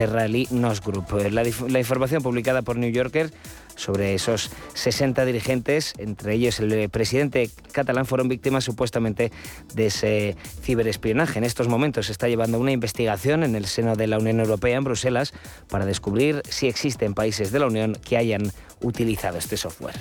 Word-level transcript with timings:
israelí 0.00 0.46
Nos 0.52 0.80
Group. 0.80 1.12
La, 1.32 1.42
la, 1.42 1.78
información 1.80 2.22
publicada 2.22 2.62
por 2.62 2.76
New 2.76 2.88
Yorker 2.88 3.32
sobre 3.74 4.14
esos 4.14 4.48
60 4.74 5.24
dirigentes, 5.24 5.92
entre 5.98 6.34
ellos 6.34 6.60
el 6.60 6.88
presidente 6.88 7.50
catalán, 7.72 8.06
fueron 8.06 8.28
víctimas 8.28 8.62
supuestamente 8.62 9.32
de 9.74 9.86
ese 9.86 10.36
ciberespionaje. 10.62 11.40
En 11.40 11.44
estos 11.44 11.66
momentos 11.66 12.06
se 12.06 12.12
está 12.12 12.28
llevando 12.28 12.60
una 12.60 12.70
investigación 12.70 13.42
en 13.42 13.56
el 13.56 13.66
seno 13.66 13.96
de 13.96 14.06
la 14.06 14.18
Unión 14.18 14.38
Europea 14.38 14.76
en 14.76 14.84
Bruselas 14.84 15.34
para 15.68 15.84
descubrir 15.84 16.42
si 16.48 16.68
existen 16.68 17.14
países 17.14 17.50
de 17.50 17.58
la 17.58 17.66
Unión 17.66 17.94
que 17.94 18.16
hayan 18.16 18.52
utilizado 18.80 19.36
este 19.36 19.56
software. 19.56 19.98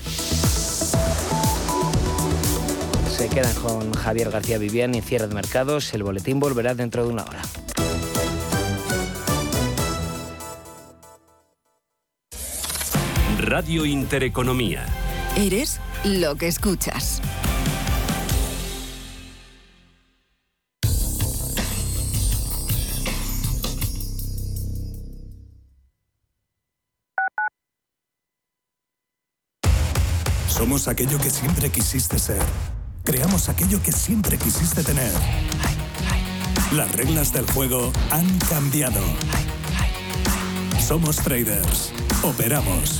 Se 3.10 3.30
quedan 3.30 3.56
con 3.56 3.92
Javier 3.96 4.30
García 4.30 4.60
Vivian 4.60 4.94
y 4.94 5.02
cierre 5.02 5.28
de 5.28 5.34
mercados. 5.34 5.92
El 5.96 6.04
boletín 6.04 6.40
volverá 6.40 6.76
dentro 6.76 7.04
de 7.04 7.14
una 7.14 7.24
hora. 7.24 7.42
Radio 13.48 13.86
Intereconomía. 13.86 14.86
Eres 15.38 15.80
lo 16.04 16.36
que 16.36 16.50
escuchas. 16.50 17.22
Somos 30.50 30.90
aquello 30.90 31.18
que 31.18 31.30
siempre 31.30 31.70
quisiste 31.70 32.20
ser. 32.20 32.42
Creamos 33.06 33.48
aquello 33.48 33.82
que 33.82 33.94
siempre 33.94 34.38
quisiste 34.38 34.84
tener. 34.84 35.14
Las 36.74 36.92
reglas 36.92 37.32
del 37.32 37.50
juego 37.52 37.94
han 38.12 38.28
cambiado. 38.40 39.00
Somos 40.86 41.16
traders. 41.16 41.94
Operamos. 42.24 43.00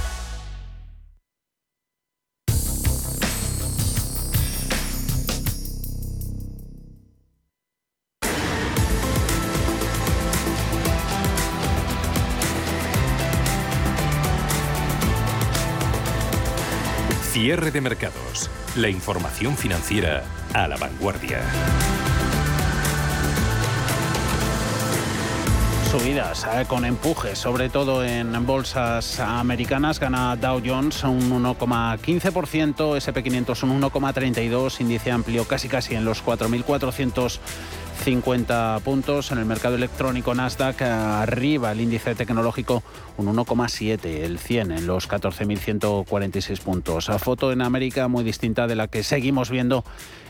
Cierre 17.41 17.71
de 17.71 17.81
mercados. 17.81 18.51
La 18.75 18.87
información 18.87 19.57
financiera 19.57 20.23
a 20.53 20.67
la 20.67 20.77
vanguardia. 20.77 21.41
Subidas 25.89 26.45
eh, 26.53 26.65
con 26.67 26.85
empuje, 26.85 27.35
sobre 27.35 27.69
todo 27.69 28.05
en 28.05 28.45
bolsas 28.45 29.19
americanas. 29.19 29.99
Gana 29.99 30.35
Dow 30.35 30.61
Jones 30.63 31.03
un 31.03 31.43
1,15%, 31.43 32.21
SP500 32.31 33.63
un 33.63 33.81
1,32%, 33.81 34.79
índice 34.79 35.11
amplio 35.11 35.45
casi 35.45 35.67
casi 35.67 35.95
en 35.95 36.05
los 36.05 36.23
4.400 36.23 37.39
50 38.01 38.79
puntos. 38.83 39.31
En 39.31 39.37
el 39.37 39.45
mercado 39.45 39.75
electrónico 39.75 40.33
Nasdaq 40.33 40.81
arriba 40.81 41.71
el 41.71 41.81
índice 41.81 42.15
tecnológico 42.15 42.81
un 43.17 43.27
1,7, 43.27 44.05
el 44.05 44.39
100 44.39 44.71
en 44.71 44.87
los 44.87 45.07
14.146 45.07 46.61
puntos. 46.61 47.09
A 47.09 47.19
foto 47.19 47.51
en 47.51 47.61
América 47.61 48.07
muy 48.07 48.23
distinta 48.23 48.65
de 48.65 48.75
la 48.75 48.87
que 48.87 49.03
seguimos 49.03 49.51
viendo 49.51 49.83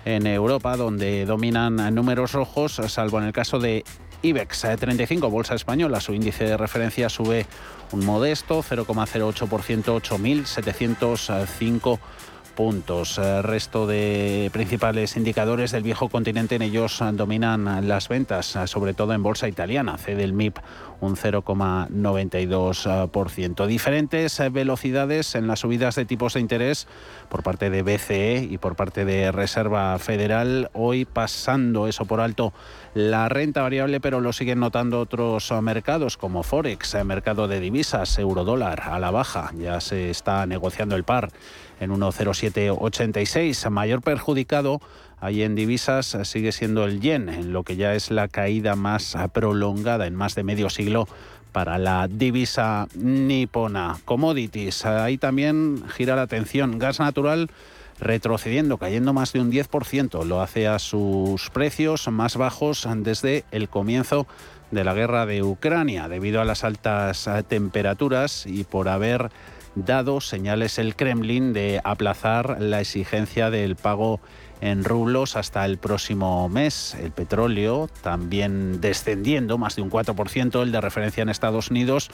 en 0.03 0.27
Europa, 0.27 0.75
donde 0.75 1.25
dominan 1.25 1.95
números 1.95 2.33
rojos, 2.33 2.81
salvo 2.87 3.19
en 3.19 3.25
el 3.25 3.33
caso 3.33 3.59
de 3.59 3.85
IBEX 4.21 4.67
35, 4.77 5.29
Bolsa 5.29 5.55
Española. 5.55 6.01
Su 6.01 6.13
índice 6.13 6.43
de 6.43 6.57
referencia 6.57 7.07
sube 7.07 7.45
un 7.91 8.05
modesto 8.05 8.61
0,08%, 8.63 10.01
8.705 10.01 11.99
puntos. 12.51 13.17
Eh, 13.17 13.41
resto 13.41 13.87
de 13.87 14.49
principales 14.53 15.17
indicadores 15.17 15.71
del 15.71 15.83
viejo 15.83 16.09
continente 16.09 16.55
en 16.55 16.61
ellos 16.61 17.01
dominan 17.13 17.87
las 17.87 18.07
ventas, 18.07 18.57
sobre 18.65 18.93
todo 18.93 19.13
en 19.13 19.23
bolsa 19.23 19.47
italiana. 19.47 19.97
Cede 19.97 20.23
el 20.23 20.33
MIP 20.33 20.57
un 21.01 21.17
0,92%. 21.17 23.65
Diferentes 23.65 24.41
velocidades 24.51 25.35
en 25.35 25.47
las 25.47 25.59
subidas 25.59 25.95
de 25.95 26.05
tipos 26.05 26.35
de 26.35 26.39
interés 26.39 26.87
por 27.29 27.43
parte 27.43 27.69
de 27.69 27.83
BCE 27.83 28.47
y 28.49 28.57
por 28.57 28.77
parte 28.77 29.03
de 29.03 29.33
Reserva 29.33 29.99
Federal. 29.99 30.69
Hoy 30.73 31.03
pasando 31.05 31.87
eso 31.87 32.05
por 32.05 32.21
alto 32.21 32.53
la 32.93 33.27
renta 33.29 33.61
variable, 33.61 33.99
pero 33.99 34.21
lo 34.21 34.31
siguen 34.31 34.59
notando 34.59 34.99
otros 34.99 35.51
mercados 35.61 36.17
como 36.17 36.43
Forex, 36.43 36.95
mercado 37.03 37.47
de 37.47 37.59
divisas, 37.59 38.19
eurodólar 38.19 38.81
a 38.81 38.99
la 38.99 39.09
baja. 39.11 39.51
Ya 39.57 39.81
se 39.81 40.09
está 40.09 40.45
negociando 40.45 40.95
el 40.95 41.03
par 41.03 41.29
en 41.79 41.91
1,0786. 41.91 43.69
Mayor 43.69 44.01
perjudicado 44.01 44.81
ahí 45.21 45.43
en 45.43 45.55
divisas 45.55 46.17
sigue 46.23 46.51
siendo 46.51 46.83
el 46.83 46.99
yen, 46.99 47.29
en 47.29 47.53
lo 47.53 47.63
que 47.63 47.77
ya 47.77 47.95
es 47.95 48.11
la 48.11 48.27
caída 48.27 48.75
más 48.75 49.15
prolongada 49.31 50.07
en 50.07 50.15
más 50.15 50.35
de 50.35 50.43
medio 50.43 50.69
siglo 50.69 51.07
para 51.51 51.77
la 51.77 52.07
divisa 52.07 52.87
nipona. 52.95 53.97
Commodities, 54.05 54.85
ahí 54.85 55.17
también 55.17 55.83
gira 55.89 56.15
la 56.15 56.23
atención. 56.23 56.79
Gas 56.79 56.99
natural 56.99 57.49
retrocediendo, 57.99 58.77
cayendo 58.77 59.13
más 59.13 59.31
de 59.31 59.41
un 59.41 59.51
10%. 59.51 60.25
Lo 60.25 60.41
hace 60.41 60.67
a 60.67 60.79
sus 60.79 61.49
precios 61.51 62.07
más 62.07 62.35
bajos 62.35 62.87
desde 62.97 63.45
el 63.51 63.69
comienzo 63.69 64.27
de 64.71 64.83
la 64.83 64.93
guerra 64.93 65.25
de 65.25 65.43
Ucrania, 65.43 66.07
debido 66.07 66.41
a 66.41 66.45
las 66.45 66.63
altas 66.63 67.29
temperaturas 67.47 68.45
y 68.47 68.63
por 68.63 68.89
haber 68.89 69.29
dado 69.75 70.19
señales 70.19 70.79
el 70.79 70.95
Kremlin 70.95 71.53
de 71.53 71.79
aplazar 71.83 72.61
la 72.61 72.81
exigencia 72.81 73.49
del 73.49 73.75
pago 73.75 74.19
en 74.61 74.83
rublos 74.83 75.35
hasta 75.35 75.65
el 75.65 75.77
próximo 75.77 76.47
mes. 76.47 76.95
El 76.95 77.11
petróleo 77.11 77.89
también 78.01 78.79
descendiendo 78.79 79.57
más 79.57 79.75
de 79.75 79.81
un 79.81 79.89
4%, 79.89 80.61
el 80.61 80.71
de 80.71 80.81
referencia 80.81 81.23
en 81.23 81.29
Estados 81.29 81.71
Unidos, 81.71 82.09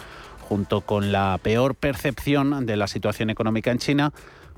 junto 0.48 0.82
con 0.82 1.12
la 1.12 1.38
peor 1.44 1.76
percepción 1.76 2.66
de 2.66 2.78
la 2.78 2.88
situación 2.88 3.30
económica 3.30 3.70
en 3.72 3.80
China, 3.80 4.14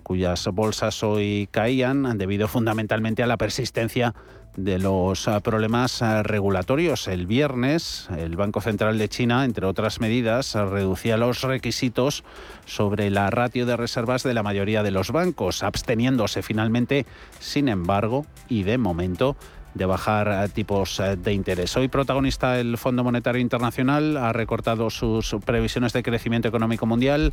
cuyas 0.09 0.47
bolsas 0.47 1.03
hoy 1.03 1.47
caían 1.51 2.17
debido 2.17 2.47
fundamentalmente 2.47 3.21
a 3.21 3.27
la 3.27 3.38
persistencia 3.38 4.15
de 4.57 4.79
los 4.79 5.27
ah, 5.27 5.39
problemas 5.39 6.01
ah, 6.01 6.23
regulatorios. 6.23 7.07
El 7.07 7.27
viernes, 7.27 8.09
el 8.17 8.35
Banco 8.35 8.59
Central 8.59 8.97
de 8.97 9.07
China, 9.07 9.45
entre 9.45 9.67
otras 9.67 10.01
medidas, 10.01 10.56
reducía 10.56 11.15
los 11.15 11.44
requisitos 11.44 12.23
sobre 12.65 13.11
la 13.11 13.29
ratio 13.29 13.67
de 13.67 13.77
reservas 13.77 14.23
de 14.23 14.33
la 14.33 14.41
mayoría 14.41 14.81
de 14.81 14.89
los 14.89 15.11
bancos, 15.11 15.61
absteniéndose 15.61 16.41
finalmente, 16.41 17.05
sin 17.38 17.69
embargo, 17.69 18.25
y 18.47 18.63
de 18.63 18.79
momento, 18.79 19.38
de 19.75 19.85
bajar 19.85 20.29
ah, 20.29 20.47
tipos 20.47 21.00
de 21.19 21.33
interés. 21.33 21.77
Hoy 21.77 21.88
protagonista 21.88 22.59
el 22.59 22.79
Fondo 22.79 23.03
Monetario 23.03 23.41
Internacional 23.41 24.17
ha 24.17 24.33
recortado 24.33 24.89
sus 24.89 25.35
previsiones 25.45 25.94
de 25.94 26.01
crecimiento 26.01 26.47
económico 26.47 26.88
mundial 26.88 27.31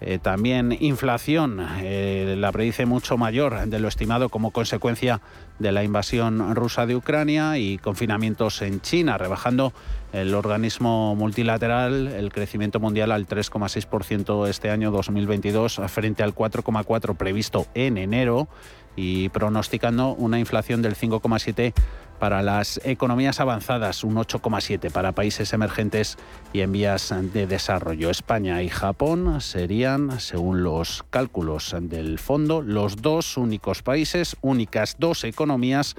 eh, 0.00 0.18
también 0.20 0.76
inflación, 0.78 1.64
eh, 1.80 2.34
la 2.38 2.52
predice 2.52 2.86
mucho 2.86 3.16
mayor 3.16 3.66
de 3.66 3.80
lo 3.80 3.88
estimado 3.88 4.28
como 4.28 4.52
consecuencia 4.52 5.20
de 5.58 5.72
la 5.72 5.82
invasión 5.82 6.54
rusa 6.54 6.86
de 6.86 6.94
Ucrania 6.94 7.58
y 7.58 7.78
confinamientos 7.78 8.62
en 8.62 8.80
China, 8.80 9.18
rebajando 9.18 9.72
el 10.12 10.34
organismo 10.34 11.16
multilateral 11.16 12.06
el 12.06 12.32
crecimiento 12.32 12.78
mundial 12.80 13.10
al 13.10 13.26
3,6% 13.26 14.48
este 14.48 14.70
año 14.70 14.90
2022 14.90 15.82
frente 15.88 16.22
al 16.22 16.34
4,4% 16.34 17.16
previsto 17.16 17.66
en 17.74 17.98
enero 17.98 18.48
y 18.96 19.28
pronosticando 19.28 20.14
una 20.14 20.38
inflación 20.38 20.80
del 20.80 20.96
5,7% 20.96 21.72
para 22.18 22.42
las 22.42 22.80
economías 22.84 23.40
avanzadas, 23.40 24.04
un 24.04 24.16
8,7 24.16 24.90
para 24.90 25.12
países 25.12 25.52
emergentes 25.52 26.18
y 26.52 26.60
en 26.60 26.72
vías 26.72 27.14
de 27.32 27.46
desarrollo. 27.46 28.10
España 28.10 28.62
y 28.62 28.68
Japón 28.68 29.40
serían, 29.40 30.20
según 30.20 30.62
los 30.62 31.04
cálculos 31.10 31.74
del 31.80 32.18
fondo, 32.18 32.62
los 32.62 32.96
dos 32.96 33.36
únicos 33.36 33.82
países, 33.82 34.36
únicas 34.40 34.96
dos 34.98 35.24
economías 35.24 35.96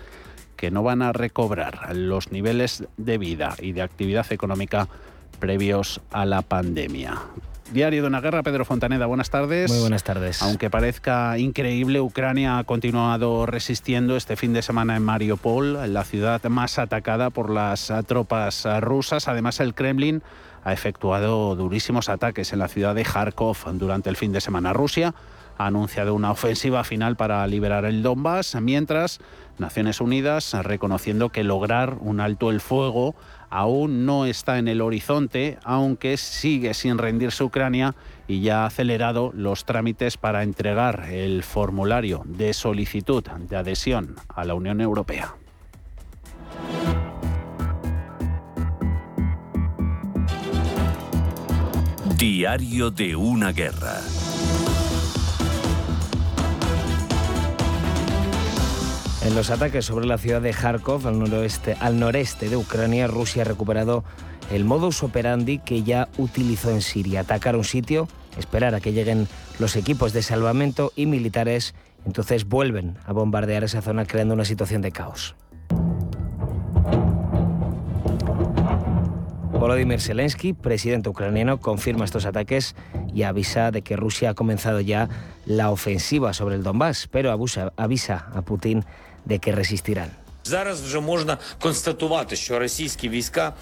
que 0.55 0.71
no 0.71 0.83
van 0.83 1.01
a 1.01 1.13
recobrar 1.13 1.95
los 1.95 2.31
niveles 2.31 2.83
de 2.97 3.17
vida 3.17 3.55
y 3.59 3.71
de 3.71 3.81
actividad 3.81 4.31
económica 4.31 4.87
previos 5.39 6.01
a 6.11 6.25
la 6.25 6.41
pandemia. 6.41 7.17
Diario 7.71 8.01
de 8.01 8.07
una 8.07 8.19
guerra, 8.19 8.41
Pedro 8.41 8.65
Fontaneda, 8.65 9.05
buenas 9.05 9.29
tardes. 9.29 9.69
Muy 9.69 9.79
buenas 9.79 10.03
tardes. 10.03 10.41
Aunque 10.41 10.71
parezca 10.71 11.37
increíble, 11.37 12.01
Ucrania 12.01 12.57
ha 12.57 12.63
continuado 12.63 13.45
resistiendo 13.45 14.15
este 14.15 14.35
fin 14.35 14.53
de 14.53 14.63
semana 14.63 14.95
en 14.95 15.03
Mariupol, 15.03 15.93
la 15.93 16.03
ciudad 16.03 16.43
más 16.45 16.79
atacada 16.79 17.29
por 17.29 17.51
las 17.51 17.93
tropas 18.07 18.65
rusas. 18.81 19.27
Además, 19.27 19.59
el 19.59 19.75
Kremlin 19.75 20.23
ha 20.63 20.73
efectuado 20.73 21.55
durísimos 21.55 22.09
ataques 22.09 22.53
en 22.53 22.59
la 22.59 22.69
ciudad 22.69 22.95
de 22.95 23.03
Kharkov 23.03 23.57
durante 23.73 24.09
el 24.09 24.15
fin 24.15 24.31
de 24.31 24.41
semana. 24.41 24.73
Rusia 24.73 25.13
ha 25.59 25.67
anunciado 25.67 26.15
una 26.15 26.31
ofensiva 26.31 26.83
final 26.83 27.17
para 27.17 27.45
liberar 27.45 27.85
el 27.85 28.01
Donbass, 28.01 28.55
mientras 28.59 29.19
Naciones 29.59 30.01
Unidas 30.01 30.53
reconociendo 30.63 31.29
que 31.29 31.43
lograr 31.43 31.97
un 31.99 32.19
alto 32.19 32.49
el 32.49 32.61
fuego 32.61 33.13
aún 33.49 34.05
no 34.05 34.25
está 34.25 34.57
en 34.59 34.67
el 34.67 34.81
horizonte, 34.81 35.57
aunque 35.63 36.17
sigue 36.17 36.73
sin 36.73 36.97
rendirse 36.97 37.43
Ucrania 37.43 37.95
y 38.27 38.41
ya 38.41 38.63
ha 38.63 38.65
acelerado 38.67 39.31
los 39.33 39.65
trámites 39.65 40.17
para 40.17 40.43
entregar 40.43 41.09
el 41.09 41.43
formulario 41.43 42.21
de 42.25 42.53
solicitud 42.53 43.23
de 43.23 43.55
adhesión 43.55 44.15
a 44.27 44.45
la 44.45 44.53
Unión 44.53 44.81
Europea. 44.81 45.35
Diario 52.17 52.91
de 52.91 53.15
una 53.15 53.53
guerra. 53.53 54.01
En 59.29 59.35
los 59.35 59.51
ataques 59.51 59.85
sobre 59.85 60.07
la 60.07 60.17
ciudad 60.17 60.41
de 60.41 60.49
Kharkov, 60.49 61.07
al, 61.07 61.19
noroeste, 61.19 61.77
al 61.79 61.99
noreste 61.99 62.49
de 62.49 62.57
Ucrania, 62.57 63.05
Rusia 63.05 63.43
ha 63.43 63.45
recuperado 63.45 64.03
el 64.51 64.65
modus 64.65 65.03
operandi 65.03 65.59
que 65.59 65.83
ya 65.83 66.09
utilizó 66.17 66.71
en 66.71 66.81
Siria. 66.81 67.19
Atacar 67.19 67.55
un 67.55 67.63
sitio, 67.63 68.07
esperar 68.39 68.73
a 68.73 68.79
que 68.79 68.91
lleguen 68.91 69.27
los 69.59 69.75
equipos 69.75 70.13
de 70.13 70.23
salvamento 70.23 70.91
y 70.95 71.05
militares, 71.05 71.75
entonces 72.07 72.45
vuelven 72.45 72.97
a 73.05 73.13
bombardear 73.13 73.63
esa 73.63 73.83
zona 73.83 74.05
creando 74.05 74.33
una 74.33 74.45
situación 74.45 74.81
de 74.81 74.91
caos. 74.91 75.35
Volodymyr 79.59 80.01
Zelensky, 80.01 80.53
presidente 80.53 81.09
ucraniano, 81.09 81.59
confirma 81.59 82.05
estos 82.05 82.25
ataques 82.25 82.75
y 83.13 83.23
avisa 83.23 83.69
de 83.69 83.83
que 83.83 83.95
Rusia 83.95 84.31
ha 84.31 84.33
comenzado 84.33 84.79
ya 84.79 85.07
la 85.45 85.69
ofensiva 85.69 86.33
sobre 86.33 86.55
el 86.55 86.63
Donbass, 86.63 87.07
pero 87.11 87.31
avisa 87.31 88.25
a 88.33 88.41
Putin 88.41 88.85
de 89.25 89.39
que 89.39 89.51
resistirán. 89.51 90.11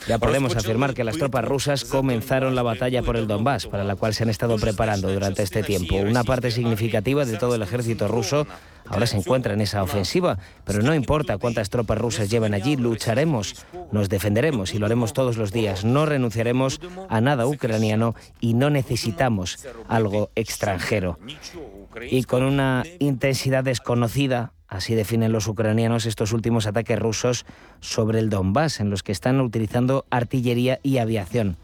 Ya 0.08 0.20
podemos 0.20 0.56
afirmar 0.56 0.94
que 0.94 1.04
las 1.04 1.18
tropas 1.18 1.44
rusas 1.44 1.84
comenzaron 1.84 2.56
la 2.56 2.64
batalla 2.64 3.02
por 3.02 3.18
el 3.18 3.28
Donbass, 3.28 3.68
para 3.68 3.84
la 3.84 3.96
cual 3.96 4.14
se 4.14 4.24
han 4.24 4.30
estado 4.30 4.58
preparando 4.58 5.12
durante 5.12 5.44
este 5.44 5.64
tiempo. 5.64 5.96
Una 5.98 6.24
parte 6.24 6.52
significativa 6.52 7.26
de 7.26 7.38
todo 7.38 7.56
el 7.56 7.62
ejército 7.62 8.08
ruso 8.08 8.48
ahora 8.86 9.06
se 9.06 9.18
encuentra 9.18 9.54
en 9.54 9.60
esa 9.60 9.84
ofensiva, 9.84 10.38
pero 10.64 10.82
no 10.82 10.96
importa 10.96 11.38
cuántas 11.38 11.70
tropas 11.70 11.98
rusas 11.98 12.30
lleven 12.30 12.54
allí, 12.54 12.78
lucharemos, 12.78 13.66
nos 13.92 14.08
defenderemos 14.08 14.74
y 14.74 14.78
lo 14.78 14.86
haremos 14.86 15.12
todos 15.12 15.36
los 15.36 15.52
días. 15.52 15.84
No 15.84 16.06
renunciaremos 16.06 16.80
a 17.10 17.20
nada 17.20 17.48
ucraniano 17.48 18.16
y 18.40 18.54
no 18.54 18.70
necesitamos 18.70 19.68
algo 19.90 20.30
extranjero. 20.36 21.20
Y 22.10 22.24
con 22.24 22.44
una 22.44 22.86
intensidad 23.00 23.64
desconocida, 23.66 24.54
Así 24.68 24.96
definen 24.96 25.32
los 25.32 25.48
ucranianos 25.48 26.06
estos 26.06 26.34
últimos 26.34 26.68
ataques 26.68 27.00
rusos 27.00 27.46
sobre 27.80 28.20
el 28.20 28.30
Donbass, 28.30 28.80
en 28.80 28.90
los 28.90 29.04
que 29.04 29.12
están 29.12 29.40
utilizando 29.40 30.06
artillería 30.10 30.80
y 30.84 30.98
aviación 30.98 31.58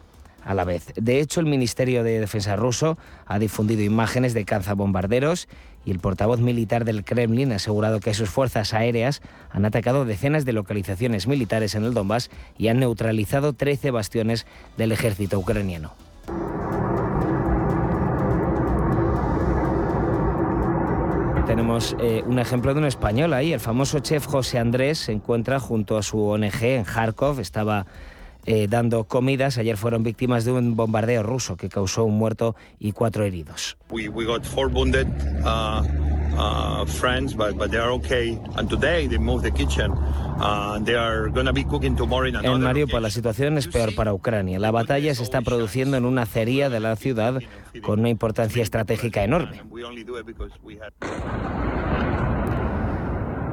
a 0.44 0.54
la 0.54 0.64
vez. 0.64 0.94
De 0.96 1.20
hecho, 1.20 1.40
el 1.40 1.46
Ministerio 1.46 2.04
de 2.04 2.20
Defensa 2.20 2.56
ruso 2.56 2.98
ha 3.26 3.40
difundido 3.40 3.82
imágenes 3.82 4.34
de 4.34 4.46
cazabombarderos 4.46 5.48
y 5.86 5.92
el 5.92 6.00
portavoz 6.00 6.40
militar 6.40 6.86
del 6.86 7.04
Kremlin 7.04 7.52
ha 7.52 7.56
asegurado 7.56 8.00
que 8.00 8.14
sus 8.14 8.30
fuerzas 8.30 8.74
aéreas 8.74 9.22
han 9.52 9.66
atacado 9.66 10.06
decenas 10.06 10.46
de 10.46 10.54
localizaciones 10.54 11.28
militares 11.28 11.76
en 11.76 11.84
el 11.84 11.94
Donbass 11.94 12.30
y 12.58 12.70
han 12.70 12.80
neutralizado 12.80 13.54
13 13.54 13.92
bastiones 13.92 14.46
del 14.78 14.92
ejército 14.92 15.40
ucraniano. 15.40 15.94
Tenemos 21.46 21.96
eh, 22.00 22.24
un 22.26 22.40
ejemplo 22.40 22.74
de 22.74 22.80
un 22.80 22.86
español 22.86 23.34
ahí. 23.34 23.52
El 23.52 23.60
famoso 23.60 24.00
chef 24.00 24.26
José 24.26 24.60
Andrés 24.60 24.98
se 24.98 25.12
encuentra 25.12 25.60
junto 25.60 25.98
a 25.98 26.04
su 26.04 26.20
ONG 26.20 26.64
en 26.64 26.86
Kharkov. 26.86 27.42
Estaba 27.42 27.86
eh, 28.46 28.68
dando 28.70 29.04
comidas. 29.04 29.58
Ayer 29.58 29.76
fueron 29.76 30.04
víctimas 30.04 30.46
de 30.46 30.54
un 30.54 30.78
bombardeo 30.78 31.22
ruso 31.22 31.58
que 31.58 31.68
causó 31.68 32.06
un 32.06 32.18
muerto 32.18 32.56
y 32.80 32.94
cuatro 32.94 33.26
heridos. 33.26 33.78
Uh, 35.44 36.13
uh, 36.38 36.86
friends, 36.86 37.34
but, 37.34 37.58
but 37.58 37.72
they 37.72 37.78
are 37.78 37.92
okay. 37.92 38.40
And 38.58 38.70
today 38.70 39.08
they 39.08 39.18
moved 39.18 39.44
the 39.44 39.52
kitchen. 39.52 39.92
Uh, 39.92 40.80
they 40.80 40.96
are 40.96 41.30
going 41.30 41.46
to 41.46 41.54
be 41.54 41.64
cooking 41.64 41.96
tomorrow 41.96 42.28
in 42.28 42.36
another 42.36 42.56
En 42.56 42.62
Mariupol 42.62 43.02
la 43.02 43.10
situación 43.10 43.58
es 43.58 43.68
peor 43.68 43.94
para 43.96 44.14
Ucrania. 44.14 44.60
La 44.60 44.72
batalla 44.72 45.14
se 45.16 45.24
está 45.24 45.42
produciendo 45.42 45.98
en 45.98 46.06
una 46.06 46.24
acería 46.24 46.70
de 46.70 46.80
la 46.80 46.96
ciudad 46.96 47.40
con 47.82 48.00
una 48.00 48.10
importancia 48.10 48.64
estratégica 48.64 49.24
enorme. 49.24 49.62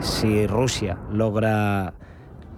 Si 0.01 0.47
Rusia 0.47 0.99
logra 1.13 1.95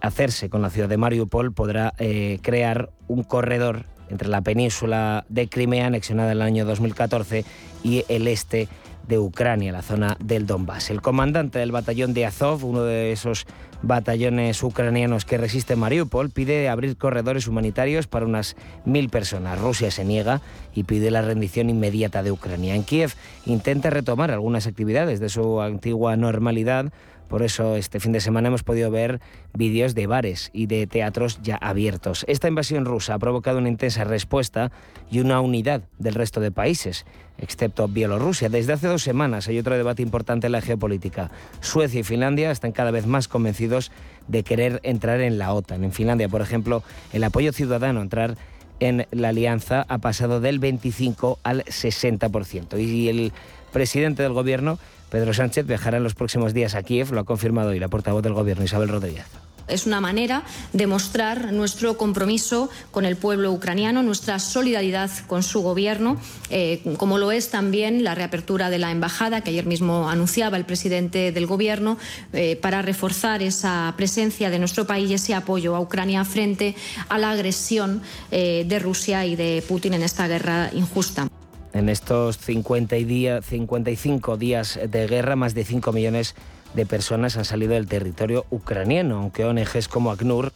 hacerse 0.01 0.51
con 0.51 0.63
la 0.63 0.71
ciudad 0.71 0.89
de 0.89 0.97
Mariupol 0.97 1.53
podrá 1.53 1.95
eh, 1.99 2.39
crear 2.43 2.91
un 3.09 3.23
corredor 3.25 3.87
entre 4.09 4.29
la 4.29 4.43
península 4.43 5.25
de 5.29 5.49
Crimea, 5.49 5.87
anexionada 5.87 6.33
en 6.33 6.39
el 6.39 6.43
año 6.43 6.65
2014, 6.67 7.45
y 7.83 8.05
el 8.09 8.29
este 8.29 8.69
de 9.09 9.19
Ucrania, 9.19 9.73
la 9.73 9.83
zona 9.83 10.17
del 10.21 10.47
Donbass. 10.47 10.91
El 10.91 11.03
comandante 11.03 11.59
del 11.59 11.73
batallón 11.73 12.15
de 12.15 12.27
Azov, 12.27 12.65
uno 12.65 12.83
de 12.83 13.13
esos 13.13 13.47
batallones 13.83 14.63
ucranianos 14.63 15.25
que 15.25 15.39
resisten 15.39 15.79
Mariupol, 15.79 16.31
pide 16.31 16.69
abrir 16.69 16.97
corredores 16.97 17.49
humanitarios 17.49 18.07
para 18.07 18.27
unas 18.27 18.57
mil 18.85 19.09
personas. 19.09 19.59
Rusia 19.59 19.91
se 19.91 20.05
niega 20.05 20.41
y 20.75 20.85
pide 20.85 21.11
la 21.11 21.23
rendición 21.23 21.69
inmediata 21.69 22.23
de 22.23 22.33
Ucrania. 22.33 22.75
En 22.75 22.85
Kiev 22.85 23.13
intenta 23.45 23.91
retomar 23.91 24.31
algunas 24.31 24.67
actividades 24.67 25.21
de 25.21 25.29
su 25.29 25.61
antigua 25.61 26.17
normalidad 26.17 26.93
Por 27.33 27.43
eso 27.43 27.77
este 27.77 27.99
fin 27.99 28.13
de 28.13 28.21
semana 28.21 28.49
hemos 28.49 28.63
podido 28.63 28.91
ver 28.91 29.19
vídeos 29.55 29.95
de 29.95 30.07
bares 30.07 30.51
y 30.53 30.67
de 30.67 30.87
teatros 30.87 31.41
ya 31.43 31.57
abiertos. 31.57 32.27
Esta 32.29 32.47
invasión 32.47 32.85
rusa 32.85 33.15
ha 33.15 33.19
provocado 33.19 33.57
una 33.57 33.71
intensa 33.71 34.05
respuesta 34.05 34.71
y 35.11 35.21
una 35.21 35.41
unidad 35.41 35.81
del 35.99 36.13
resto 36.13 36.41
de 36.41 36.51
países, 36.51 37.07
excepto 37.39 37.89
Bielorrusia. 37.89 38.51
Desde 38.51 38.75
hace 38.75 38.87
dos 38.87 39.03
semanas 39.03 39.49
hay 39.49 39.59
otro 39.59 39.75
debate 39.79 40.03
importante 40.03 40.49
en 40.49 40.53
la 40.53 40.61
geopolítica. 40.61 41.31
Suecia 41.63 42.01
y 42.01 42.03
Finlandia 42.03 42.51
están 42.51 42.73
cada 42.73 42.91
vez 42.91 43.07
más 43.07 43.29
convencidos 43.29 43.93
de 44.29 44.43
querer 44.43 44.81
entrar 44.83 45.23
en 45.23 45.39
la 45.39 45.55
OTAN. 45.55 45.85
En 45.85 45.93
Finlandia, 45.93 46.29
por 46.29 46.43
ejemplo, 46.43 46.83
el 47.15 47.25
apoyo 47.25 47.55
ciudadano 47.55 48.01
a 48.01 48.03
entrar 48.03 48.37
en 48.79 49.07
la 49.11 49.31
alianza 49.31 49.87
ha 49.89 49.97
pasado 49.97 50.43
del 50.43 50.59
25 50.59 51.39
al 51.45 51.65
60%. 51.65 52.79
Y 52.79 53.09
el 53.09 53.33
presidente 53.73 54.23
del 54.23 54.35
gobierno, 54.35 54.79
Pedro 55.13 55.35
Sánchez, 55.35 55.67
viajará 55.67 55.99
en 55.99 56.05
los 56.05 56.15
próximos 56.15 56.55
días 56.55 56.75
a 56.75 56.83
Kiev, 56.83 57.13
lo 57.13 57.21
ha 57.21 57.25
confirmado 57.25 57.69
hoy 57.69 57.79
la 57.79 57.89
portavoz 57.89 58.23
del 58.23 58.33
gobierno, 58.33 58.65
Isabel 58.65 58.89
Rodríguez. 58.89 59.27
Es 59.69 59.85
una 59.85 60.01
manera 60.01 60.43
de 60.73 60.87
mostrar 60.87 61.53
nuestro 61.53 61.99
compromiso 61.99 62.71
con 62.91 63.05
el 63.05 63.17
pueblo 63.17 63.53
ucraniano, 63.53 64.03
nuestra 64.03 64.39
solidaridad 64.39 65.11
con 65.27 65.43
su 65.43 65.61
gobierno, 65.61 66.17
eh, 66.49 66.81
como 66.97 67.19
lo 67.19 67.31
es 67.31 67.51
también 67.51 68.05
la 68.05 68.15
reapertura 68.15 68.71
de 68.71 68.79
la 68.79 68.91
embajada 68.91 69.43
que 69.43 69.51
ayer 69.51 69.67
mismo 69.67 70.09
anunciaba 70.09 70.57
el 70.57 70.65
presidente 70.65 71.31
del 71.31 71.47
gobierno 71.47 71.99
eh, 72.33 72.57
para 72.57 72.81
reforzar 72.81 73.43
esa 73.43 73.93
presencia 73.99 74.49
de 74.49 74.59
nuestro 74.59 74.87
país 74.87 75.11
y 75.11 75.15
ese 75.15 75.35
apoyo 75.35 75.77
a 75.77 75.81
Ucrania 75.81 76.25
frente 76.25 76.75
a 77.11 77.19
la 77.19 77.33
agresión 77.33 78.01
eh, 78.31 78.65
de 78.67 78.79
Rusia 78.79 79.27
y 79.27 79.37
de 79.37 79.63
Putin 79.69 79.93
en 79.93 80.05
esta 80.05 80.27
guerra 80.27 80.71
injusta. 80.73 81.29
En 81.75 81.89
estos 81.89 82.39
50 82.39 83.43
55 83.43 84.37
días 84.37 84.79
de 84.89 85.07
guerra, 85.07 85.37
más 85.37 85.55
de 85.55 85.65
5 85.65 85.93
millones 85.93 86.35
de 86.75 86.87
personas 86.87 87.37
han 87.37 87.45
salido 87.45 87.73
del 87.73 87.87
territorio 87.87 88.45
ucraniano, 88.51 89.19
aunque 89.19 89.45
ONGs 89.45 89.89
como 89.89 90.11
ACNUR 90.11 90.53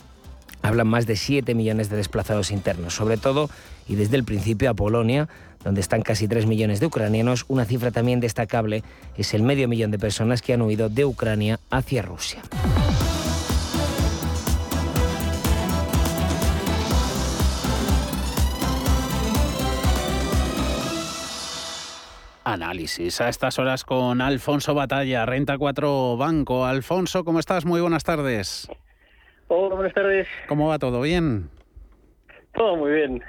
hablan 0.63 0.89
más 0.89 1.07
de 1.07 1.17
7 1.17 1.55
millones 1.55 1.89
de 1.89 1.97
desplazados 1.97 2.51
internos, 2.51 2.95
sobre 2.95 3.17
todo 3.17 3.49
y 3.89 3.95
desde 3.95 4.17
el 4.17 4.25
principio 4.25 4.71
a 4.71 4.75
Polonia, 4.75 5.29
donde 5.65 5.81
están 5.81 6.03
casi 6.03 6.29
3 6.29 6.47
millones 6.47 6.81
de 6.81 6.87
ucranianos. 6.87 7.45
Una 7.49 7.65
cifra 7.65 7.91
también 7.91 8.21
destacable 8.21 8.83
es 9.17 9.33
el 9.35 9.43
medio 9.43 9.69
millón 9.69 9.91
de 9.91 9.99
personas 9.99 10.43
que 10.43 10.53
han 10.53 10.63
huido 10.63 10.89
de 10.89 11.05
Ucrania 11.05 11.61
hacia 11.71 12.03
Rusia. 12.03 12.43
Análisis 22.47 23.21
a 23.21 23.29
estas 23.29 23.59
horas 23.59 23.83
con 23.83 24.21
Alfonso 24.21 24.73
Batalla, 24.73 25.27
Renta 25.27 25.59
4 25.59 26.17
Banco. 26.17 26.65
Alfonso, 26.65 27.25
¿cómo 27.25 27.41
estás? 27.41 27.65
Muy 27.65 27.81
buenas 27.81 28.05
tardes. 28.05 28.69
Hola, 29.49 29.75
buenas 29.75 29.93
tardes. 29.93 30.29
¿Cómo 30.47 30.69
va 30.69 30.79
todo? 30.79 31.01
¿Bien? 31.01 31.51
Todo 32.55 32.77
muy 32.77 32.93
bien. 32.93 33.21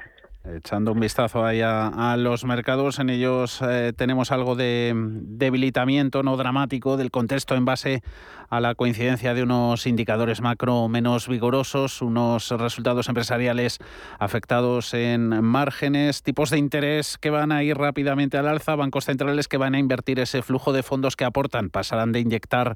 Echando 0.55 0.93
un 0.93 0.99
vistazo 0.99 1.45
ahí 1.45 1.61
a, 1.61 2.15
los 2.17 2.45
mercados, 2.45 2.99
en 2.99 3.09
ellos 3.09 3.61
eh, 3.61 3.91
tenemos 3.95 4.31
algo 4.31 4.55
de 4.55 4.93
debilitamiento 4.95 6.23
no 6.23 6.37
dramático 6.37 6.95
del 6.95 7.11
contexto 7.11 7.55
en 7.55 7.65
base 7.65 8.01
a 8.49 8.61
la 8.61 8.73
coincidencia 8.75 9.33
de 9.33 9.43
unos 9.43 9.85
indicadores 9.87 10.39
macro 10.39 10.87
menos 10.87 11.27
vigorosos, 11.27 12.01
unos 12.01 12.49
resultados 12.51 13.09
empresariales 13.09 13.79
afectados 14.19 14.93
en 14.93 15.43
márgenes, 15.43 16.23
tipos 16.23 16.49
de 16.49 16.59
interés 16.59 17.17
que 17.17 17.29
van 17.29 17.51
a 17.51 17.63
ir 17.63 17.77
rápidamente 17.77 18.37
al 18.37 18.47
alza, 18.47 18.75
bancos 18.75 19.05
centrales 19.05 19.49
que 19.49 19.57
van 19.57 19.75
a 19.75 19.79
invertir 19.79 20.19
ese 20.19 20.41
flujo 20.41 20.71
de 20.71 20.83
fondos 20.83 21.17
que 21.17 21.25
aportan, 21.25 21.69
pasarán 21.69 22.13
de 22.13 22.21
inyectar 22.21 22.75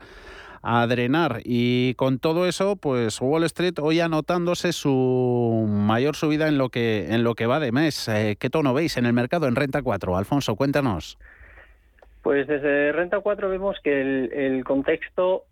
a 0.61 0.85
drenar. 0.87 1.41
Y 1.43 1.95
con 1.95 2.19
todo 2.19 2.47
eso, 2.47 2.75
pues 2.75 3.19
Wall 3.21 3.43
Street 3.45 3.75
hoy 3.79 3.99
anotándose 3.99 4.73
su 4.73 5.65
mayor 5.67 6.15
subida 6.15 6.47
en 6.47 6.57
lo 6.57 6.69
que, 6.69 7.13
en 7.13 7.23
lo 7.23 7.35
que 7.35 7.47
va 7.47 7.59
de 7.59 7.71
mes. 7.71 8.07
Eh, 8.07 8.37
¿Qué 8.39 8.49
tono 8.49 8.73
veis 8.73 8.97
en 8.97 9.05
el 9.05 9.13
mercado 9.13 9.47
en 9.47 9.55
renta 9.55 9.81
4? 9.81 10.17
Alfonso, 10.17 10.55
cuéntanos. 10.55 11.17
Pues 12.21 12.45
desde 12.45 12.91
Renta 12.91 13.19
4 13.19 13.49
vemos 13.49 13.77
que 13.83 13.99
el, 13.99 14.63
contexto, 14.63 15.45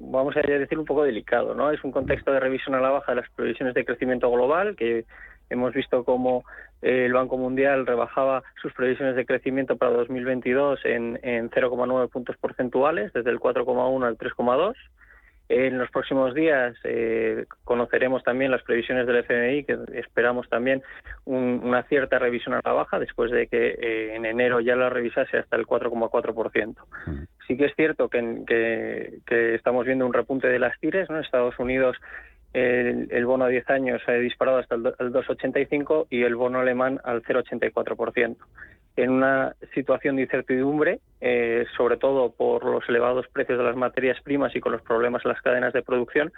vamos 0.00 0.36
a 0.36 0.40
decir, 0.40 0.76
un 0.76 0.84
poco 0.84 1.04
delicado, 1.04 1.54
¿no? 1.54 1.70
Es 1.70 1.84
un 1.84 1.92
contexto 1.92 2.32
de 2.32 2.40
revisión 2.40 2.74
a 2.74 2.80
la 2.80 2.90
baja 2.90 3.12
de 3.12 3.20
las 3.20 3.30
previsiones 3.30 3.74
de 3.74 3.84
crecimiento 3.84 4.28
global, 4.28 4.74
que 4.74 5.04
hemos 5.50 5.72
visto 5.72 6.02
cómo 6.02 6.44
el 6.84 7.14
Banco 7.14 7.38
Mundial 7.38 7.86
rebajaba 7.86 8.42
sus 8.60 8.72
previsiones 8.74 9.16
de 9.16 9.24
crecimiento 9.24 9.76
para 9.76 9.92
2022 9.92 10.80
en, 10.84 11.18
en 11.22 11.50
0,9 11.50 12.10
puntos 12.10 12.36
porcentuales, 12.36 13.10
desde 13.14 13.30
el 13.30 13.40
4,1 13.40 14.06
al 14.06 14.18
3,2. 14.18 14.74
En 15.48 15.78
los 15.78 15.90
próximos 15.90 16.34
días 16.34 16.74
eh, 16.84 17.46
conoceremos 17.64 18.22
también 18.22 18.50
las 18.50 18.62
previsiones 18.62 19.06
del 19.06 19.16
FMI, 19.16 19.64
que 19.64 19.78
esperamos 19.94 20.48
también 20.48 20.82
una 21.24 21.82
cierta 21.84 22.18
revisión 22.18 22.54
a 22.54 22.60
la 22.62 22.72
baja, 22.72 22.98
después 22.98 23.30
de 23.30 23.46
que 23.46 23.68
eh, 23.78 24.16
en 24.16 24.26
enero 24.26 24.60
ya 24.60 24.76
la 24.76 24.90
revisase 24.90 25.38
hasta 25.38 25.56
el 25.56 25.66
4,4%. 25.66 26.76
Mm. 27.06 27.24
Sí 27.46 27.56
que 27.58 27.66
es 27.66 27.74
cierto 27.76 28.08
que, 28.08 29.22
que, 29.26 29.54
estamos 29.54 29.86
viendo 29.86 30.06
un 30.06 30.14
repunte 30.14 30.48
de 30.48 30.58
las 30.58 30.78
tires. 30.80 31.08
¿no? 31.10 31.18
Estados 31.18 31.58
Unidos 31.58 31.96
el, 32.54 33.26
bono 33.26 33.44
a 33.44 33.48
10 33.48 33.68
años 33.70 34.00
se 34.06 34.12
ha 34.12 34.14
disparado 34.14 34.58
hasta 34.58 34.76
el 34.76 34.82
2,85 34.84 36.06
y 36.08 36.22
el 36.22 36.36
bono 36.36 36.60
alemán 36.60 37.00
al 37.04 37.22
0,84%. 37.22 38.36
En 38.96 39.10
una 39.10 39.56
situación 39.74 40.14
de 40.14 40.22
incertidumbre, 40.22 41.00
eh, 41.20 41.66
sobre 41.76 41.96
todo 41.96 42.30
por 42.30 42.64
los 42.64 42.88
elevados 42.88 43.26
precios 43.26 43.58
de 43.58 43.64
las 43.64 43.74
materias 43.74 44.20
primas 44.22 44.54
y 44.54 44.60
con 44.60 44.70
los 44.70 44.82
problemas 44.82 45.22
en 45.24 45.32
las 45.32 45.42
cadenas 45.42 45.72
de 45.72 45.82
producción, 45.82 46.32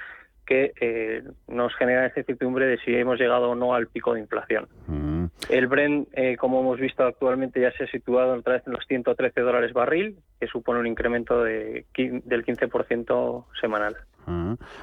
que 0.47 0.73
eh, 0.81 1.23
nos 1.49 1.75
genera 1.75 2.07
incertidumbre 2.07 2.67
de 2.67 2.79
si 2.79 2.95
hemos 2.95 3.19
llegado 3.19 3.51
o 3.51 3.55
no 3.55 3.75
al 3.75 3.89
pico 3.89 4.15
de 4.15 4.21
inflación. 4.21 4.69
Mm. 4.87 5.27
El 5.51 5.67
Brent, 5.67 6.09
eh, 6.13 6.37
como 6.39 6.61
hemos 6.61 6.81
visto 6.81 7.05
actualmente, 7.05 7.61
ya 7.61 7.73
se 7.73 7.85
ha 7.85 7.89
situado 7.89 8.33
otra 8.35 8.55
vez 8.55 8.63
en 8.67 8.73
los 8.73 8.87
113 8.87 9.41
dólares 9.41 9.75
barril, 9.75 10.17
que 10.41 10.47
supone 10.47 10.81
un 10.81 10.87
incremento 10.87 11.43
de, 11.43 11.85
del 11.95 12.47
15% 12.47 13.45
semanal. 13.61 13.97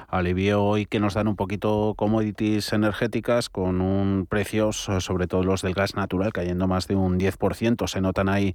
Alivio 0.08 0.64
hoy 0.64 0.86
que 0.86 1.00
nos 1.00 1.14
dan 1.14 1.28
un 1.28 1.36
poquito 1.36 1.94
commodities 1.96 2.72
energéticas 2.72 3.48
con 3.48 3.80
un 3.80 4.26
precio, 4.26 4.72
sobre 4.72 5.26
todo 5.26 5.44
los 5.44 5.62
del 5.62 5.74
gas 5.74 5.94
natural, 5.94 6.32
cayendo 6.32 6.66
más 6.66 6.88
de 6.88 6.96
un 6.96 7.18
10%. 7.18 7.86
Se 7.86 8.00
notan 8.00 8.28
ahí 8.28 8.54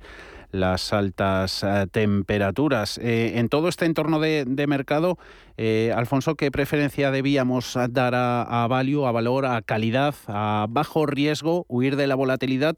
las 0.51 0.93
altas 0.93 1.63
eh, 1.63 1.88
temperaturas. 1.91 2.98
Eh, 2.98 3.34
en 3.36 3.50
todo 3.50 3.67
este 3.67 3.86
entorno 3.86 4.19
de, 4.19 4.46
mercado, 4.67 5.17
eh, 5.58 5.93
Alfonso, 5.96 6.36
¿qué 6.36 6.51
preferencia 6.51 7.12
debíamos 7.12 7.77
dar 7.89 8.13
a, 8.15 8.67
value, 8.67 9.05
a 9.05 9.12
valor, 9.12 9.46
a 9.46 9.62
calidad, 9.62 10.15
a 10.27 10.65
bajo 10.69 11.05
riesgo, 11.05 11.65
huir 11.67 11.96
de 11.96 12.08
la 12.08 12.15
volatilidad 12.15 12.75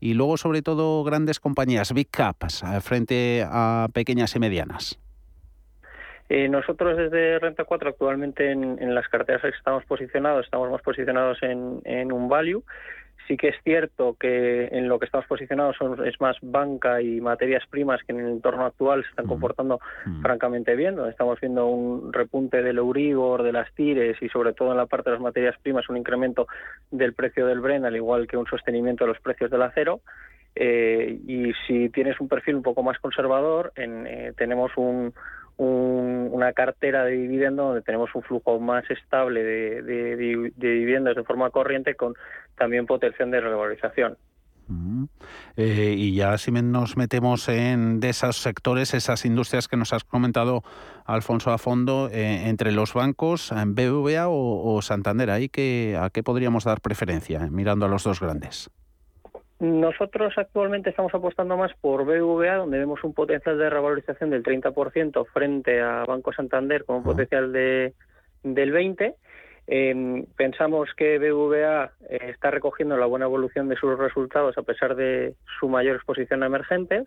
y 0.00 0.14
luego, 0.14 0.36
sobre 0.36 0.62
todo, 0.62 1.02
grandes 1.04 1.40
compañías, 1.40 1.92
big 1.92 2.10
caps, 2.10 2.62
frente 2.80 3.44
a 3.48 3.88
pequeñas 3.92 4.34
y 4.36 4.38
medianas? 4.38 5.01
Eh, 6.34 6.48
nosotros 6.48 6.96
desde 6.96 7.38
Renta 7.38 7.64
4 7.64 7.90
actualmente 7.90 8.50
en, 8.50 8.94
las 8.94 9.06
carteras 9.08 9.42
que 9.42 9.48
estamos 9.48 9.84
posicionados, 9.84 10.46
estamos 10.46 10.70
más 10.70 10.80
posicionados 10.80 11.36
en, 11.42 12.10
un 12.10 12.26
value. 12.30 12.64
Sí 13.28 13.36
que 13.36 13.48
es 13.48 13.56
cierto 13.62 14.16
que 14.18 14.68
en 14.72 14.88
lo 14.88 14.98
que 14.98 15.04
estamos 15.04 15.26
posicionados 15.26 15.76
son, 15.76 16.06
es 16.06 16.18
más 16.22 16.38
banca 16.40 17.02
y 17.02 17.20
materias 17.20 17.64
primas 17.68 18.00
que 18.02 18.12
en 18.12 18.20
el 18.20 18.28
entorno 18.28 18.64
actual 18.64 19.02
se 19.02 19.10
están 19.10 19.26
comportando 19.26 19.78
francamente 20.22 20.74
bien. 20.74 20.98
Estamos 21.06 21.38
viendo 21.38 21.66
un 21.66 22.10
repunte 22.14 22.62
del 22.62 22.78
Euribor, 22.78 23.42
de 23.42 23.52
las 23.52 23.70
tires 23.74 24.16
y 24.22 24.30
sobre 24.30 24.54
todo 24.54 24.70
en 24.70 24.78
la 24.78 24.86
parte 24.86 25.10
de 25.10 25.16
las 25.16 25.22
materias 25.22 25.56
primas 25.62 25.90
un 25.90 25.98
incremento 25.98 26.46
del 26.90 27.12
precio 27.12 27.46
del 27.46 27.60
Bren, 27.60 27.84
al 27.84 27.94
igual 27.94 28.26
que 28.26 28.38
un 28.38 28.46
sostenimiento 28.46 29.04
de 29.04 29.08
los 29.08 29.20
precios 29.20 29.50
del 29.50 29.60
acero. 29.60 30.00
Eh, 30.54 31.18
y 31.26 31.52
si 31.66 31.90
tienes 31.90 32.18
un 32.20 32.28
perfil 32.28 32.54
un 32.56 32.62
poco 32.62 32.82
más 32.82 32.98
conservador, 32.98 33.72
en, 33.76 34.06
eh, 34.06 34.32
tenemos 34.36 34.72
un, 34.76 35.14
una 35.58 36.52
cartera 36.52 37.04
de 37.04 37.12
dividendos 37.12 37.66
donde 37.66 37.82
tenemos 37.82 38.14
un 38.14 38.22
flujo 38.22 38.58
más 38.58 38.88
estable 38.90 39.42
de, 39.42 39.82
de, 39.82 40.52
dividendos 40.56 41.16
de 41.16 41.24
forma 41.24 41.50
corriente 41.50 41.94
con 41.94 42.14
también 42.56 42.86
potencial 42.86 43.30
de 43.30 43.40
revalorización. 43.40 44.16
Eh, 45.56 45.94
y 45.98 46.14
ya 46.14 46.38
si 46.38 46.50
nos 46.50 46.96
metemos 46.96 47.48
en 47.48 48.00
de 48.00 48.08
esos 48.08 48.36
sectores, 48.36 48.94
esas 48.94 49.24
industrias 49.24 49.68
que 49.68 49.76
nos 49.76 49.92
has 49.92 50.04
comentado, 50.04 50.62
Alfonso, 51.04 51.50
a 51.50 51.58
fondo, 51.58 52.08
eh, 52.10 52.48
entre 52.48 52.72
los 52.72 52.94
bancos, 52.94 53.52
BBVA 53.52 54.28
o, 54.28 54.74
o 54.74 54.80
Santander, 54.80 55.30
¿ahí 55.30 55.48
que, 55.48 55.98
¿a 56.00 56.08
qué 56.10 56.22
podríamos 56.22 56.64
dar 56.64 56.80
preferencia, 56.80 57.48
mirando 57.50 57.84
a 57.84 57.88
los 57.88 58.04
dos 58.04 58.20
grandes? 58.20 58.70
Nosotros 59.62 60.34
actualmente 60.38 60.90
estamos 60.90 61.14
apostando 61.14 61.56
más 61.56 61.70
por 61.80 62.04
BVA, 62.04 62.56
donde 62.56 62.80
vemos 62.80 63.04
un 63.04 63.14
potencial 63.14 63.56
de 63.56 63.70
revalorización 63.70 64.30
del 64.30 64.42
30% 64.42 65.24
frente 65.32 65.80
a 65.80 66.04
Banco 66.04 66.32
Santander 66.32 66.84
con 66.84 66.96
un 66.96 67.04
potencial 67.04 67.52
de, 67.52 67.94
del 68.42 68.72
20%. 68.74 69.14
Em, 69.68 70.26
pensamos 70.36 70.88
que 70.96 71.20
BVA 71.20 71.92
eh, 72.10 72.30
está 72.30 72.50
recogiendo 72.50 72.96
la 72.96 73.06
buena 73.06 73.26
evolución 73.26 73.68
de 73.68 73.76
sus 73.76 73.96
resultados 73.96 74.58
a 74.58 74.62
pesar 74.62 74.96
de 74.96 75.36
su 75.60 75.68
mayor 75.68 75.94
exposición 75.94 76.42
a 76.42 76.46
emergentes. 76.46 77.06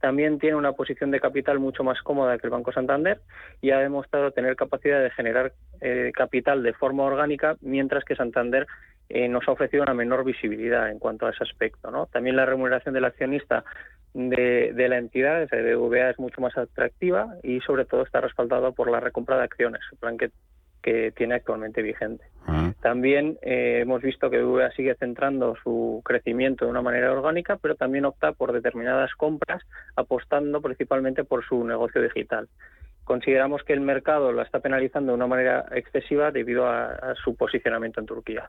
también 0.00 0.40
tiene 0.40 0.56
una 0.56 0.72
posición 0.72 1.12
de 1.12 1.20
capital 1.20 1.60
mucho 1.60 1.84
más 1.84 2.02
cómoda 2.02 2.36
que 2.36 2.48
el 2.48 2.50
Banco 2.50 2.72
Santander 2.72 3.20
y 3.60 3.70
ha 3.70 3.78
demostrado 3.78 4.32
tener 4.32 4.56
capacidad 4.56 5.00
de 5.00 5.10
generar 5.10 5.52
eh, 5.80 6.10
capital 6.12 6.64
de 6.64 6.72
forma 6.72 7.04
orgánica, 7.04 7.54
mientras 7.60 8.04
que 8.04 8.16
Santander 8.16 8.66
eh, 9.08 9.28
nos 9.28 9.46
ha 9.46 9.52
ofrecido 9.52 9.82
una 9.82 9.94
menor 9.94 10.24
visibilidad 10.24 10.90
en 10.90 10.98
cuanto 10.98 11.26
a 11.26 11.30
ese 11.30 11.44
aspecto. 11.44 11.90
¿no? 11.90 12.06
También 12.06 12.36
la 12.36 12.46
remuneración 12.46 12.94
del 12.94 13.04
accionista 13.04 13.64
de, 14.14 14.86
la 14.88 14.98
entidad, 14.98 15.48
de 15.48 15.74
BVA, 15.74 16.10
es 16.10 16.18
mucho 16.18 16.40
más 16.40 16.56
atractiva 16.56 17.34
y 17.42 17.60
sobre 17.60 17.84
todo 17.84 18.02
está 18.02 18.20
respaldado 18.20 18.72
por 18.72 18.90
la 18.90 19.00
recompra 19.00 19.36
de 19.36 19.44
acciones, 19.44 19.80
el 19.90 19.98
plan 19.98 20.18
que, 20.18 20.30
que 20.82 21.12
tiene 21.12 21.34
actualmente 21.34 21.82
vigente. 21.82 22.24
Ah. 22.46 22.72
También 22.80 23.38
eh, 23.42 23.80
hemos 23.82 24.02
visto 24.02 24.28
que 24.28 24.42
BVA 24.42 24.70
sigue 24.72 24.94
centrando 24.96 25.56
su 25.62 26.02
crecimiento 26.04 26.64
de 26.64 26.70
una 26.70 26.82
manera 26.82 27.12
orgánica, 27.12 27.56
pero 27.56 27.74
también 27.74 28.04
opta 28.04 28.32
por 28.32 28.52
determinadas 28.52 29.14
compras, 29.14 29.62
apostando 29.96 30.60
principalmente 30.60 31.24
por 31.24 31.44
su 31.44 31.64
negocio 31.64 32.02
digital. 32.02 32.48
Consideramos 33.04 33.62
que 33.64 33.72
el 33.72 33.80
mercado 33.80 34.32
la 34.32 34.42
está 34.42 34.60
penalizando 34.60 35.12
de 35.12 35.16
una 35.16 35.26
manera 35.26 35.64
excesiva 35.72 36.30
debido 36.30 36.68
a 36.68 37.14
su 37.24 37.34
posicionamiento 37.34 37.98
en 38.00 38.06
Turquía 38.06 38.48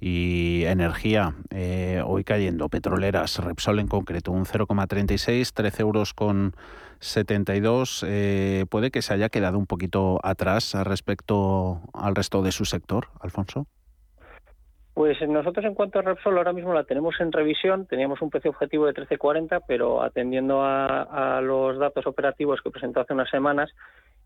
y 0.00 0.64
energía 0.64 1.34
eh, 1.50 2.02
hoy 2.04 2.24
cayendo, 2.24 2.68
petroleras, 2.68 3.38
Repsol 3.38 3.80
en 3.80 3.88
concreto, 3.88 4.32
un 4.32 4.44
0,36, 4.44 5.52
13 5.52 5.82
euros 5.82 6.14
con 6.14 6.54
72, 7.00 8.04
eh, 8.06 8.66
puede 8.70 8.90
que 8.90 9.02
se 9.02 9.14
haya 9.14 9.28
quedado 9.28 9.58
un 9.58 9.66
poquito 9.66 10.20
atrás 10.22 10.74
respecto 10.84 11.80
al 11.92 12.14
resto 12.14 12.42
de 12.42 12.52
su 12.52 12.64
sector, 12.64 13.08
Alfonso. 13.20 13.66
Pues 14.98 15.16
nosotros 15.28 15.64
en 15.64 15.74
cuanto 15.74 16.00
a 16.00 16.02
Repsol 16.02 16.38
ahora 16.38 16.52
mismo 16.52 16.74
la 16.74 16.82
tenemos 16.82 17.14
en 17.20 17.30
revisión, 17.30 17.86
teníamos 17.86 18.20
un 18.20 18.30
precio 18.30 18.50
objetivo 18.50 18.84
de 18.84 18.94
13.40, 18.94 19.62
pero 19.64 20.02
atendiendo 20.02 20.60
a, 20.60 21.40
los 21.40 21.78
datos 21.78 22.04
operativos 22.08 22.60
que 22.62 22.72
presentó 22.72 23.02
hace 23.02 23.12
unas 23.12 23.30
semanas, 23.30 23.70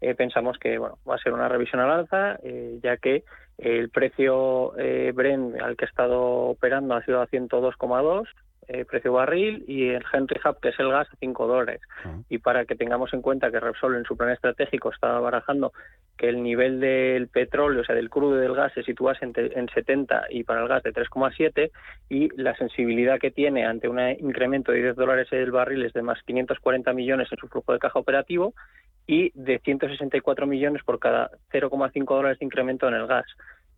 eh, 0.02 0.14
pensamos 0.14 0.58
que 0.58 0.76
bueno, 0.78 0.98
va 1.08 1.14
a 1.14 1.18
ser 1.18 1.32
una 1.32 1.48
revisión 1.48 1.80
al 1.80 1.90
alza, 1.90 2.38
ya 2.82 2.96
que 2.98 3.24
el 3.58 3.90
precio 3.90 4.76
eh, 4.78 5.12
Brent 5.14 5.60
al 5.60 5.76
que 5.76 5.84
ha 5.84 5.88
estado 5.88 6.20
operando 6.20 6.94
ha 6.94 7.04
sido 7.04 7.20
a 7.20 7.28
102,2 7.28 8.24
eh, 8.72 8.84
precio 8.84 9.12
barril 9.12 9.64
y 9.66 9.88
el 9.88 10.04
Henry 10.12 10.40
Hub, 10.44 10.60
que 10.60 10.70
es 10.70 10.78
el 10.78 10.90
gas, 10.90 11.08
a 11.12 11.16
5 11.16 11.46
dólares. 11.46 11.80
Ah. 12.04 12.16
Y 12.28 12.38
para 12.38 12.64
que 12.64 12.74
tengamos 12.74 13.12
en 13.12 13.22
cuenta 13.22 13.50
que 13.50 13.60
Repsol 13.60 13.96
en 13.96 14.04
su 14.04 14.16
plan 14.16 14.30
estratégico 14.30 14.90
estaba 14.90 15.20
barajando 15.20 15.72
que 16.16 16.28
el 16.28 16.42
nivel 16.42 16.80
del 16.80 17.28
petróleo, 17.28 17.82
o 17.82 17.84
sea, 17.84 17.94
del 17.94 18.10
crudo 18.10 18.38
y 18.38 18.40
del 18.40 18.54
gas, 18.54 18.72
se 18.74 18.82
situase 18.82 19.24
en, 19.24 19.32
en 19.36 19.68
70 19.68 20.26
y 20.30 20.44
para 20.44 20.62
el 20.62 20.68
gas 20.68 20.82
de 20.82 20.92
3,7 20.92 21.70
y 22.08 22.28
la 22.40 22.54
sensibilidad 22.56 23.18
que 23.18 23.30
tiene 23.30 23.66
ante 23.66 23.88
un 23.88 24.00
incremento 24.00 24.72
de 24.72 24.82
10 24.82 24.96
dólares 24.96 25.28
el 25.32 25.50
barril 25.50 25.84
es 25.84 25.92
de 25.92 26.02
más 26.02 26.22
540 26.22 26.92
millones 26.92 27.28
en 27.30 27.38
su 27.38 27.48
flujo 27.48 27.72
de 27.72 27.78
caja 27.78 27.98
operativo 27.98 28.54
y 29.06 29.32
de 29.34 29.58
164 29.58 30.46
millones 30.46 30.82
por 30.84 30.98
cada 30.98 31.30
0,5 31.52 32.04
dólares 32.06 32.38
de 32.38 32.44
incremento 32.46 32.88
en 32.88 32.94
el 32.94 33.06
gas. 33.06 33.26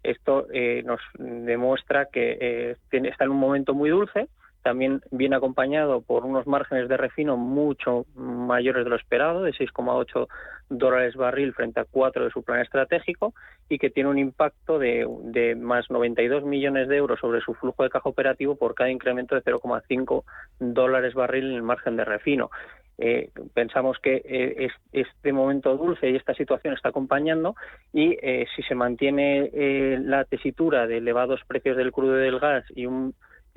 Esto 0.02 0.46
eh, 0.52 0.82
nos 0.84 1.00
demuestra 1.18 2.06
que 2.06 2.36
eh, 2.40 2.76
está 2.90 3.24
en 3.24 3.30
un 3.30 3.38
momento 3.38 3.72
muy 3.72 3.88
dulce, 3.88 4.28
también 4.64 5.02
viene 5.11 5.37
acompañado 5.37 6.00
por 6.00 6.25
unos 6.25 6.47
márgenes 6.47 6.88
de 6.88 6.97
refino 6.97 7.37
mucho 7.37 8.06
mayores 8.14 8.85
de 8.85 8.90
lo 8.90 8.97
esperado, 8.97 9.42
de 9.42 9.52
6,8 9.52 10.26
dólares 10.71 11.14
barril 11.14 11.52
frente 11.52 11.80
a 11.80 11.85
4 11.85 12.25
de 12.25 12.30
su 12.30 12.42
plan 12.42 12.61
estratégico, 12.61 13.35
y 13.68 13.78
que 13.78 13.90
tiene 13.90 14.09
un 14.09 14.18
impacto 14.18 14.78
de, 14.78 15.06
de, 15.25 15.54
más 15.54 15.90
92 15.90 16.44
millones 16.44 16.88
de 16.88 16.97
euros 16.97 17.21
sobre 17.21 17.42
su 17.42 17.52
flujo 17.52 17.83
de 17.83 17.90
caja 17.90 18.09
operativo 18.09 18.56
por 18.56 18.75
cada 18.75 18.90
incremento 18.90 19.35
de 19.35 19.42
0,5 19.42 20.25
dólares 20.59 21.12
barril 21.12 21.50
en 21.50 21.56
el 21.56 21.62
margen 21.62 21.97
de 21.97 22.06
refino. 22.06 22.50
Eh, 22.97 23.30
pensamos 23.52 23.99
que 23.99 24.23
eh, 24.25 24.68
este 24.92 25.33
momento 25.33 25.76
dulce 25.76 26.09
y 26.09 26.16
esta 26.16 26.33
situación 26.33 26.75
está 26.75 26.90
acompañando 26.90 27.56
y 27.92 28.16
eh, 28.23 28.47
si 28.54 28.62
se 28.62 28.76
mantiene 28.76 29.50
la 29.99 30.25
tesitura 30.25 30.87
de 30.87 30.99
elevados 30.99 31.40
precios 31.47 31.76
del 31.76 31.92
crudo 31.92 32.18
y 32.18 32.23
del 32.23 32.38
gas 32.38 32.64
y, 32.75 32.87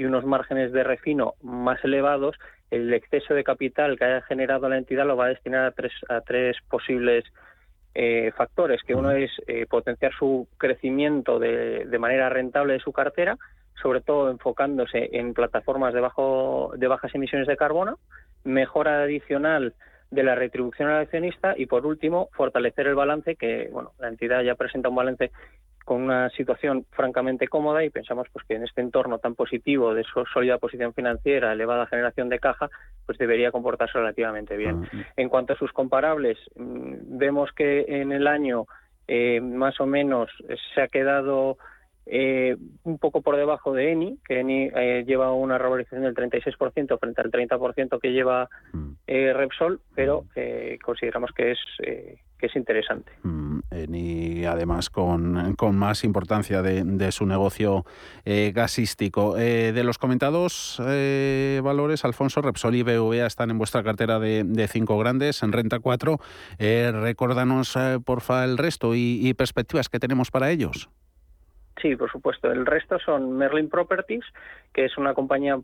unos 0.05 0.25
márgenes 0.25 0.71
de 0.71 0.83
refino 0.83 1.33
más 1.41 1.83
elevados, 1.83 2.35
el 2.71 2.93
exceso 2.93 3.33
de 3.33 3.43
capital 3.43 3.97
que 3.97 4.05
haya 4.05 4.21
generado 4.21 4.69
la 4.69 4.77
entidad 4.77 5.05
lo 5.05 5.17
va 5.17 5.25
a 5.25 5.29
destinar 5.29 5.65
a 5.65 5.71
tres, 5.71 5.93
a 6.09 6.21
tres 6.21 6.57
posibles 6.69 7.25
factores, 8.35 8.83
que 8.83 8.93
uno 8.93 9.09
es 9.09 9.31
potenciar 9.69 10.11
su 10.13 10.47
crecimiento 10.59 11.39
de, 11.39 11.85
de 11.85 11.97
manera 11.97 12.29
rentable 12.29 12.73
de 12.73 12.79
su 12.79 12.93
cartera, 12.93 13.39
sobre 13.81 14.01
todo 14.01 14.29
enfocándose 14.31 15.09
en 15.13 15.33
plataformas 15.33 15.93
de, 15.93 16.01
bajo, 16.01 16.73
de 16.77 16.87
bajas 16.87 17.13
emisiones 17.15 17.47
de 17.47 17.57
carbono, 17.57 17.99
mejora 18.43 19.03
adicional 19.03 19.73
de 20.09 20.23
la 20.23 20.35
retribución 20.35 20.89
al 20.89 21.01
accionista 21.01 21.53
y, 21.57 21.65
por 21.65 21.85
último, 21.85 22.29
fortalecer 22.33 22.87
el 22.87 22.95
balance, 22.95 23.35
que 23.35 23.69
bueno, 23.71 23.91
la 23.99 24.07
entidad 24.07 24.41
ya 24.41 24.55
presenta 24.55 24.89
un 24.89 24.95
balance 24.95 25.31
con 25.87 26.01
una 26.01 26.29
situación 26.31 26.85
francamente 26.91 27.47
cómoda 27.47 27.81
y 27.81 27.89
pensamos 27.89 28.27
pues 28.33 28.45
que 28.45 28.55
en 28.55 28.65
este 28.65 28.81
entorno 28.81 29.19
tan 29.19 29.35
positivo 29.35 29.93
de 29.93 30.03
su 30.03 30.25
sólida 30.25 30.57
posición 30.57 30.93
financiera, 30.93 31.53
elevada 31.53 31.87
generación 31.87 32.27
de 32.27 32.39
caja, 32.39 32.69
pues 33.05 33.17
debería 33.17 33.53
comportarse 33.53 33.97
relativamente 33.97 34.57
bien. 34.57 34.83
Ah, 34.83 35.05
en 35.15 35.29
cuanto 35.29 35.53
a 35.53 35.55
sus 35.55 35.71
comparables, 35.71 36.37
mm, 36.57 37.17
vemos 37.17 37.53
que 37.53 37.85
en 37.87 38.11
el 38.11 38.27
año 38.27 38.65
eh, 39.07 39.39
más 39.39 39.79
o 39.79 39.85
menos 39.85 40.29
se 40.75 40.81
ha 40.81 40.89
quedado 40.89 41.57
eh, 42.05 42.57
un 42.83 42.97
poco 42.97 43.21
por 43.21 43.37
debajo 43.37 43.71
de 43.71 43.93
Eni, 43.93 44.19
que 44.27 44.41
Eni 44.41 44.69
eh, 44.75 45.05
lleva 45.07 45.31
una 45.31 45.57
revalorización 45.57 46.03
del 46.03 46.15
36% 46.15 46.99
frente 46.99 47.21
al 47.21 47.31
30% 47.31 47.97
que 48.01 48.11
lleva 48.11 48.49
mm. 48.73 48.91
eh, 49.07 49.31
Repsol, 49.31 49.79
pero 49.95 50.23
mm. 50.35 50.83
consideramos 50.83 51.31
que 51.31 51.51
es 51.51 51.59
que 52.37 52.47
es 52.47 52.55
interesante. 52.55 53.11
Mm, 53.23 53.59
Eni, 53.71 54.45
además, 54.45 54.89
con, 54.89 55.55
con, 55.55 55.77
más 55.77 56.03
importancia 56.03 56.61
de, 56.61 57.11
su 57.11 57.25
negocio 57.25 57.85
gasístico. 58.25 59.35
de 59.35 59.83
los 59.83 59.97
comentados 59.97 60.81
valores, 61.63 62.05
Alfonso, 62.05 62.41
Repsol 62.41 62.75
y 62.75 62.83
BVA 62.83 63.25
están 63.25 63.51
en 63.51 63.57
vuestra 63.57 63.83
cartera 63.83 64.19
de, 64.19 64.67
cinco 64.71 64.97
grandes, 64.97 65.41
en 65.43 65.51
renta 65.51 65.79
4. 65.79 66.19
recórdanos, 66.59 67.77
porfa, 68.05 68.43
el 68.43 68.57
resto 68.57 68.93
y 68.95 69.33
perspectivas 69.33 69.89
que 69.89 69.99
tenemos 69.99 70.31
para 70.31 70.51
ellos. 70.51 70.89
Sí, 71.81 71.95
por 71.95 72.11
supuesto. 72.11 72.51
El 72.51 72.65
resto 72.65 72.97
son 72.99 73.37
Merlin 73.37 73.69
Properties, 73.69 74.25
que 74.73 74.85
es 74.85 74.97
una 74.97 75.13
compañía 75.13 75.55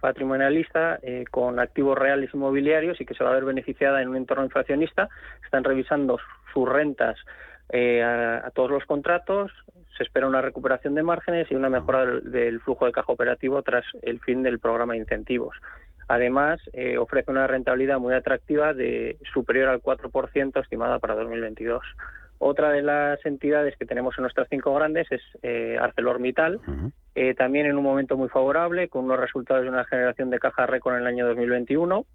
patrimonialista 0.00 0.98
eh, 1.02 1.24
con 1.30 1.58
activos 1.58 1.96
reales 1.98 2.30
inmobiliarios 2.34 3.00
y 3.00 3.06
que 3.06 3.14
se 3.14 3.24
va 3.24 3.30
a 3.30 3.34
ver 3.34 3.44
beneficiada 3.44 4.02
en 4.02 4.08
un 4.08 4.16
entorno 4.16 4.44
inflacionista. 4.44 5.08
Están 5.42 5.64
revisando 5.64 6.18
sus 6.52 6.68
rentas 6.68 7.16
eh, 7.70 8.02
a, 8.02 8.50
todos 8.54 8.70
los 8.70 8.84
contratos. 8.84 9.50
Se 9.96 10.02
espera 10.02 10.26
una 10.26 10.42
recuperación 10.42 10.94
de 10.94 11.02
márgenes 11.02 11.50
y 11.50 11.54
una 11.54 11.70
mejora 11.70 12.04
del, 12.04 12.60
flujo 12.60 12.84
de 12.84 12.92
caja 12.92 13.10
operativo 13.10 13.62
tras 13.62 13.84
el 14.02 14.20
fin 14.20 14.42
del 14.42 14.58
programa 14.58 14.92
de 14.92 15.00
incentivos. 15.00 15.56
Además, 16.08 16.60
eh, 16.72 16.98
ofrece 16.98 17.30
una 17.30 17.46
rentabilidad 17.46 17.98
muy 17.98 18.14
atractiva 18.14 18.74
de 18.74 19.18
superior 19.32 19.68
al 19.68 19.82
4% 19.82 20.62
estimada 20.62 20.98
para 20.98 21.14
2022. 21.14 21.82
Otra 22.38 22.70
de 22.70 22.82
las 22.82 23.24
entidades 23.26 23.76
que 23.76 23.84
tenemos 23.84 24.16
en 24.16 24.22
nuestras 24.22 24.48
cinco 24.48 24.72
grandes 24.74 25.10
es 25.10 25.20
eh, 25.42 25.76
ArcelorMittal, 25.80 26.60
eh, 27.16 27.34
también 27.34 27.66
en 27.66 27.76
un 27.76 27.82
momento 27.82 28.16
muy 28.16 28.28
favorable, 28.28 28.88
con 28.88 29.06
unos 29.06 29.18
resultados 29.18 29.64
de 29.64 29.68
una 29.70 29.84
generación 29.84 30.30
de 30.30 30.38
caja 30.38 30.66
récord 30.66 30.94
en 30.94 31.00
el 31.00 31.06
año 31.08 31.26
2021, 31.26 32.06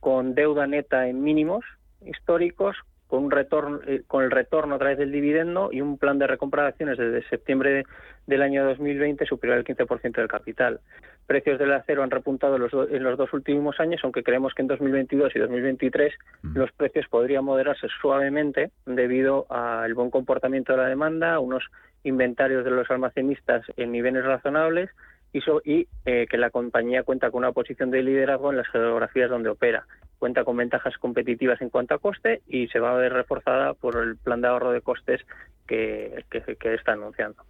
con 0.00 0.34
deuda 0.34 0.66
neta 0.66 1.08
en 1.08 1.22
mínimos 1.22 1.64
históricos, 2.04 2.76
con 3.06 3.24
un 3.24 3.30
retorno, 3.30 3.80
eh, 3.86 4.02
con 4.06 4.24
el 4.24 4.30
retorno 4.30 4.76
a 4.76 4.78
través 4.78 4.96
del 4.96 5.12
dividendo 5.12 5.68
y 5.70 5.82
un 5.82 5.98
plan 5.98 6.18
de 6.18 6.26
recompra 6.26 6.62
de 6.62 6.68
acciones 6.68 6.98
desde 6.98 7.28
septiembre 7.28 7.84
del 8.26 8.42
año 8.42 8.64
2020 8.64 9.26
superior 9.26 9.58
al 9.58 9.64
15% 9.64 10.12
del 10.16 10.28
capital. 10.28 10.80
Precios 11.26 11.58
del 11.58 11.72
acero 11.72 12.02
han 12.02 12.10
repuntado 12.10 12.56
en 12.56 13.02
los 13.02 13.18
dos 13.18 13.32
últimos 13.32 13.80
años, 13.80 14.00
aunque 14.04 14.22
creemos 14.22 14.54
que 14.54 14.62
en 14.62 14.68
2022 14.68 15.34
y 15.34 15.38
2023 15.40 16.14
mm. 16.42 16.56
los 16.56 16.70
precios 16.72 17.06
podrían 17.08 17.44
moderarse 17.44 17.88
suavemente 18.00 18.70
debido 18.84 19.46
al 19.50 19.92
buen 19.94 20.10
comportamiento 20.10 20.72
de 20.72 20.78
la 20.78 20.88
demanda, 20.88 21.40
unos 21.40 21.64
inventarios 22.04 22.64
de 22.64 22.70
los 22.70 22.88
almacenistas 22.90 23.64
en 23.76 23.90
niveles 23.90 24.24
razonables 24.24 24.90
y, 25.36 25.70
y 25.70 25.88
eh, 26.04 26.26
que 26.28 26.38
la 26.38 26.50
compañía 26.50 27.02
cuenta 27.02 27.30
con 27.30 27.38
una 27.38 27.52
posición 27.52 27.90
de 27.90 28.02
liderazgo 28.02 28.50
en 28.50 28.58
las 28.58 28.68
geografías 28.68 29.30
donde 29.30 29.50
opera 29.50 29.86
cuenta 30.18 30.44
con 30.44 30.56
ventajas 30.56 30.96
competitivas 30.98 31.60
en 31.60 31.70
cuanto 31.70 31.94
a 31.94 31.98
coste 31.98 32.42
y 32.46 32.68
se 32.68 32.80
va 32.80 32.92
a 32.92 32.96
ver 32.96 33.12
reforzada 33.12 33.74
por 33.74 33.96
el 33.96 34.16
plan 34.16 34.40
de 34.40 34.48
ahorro 34.48 34.72
de 34.72 34.80
costes 34.80 35.20
que, 35.66 36.24
que, 36.30 36.74
está 36.74 36.92
anunciando. 36.92 37.42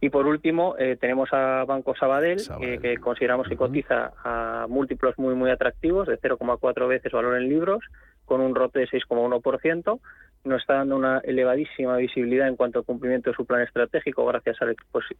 Y 0.00 0.10
por 0.10 0.26
último, 0.26 0.76
eh, 0.78 0.96
tenemos 1.00 1.32
a 1.32 1.64
Banco 1.64 1.94
Sabadell, 1.96 2.42
que 2.60 2.98
consideramos 2.98 3.48
que 3.48 3.56
cotiza 3.56 4.12
a 4.22 4.66
múltiplos 4.68 5.18
muy, 5.18 5.34
muy 5.34 5.50
atractivos, 5.50 6.06
de 6.06 6.20
0,4 6.20 6.88
veces 6.88 7.10
valor 7.10 7.36
en 7.36 7.48
libros, 7.48 7.82
con 8.24 8.40
un 8.40 8.54
rote 8.54 8.80
de 8.80 8.88
6,1%. 8.88 10.00
Nos 10.44 10.60
está 10.60 10.74
dando 10.74 10.96
una 10.96 11.20
elevadísima 11.24 11.96
visibilidad 11.96 12.48
en 12.48 12.56
cuanto 12.56 12.80
al 12.80 12.84
cumplimiento 12.84 13.30
de 13.30 13.36
su 13.36 13.46
plan 13.46 13.62
estratégico 13.62 14.26
gracias 14.26 14.58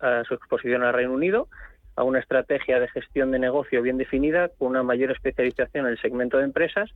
a, 0.01 0.25
su 0.25 0.35
exposición 0.35 0.83
al 0.83 0.93
Reino 0.93 1.15
Unido 1.15 1.49
a 1.97 2.03
una 2.03 2.19
estrategia 2.19 2.81
de 2.81 2.89
gestión 2.89 3.31
de 3.31 3.39
negocio 3.39 3.83
bien 3.83 3.99
definida, 3.99 4.49
con 4.59 4.69
una 4.69 4.83
mayor 4.83 5.11
especialización 5.13 5.87
en 5.87 5.93
el 5.93 6.01
segmento 6.01 6.39
de 6.39 6.45
empresas, 6.45 6.91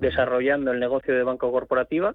desarrollando 0.00 0.72
el 0.72 0.80
negocio 0.80 1.14
de 1.14 1.22
banco 1.22 1.50
corporativa, 1.50 2.14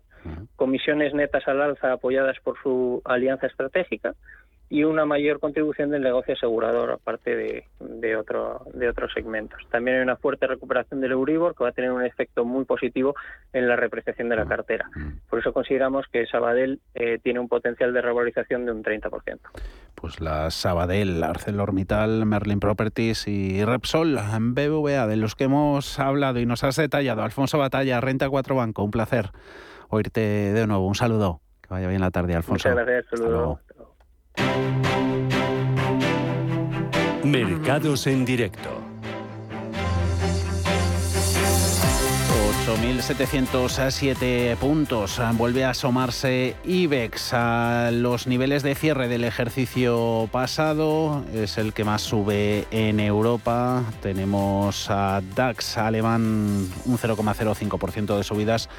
comisiones 0.55 1.13
netas 1.13 1.47
al 1.47 1.61
alza 1.61 1.93
apoyadas 1.93 2.37
por 2.43 2.61
su 2.61 3.01
alianza 3.05 3.47
estratégica 3.47 4.15
y 4.69 4.83
una 4.83 5.05
mayor 5.05 5.39
contribución 5.39 5.89
del 5.89 6.03
negocio 6.03 6.35
asegurador, 6.35 6.91
aparte 6.91 7.35
de, 7.35 7.65
de, 7.79 8.15
otro, 8.15 8.61
de 8.73 8.87
otros 8.87 9.11
segmentos. 9.13 9.59
También 9.71 9.97
hay 9.97 10.03
una 10.03 10.15
fuerte 10.15 10.45
recuperación 10.45 11.01
del 11.01 11.13
Euribor 11.13 11.55
que 11.55 11.63
va 11.63 11.71
a 11.71 11.73
tener 11.73 11.91
un 11.91 12.05
efecto 12.05 12.45
muy 12.45 12.65
positivo 12.65 13.15
en 13.51 13.67
la 13.67 13.75
repreciación 13.75 14.29
de 14.29 14.35
la 14.35 14.45
cartera. 14.45 14.89
Por 15.27 15.39
eso 15.39 15.53
consideramos 15.53 16.05
que 16.11 16.27
Sabadell 16.27 16.79
eh, 16.93 17.17
tiene 17.23 17.39
un 17.39 17.47
potencial 17.47 17.93
de 17.93 18.01
revalorización 18.01 18.65
de 18.65 18.71
un 18.71 18.83
30%. 18.83 19.39
Pues 19.95 20.21
la 20.21 20.51
Sabadell, 20.51 21.23
ArcelorMittal, 21.23 22.25
Merlin 22.25 22.59
Properties 22.59 23.27
y 23.27 23.65
Repsol, 23.65 24.19
BBVA, 24.39 25.07
de 25.07 25.17
los 25.17 25.35
que 25.35 25.45
hemos 25.45 25.99
hablado 25.99 26.39
y 26.39 26.45
nos 26.45 26.63
has 26.63 26.75
detallado. 26.75 27.23
Alfonso 27.23 27.57
Batalla, 27.57 27.99
Renta 28.01 28.29
4 28.29 28.55
Banco, 28.55 28.83
un 28.83 28.91
placer 28.91 29.31
oírte 29.89 30.21
de 30.21 30.67
nuevo. 30.67 30.85
Un 30.85 30.95
saludo. 30.95 31.41
Que 31.61 31.69
vaya 31.69 31.87
bien 31.87 32.01
la 32.01 32.11
tarde, 32.11 32.35
Alfonso. 32.35 32.69
Muchas 32.69 32.85
gracias. 32.85 33.05
Saludo. 33.09 33.59
Mercados 37.23 38.07
en 38.07 38.25
directo. 38.25 38.89
8.707 42.69 44.55
puntos. 44.57 45.19
Vuelve 45.33 45.65
a 45.65 45.71
asomarse 45.71 46.55
IBEX 46.63 47.33
a 47.33 47.89
los 47.91 48.27
niveles 48.27 48.61
de 48.61 48.75
cierre 48.75 49.07
del 49.07 49.23
ejercicio 49.23 50.29
pasado. 50.31 51.25
Es 51.33 51.57
el 51.57 51.73
que 51.73 51.83
más 51.83 52.03
sube 52.03 52.67
en 52.69 52.99
Europa. 52.99 53.83
Tenemos 54.03 54.89
a 54.91 55.21
DAX 55.35 55.77
alemán 55.77 56.69
un 56.85 56.97
0,05% 56.97 58.17
de 58.17 58.23
subidas 58.23 58.69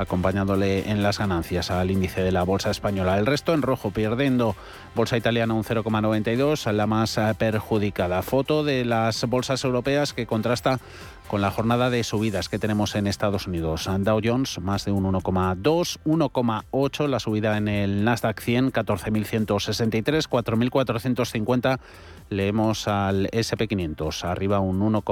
acompañándole 0.00 0.90
en 0.90 1.02
las 1.02 1.18
ganancias 1.18 1.70
al 1.70 1.90
índice 1.90 2.22
de 2.22 2.32
la 2.32 2.42
bolsa 2.42 2.70
española. 2.70 3.18
El 3.18 3.26
resto 3.26 3.52
en 3.52 3.60
rojo, 3.60 3.90
perdiendo 3.90 4.56
bolsa 4.94 5.18
italiana 5.18 5.52
un 5.52 5.62
0,92, 5.62 6.72
la 6.72 6.86
más 6.86 7.20
perjudicada. 7.36 8.22
Foto 8.22 8.64
de 8.64 8.86
las 8.86 9.22
bolsas 9.26 9.62
europeas 9.62 10.14
que 10.14 10.26
contrasta 10.26 10.80
con 11.28 11.42
la 11.42 11.50
jornada 11.50 11.90
de 11.90 12.02
subidas 12.02 12.48
que 12.48 12.58
tenemos 12.58 12.94
en 12.94 13.06
Estados 13.06 13.46
Unidos. 13.46 13.88
Dow 14.00 14.20
Jones 14.24 14.58
más 14.58 14.86
de 14.86 14.92
un 14.92 15.04
1,2, 15.04 15.98
1,8 16.04 17.06
la 17.06 17.20
subida 17.20 17.56
en 17.58 17.68
el 17.68 18.02
Nasdaq 18.02 18.40
100, 18.40 18.72
14.163, 18.72 20.28
4.450 20.28 21.78
leemos 22.30 22.88
al 22.88 23.28
SP500, 23.30 24.24
arriba 24.24 24.60
un 24.60 24.82
1, 24.82 25.02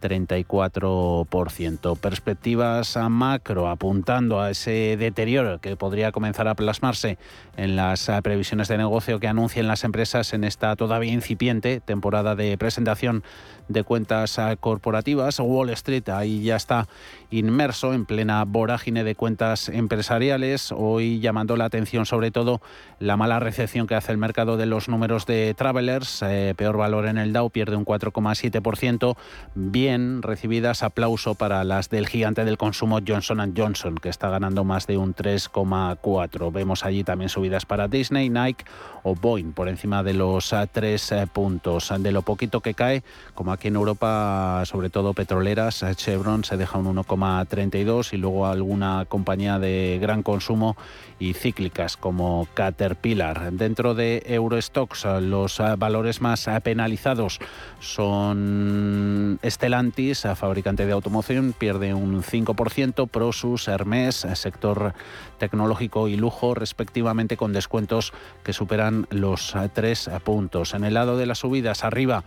34%. 0.00 1.98
Perspectivas 1.98 2.96
a 2.96 3.08
macro 3.08 3.68
apuntando 3.68 4.40
a 4.40 4.50
ese 4.50 4.96
deterioro 4.98 5.60
que 5.60 5.76
podría 5.76 6.12
comenzar 6.12 6.48
a 6.48 6.54
plasmarse 6.54 7.18
en 7.56 7.76
las 7.76 8.10
previsiones 8.22 8.68
de 8.68 8.78
negocio 8.78 9.20
que 9.20 9.28
anuncien 9.28 9.68
las 9.68 9.84
empresas 9.84 10.32
en 10.32 10.44
esta 10.44 10.74
todavía 10.76 11.12
incipiente 11.12 11.80
temporada 11.80 12.34
de 12.34 12.56
presentación 12.58 13.22
de 13.68 13.84
cuentas 13.84 14.38
corporativas. 14.58 15.38
Wall 15.38 15.70
Street 15.70 16.08
ahí 16.08 16.42
ya 16.42 16.56
está 16.56 16.88
inmerso 17.30 17.94
en 17.94 18.04
plena 18.04 18.44
vorágine 18.44 19.04
de 19.04 19.14
cuentas 19.14 19.68
empresariales, 19.68 20.72
hoy 20.72 21.20
llamando 21.20 21.56
la 21.56 21.66
atención 21.66 22.06
sobre 22.06 22.30
todo 22.30 22.60
la 22.98 23.16
mala 23.16 23.38
recepción 23.38 23.86
que 23.86 23.94
hace 23.94 24.12
el 24.12 24.18
mercado 24.18 24.56
de 24.56 24.66
los 24.66 24.88
números 24.88 25.26
de 25.26 25.54
Travelers, 25.54 26.22
eh, 26.22 26.54
peor 26.56 26.76
valor 26.76 27.06
en 27.06 27.18
el 27.18 27.32
Dow, 27.32 27.50
pierde 27.50 27.76
un 27.76 27.84
4,7%, 27.84 29.16
bien 29.54 29.89
recibidas, 30.22 30.82
aplauso 30.82 31.34
para 31.34 31.64
las 31.64 31.90
del 31.90 32.06
gigante 32.06 32.44
del 32.44 32.58
consumo 32.58 33.00
Johnson 33.06 33.54
Johnson, 33.56 33.96
que 33.96 34.08
está 34.08 34.30
ganando 34.30 34.64
más 34.64 34.86
de 34.86 34.96
un 34.96 35.14
3,4%. 35.14 36.52
Vemos 36.52 36.84
allí 36.84 37.04
también 37.04 37.28
subidas 37.28 37.66
para 37.66 37.88
Disney, 37.88 38.30
Nike 38.30 38.64
o 39.02 39.14
Boeing 39.14 39.52
por 39.52 39.68
encima 39.68 40.02
de 40.02 40.14
los 40.14 40.54
3 40.72 41.12
eh, 41.12 41.26
puntos. 41.32 41.92
De 41.98 42.12
lo 42.12 42.22
poquito 42.22 42.60
que 42.60 42.74
cae, 42.74 43.02
como 43.34 43.52
aquí 43.52 43.68
en 43.68 43.76
Europa, 43.76 44.62
sobre 44.66 44.90
todo 44.90 45.14
petroleras, 45.14 45.84
Chevron 45.96 46.44
se 46.44 46.56
deja 46.56 46.78
un 46.78 46.86
1, 46.86 47.04
32 47.46 48.12
y 48.12 48.16
luego 48.16 48.46
alguna 48.46 49.04
compañía 49.08 49.58
de 49.58 49.98
gran 50.00 50.22
consumo 50.22 50.76
y 51.18 51.34
cíclicas 51.34 51.96
como 51.96 52.48
Caterpillar. 52.54 53.52
Dentro 53.52 53.94
de 53.94 54.22
Eurostocks 54.26 55.04
los 55.20 55.60
eh, 55.60 55.74
valores 55.76 56.20
más 56.20 56.46
eh, 56.48 56.60
penalizados 56.62 57.38
son 57.78 59.38
Stellantis, 59.44 59.79
eh, 59.80 60.34
fabricante 60.36 60.86
de 60.86 60.92
automoción, 60.92 61.54
pierde 61.56 61.94
un 61.94 62.22
5%, 62.22 63.08
Prosus, 63.08 63.68
Hermes, 63.68 64.26
sector 64.34 64.94
tecnológico 65.40 66.06
y 66.06 66.16
lujo, 66.16 66.54
respectivamente 66.54 67.36
con 67.36 67.52
descuentos 67.52 68.12
que 68.44 68.52
superan 68.52 69.08
los 69.10 69.56
3 69.72 70.10
puntos. 70.22 70.74
En 70.74 70.84
el 70.84 70.94
lado 70.94 71.16
de 71.16 71.26
las 71.26 71.38
subidas, 71.38 71.82
arriba, 71.82 72.22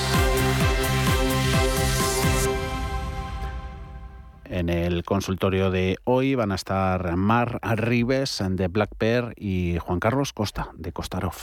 En 4.44 4.68
el 4.68 5.04
consultorio 5.04 5.70
de 5.70 5.96
hoy 6.04 6.34
van 6.34 6.52
a 6.52 6.54
estar 6.54 7.16
Mar 7.16 7.58
Arribes 7.62 8.42
de 8.50 8.68
Black 8.68 8.90
Bear 8.98 9.34
y 9.36 9.78
Juan 9.80 10.00
Carlos 10.00 10.32
Costa 10.32 10.70
de 10.76 10.92
Costarov. 10.92 11.34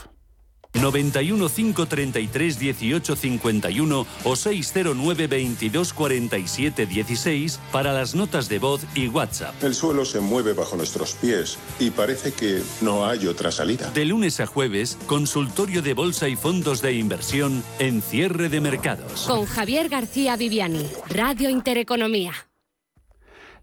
91 0.73 1.49
533 1.49 2.59
18 2.59 3.15
51 3.15 4.05
o 4.23 4.35
609 4.35 5.27
22 5.27 5.93
47 5.93 6.85
16 6.85 7.59
para 7.71 7.93
las 7.93 8.15
notas 8.15 8.49
de 8.49 8.59
voz 8.59 8.85
y 8.95 9.07
WhatsApp. 9.07 9.55
El 9.63 9.75
suelo 9.75 10.05
se 10.05 10.19
mueve 10.19 10.53
bajo 10.53 10.75
nuestros 10.75 11.13
pies 11.13 11.57
y 11.79 11.91
parece 11.91 12.33
que 12.33 12.61
no 12.81 13.05
hay 13.05 13.27
otra 13.27 13.51
salida. 13.51 13.91
De 13.91 14.05
lunes 14.05 14.39
a 14.39 14.45
jueves, 14.45 14.97
consultorio 15.07 15.81
de 15.81 15.93
bolsa 15.93 16.27
y 16.27 16.35
fondos 16.35 16.81
de 16.81 16.93
inversión 16.93 17.63
en 17.79 18.01
cierre 18.01 18.49
de 18.49 18.61
mercados. 18.61 19.25
Con 19.27 19.45
Javier 19.45 19.89
García 19.89 20.35
Viviani, 20.35 20.87
Radio 21.09 21.49
Intereconomía. 21.49 22.33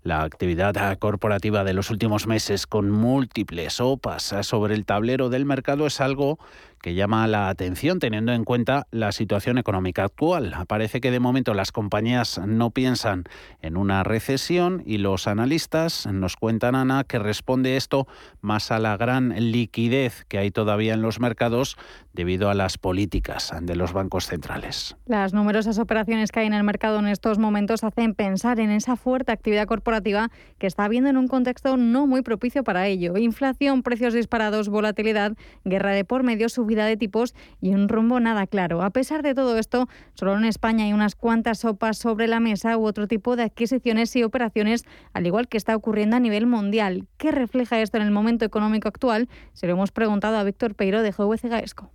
La 0.05 0.23
actividad 0.23 0.97
corporativa 0.99 1.65
de 1.65 1.75
los 1.75 1.91
últimos 1.91 2.27
meses 2.27 2.67
con 2.67 2.91
múltiples 2.91 3.81
OPAs 3.81 4.35
sobre 4.43 4.75
el 4.75 4.87
tablero 4.87 5.29
del 5.29 5.45
mercado 5.45 5.87
es 5.87 6.01
algo 6.01 6.39
que 6.81 6.95
llama 6.95 7.27
la 7.27 7.49
atención 7.49 7.99
teniendo 7.99 8.33
en 8.33 8.45
cuenta 8.45 8.87
la 8.91 9.13
situación 9.13 9.59
económica 9.59 10.05
actual. 10.05 10.55
Parece 10.67 11.01
que 11.01 11.11
de 11.11 11.21
momento 11.21 11.55
las 11.55 11.73
compañías 11.73 12.41
no 12.47 12.71
piensan 12.71 13.25
en 13.63 13.77
una 13.77 14.05
recesión 14.05 14.83
y 14.87 14.99
los 14.99 15.27
analistas 15.27 16.07
nos 16.07 16.37
cuentan, 16.37 16.75
Ana, 16.75 17.05
que 17.05 17.19
responde 17.19 17.77
esto 17.77 18.07
más 18.41 18.71
a 18.71 18.79
la 18.79 18.97
gran 18.97 19.35
liquidez 19.51 20.25
que 20.29 20.39
hay 20.39 20.51
todavía 20.51 20.95
en 20.95 21.03
los 21.03 21.21
mercados 21.21 21.77
debido 22.13 22.51
a 22.51 22.55
las 22.55 22.79
políticas 22.79 23.53
de 23.61 23.77
los 23.77 23.93
bancos 23.93 24.27
centrales. 24.27 24.97
Las 25.07 25.33
numerosas 25.33 25.79
operaciones 25.79 26.33
que 26.33 26.41
hay 26.41 26.47
en 26.47 26.53
el 26.53 26.65
mercado 26.65 26.99
en 26.99 27.07
estos 27.07 27.39
momentos 27.39 27.85
hacen 27.85 28.15
pensar 28.15 28.59
en 28.61 28.71
esa 28.71 28.97
fuerte 28.97 29.31
actividad 29.31 29.67
corporativa 29.67 30.31
que 30.59 30.67
está 30.67 30.89
viendo 30.89 31.11
en 31.11 31.17
un 31.17 31.29
contexto 31.29 31.77
no 31.77 32.07
muy 32.07 32.23
propicio 32.23 32.65
para 32.65 32.87
ello. 32.87 33.17
Inflación, 33.17 33.83
precios 33.83 34.15
disparados, 34.15 34.69
volatilidad, 34.69 35.35
guerra 35.65 35.93
de 35.93 36.05
por 36.05 36.23
medio, 36.25 36.49
subida 36.69 36.85
de 36.85 36.99
tipos 36.99 37.35
y 37.63 37.71
un 37.71 37.89
rumbo 37.89 38.21
nada 38.21 38.47
claro. 38.47 38.83
A 38.83 38.91
pesar 38.91 39.23
de 39.23 39.35
todo 39.35 39.57
esto, 39.57 39.89
solo 40.13 40.37
en 40.37 40.45
España 40.45 40.85
hay 40.85 40.93
unas 40.93 41.15
cuantas 41.15 41.61
sopas 41.61 41.97
sobre 41.97 42.29
la 42.29 42.41
mesa 42.41 42.77
u 42.77 42.85
otro 42.85 43.09
tipo 43.09 43.37
de 43.37 43.45
adquisiciones 43.45 44.15
y 44.17 44.23
operaciones, 44.23 44.85
al 45.15 45.27
igual 45.27 45.49
que 45.49 45.57
está 45.57 45.75
ocurriendo 45.75 46.17
a 46.17 46.21
nivel 46.21 46.47
mundial. 46.47 47.07
¿Qué 47.17 47.33
refleja 47.33 47.81
esto 47.81 47.97
en 47.97 48.03
el 48.03 48.11
momento 48.11 48.45
económico 48.45 48.87
actual? 48.87 49.31
Se 49.55 49.67
lo 49.67 49.73
hemos 49.73 49.93
preguntado 49.93 50.37
a 50.37 50.45
Víctor 50.45 50.75
Peiro 50.75 51.01
de 51.01 51.11
GVC 51.11 51.49
Gaesco. 51.49 51.91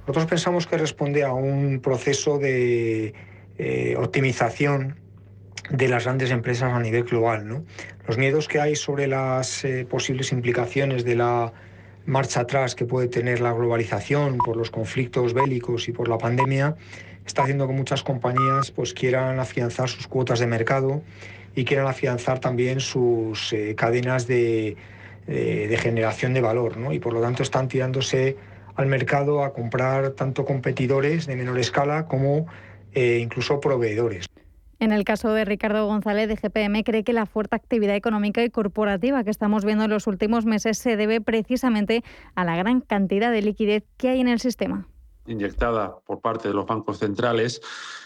Nosotros 0.00 0.26
pensamos 0.26 0.68
que 0.68 0.78
responde 0.78 1.24
a 1.24 1.32
un 1.32 1.80
proceso 1.80 2.38
de 2.38 3.14
eh, 3.58 3.96
optimización 3.98 5.00
de 5.70 5.88
las 5.88 6.04
grandes 6.04 6.30
empresas 6.30 6.72
a 6.72 6.78
nivel 6.78 7.02
global. 7.02 7.64
Los 8.06 8.16
miedos 8.16 8.46
que 8.46 8.60
hay 8.60 8.76
sobre 8.76 9.08
las 9.08 9.64
eh, 9.64 9.84
posibles 9.90 10.30
implicaciones 10.30 11.04
de 11.04 11.16
la 11.16 11.52
marcha 12.06 12.40
atrás 12.40 12.74
que 12.74 12.84
puede 12.84 13.08
tener 13.08 13.40
la 13.40 13.52
globalización 13.52 14.38
por 14.38 14.56
los 14.56 14.70
conflictos 14.70 15.34
bélicos 15.34 15.88
y 15.88 15.92
por 15.92 16.08
la 16.08 16.18
pandemia 16.18 16.76
está 17.26 17.42
haciendo 17.42 17.66
que 17.66 17.72
muchas 17.72 18.02
compañías 18.02 18.70
pues, 18.70 18.92
quieran 18.92 19.40
afianzar 19.40 19.88
sus 19.88 20.06
cuotas 20.06 20.38
de 20.40 20.46
mercado 20.46 21.02
y 21.54 21.64
quieran 21.64 21.86
afianzar 21.86 22.40
también 22.40 22.80
sus 22.80 23.52
eh, 23.52 23.74
cadenas 23.76 24.26
de, 24.26 24.76
de, 25.26 25.78
generación 25.78 26.34
de 26.34 26.40
valor. 26.40 26.76
¿no? 26.76 26.92
Y 26.92 26.98
por 26.98 27.12
lo 27.12 27.20
tanto 27.20 27.42
están 27.42 27.68
tirándose 27.68 28.36
al 28.76 28.86
mercado 28.86 29.44
a 29.44 29.52
comprar 29.52 30.10
tanto 30.10 30.44
competidores 30.44 31.26
de 31.26 31.36
menor 31.36 31.58
escala 31.58 32.06
como 32.06 32.46
eh, 32.92 33.18
incluso 33.20 33.60
proveedores. 33.60 34.26
En 34.84 34.92
el 34.92 35.04
caso 35.04 35.32
de 35.32 35.46
Ricardo 35.46 35.86
González 35.86 36.28
de 36.28 36.36
GPM, 36.36 36.84
cree 36.84 37.04
que 37.04 37.14
la 37.14 37.24
fuerte 37.24 37.56
actividad 37.56 37.96
económica 37.96 38.44
y 38.44 38.50
corporativa 38.50 39.24
que 39.24 39.30
estamos 39.30 39.64
viendo 39.64 39.84
en 39.84 39.90
los 39.90 40.06
últimos 40.06 40.44
meses 40.44 40.76
se 40.76 40.98
debe 40.98 41.22
precisamente 41.22 42.04
a 42.34 42.44
la 42.44 42.54
gran 42.54 42.82
cantidad 42.82 43.32
de 43.32 43.40
liquidez 43.40 43.84
que 43.96 44.10
hay 44.10 44.20
en 44.20 44.28
el 44.28 44.40
sistema. 44.40 44.86
Inyectada 45.26 46.00
por 46.04 46.20
parte 46.20 46.48
de 46.48 46.54
los 46.54 46.66
bancos 46.66 46.98
centrales 46.98 47.62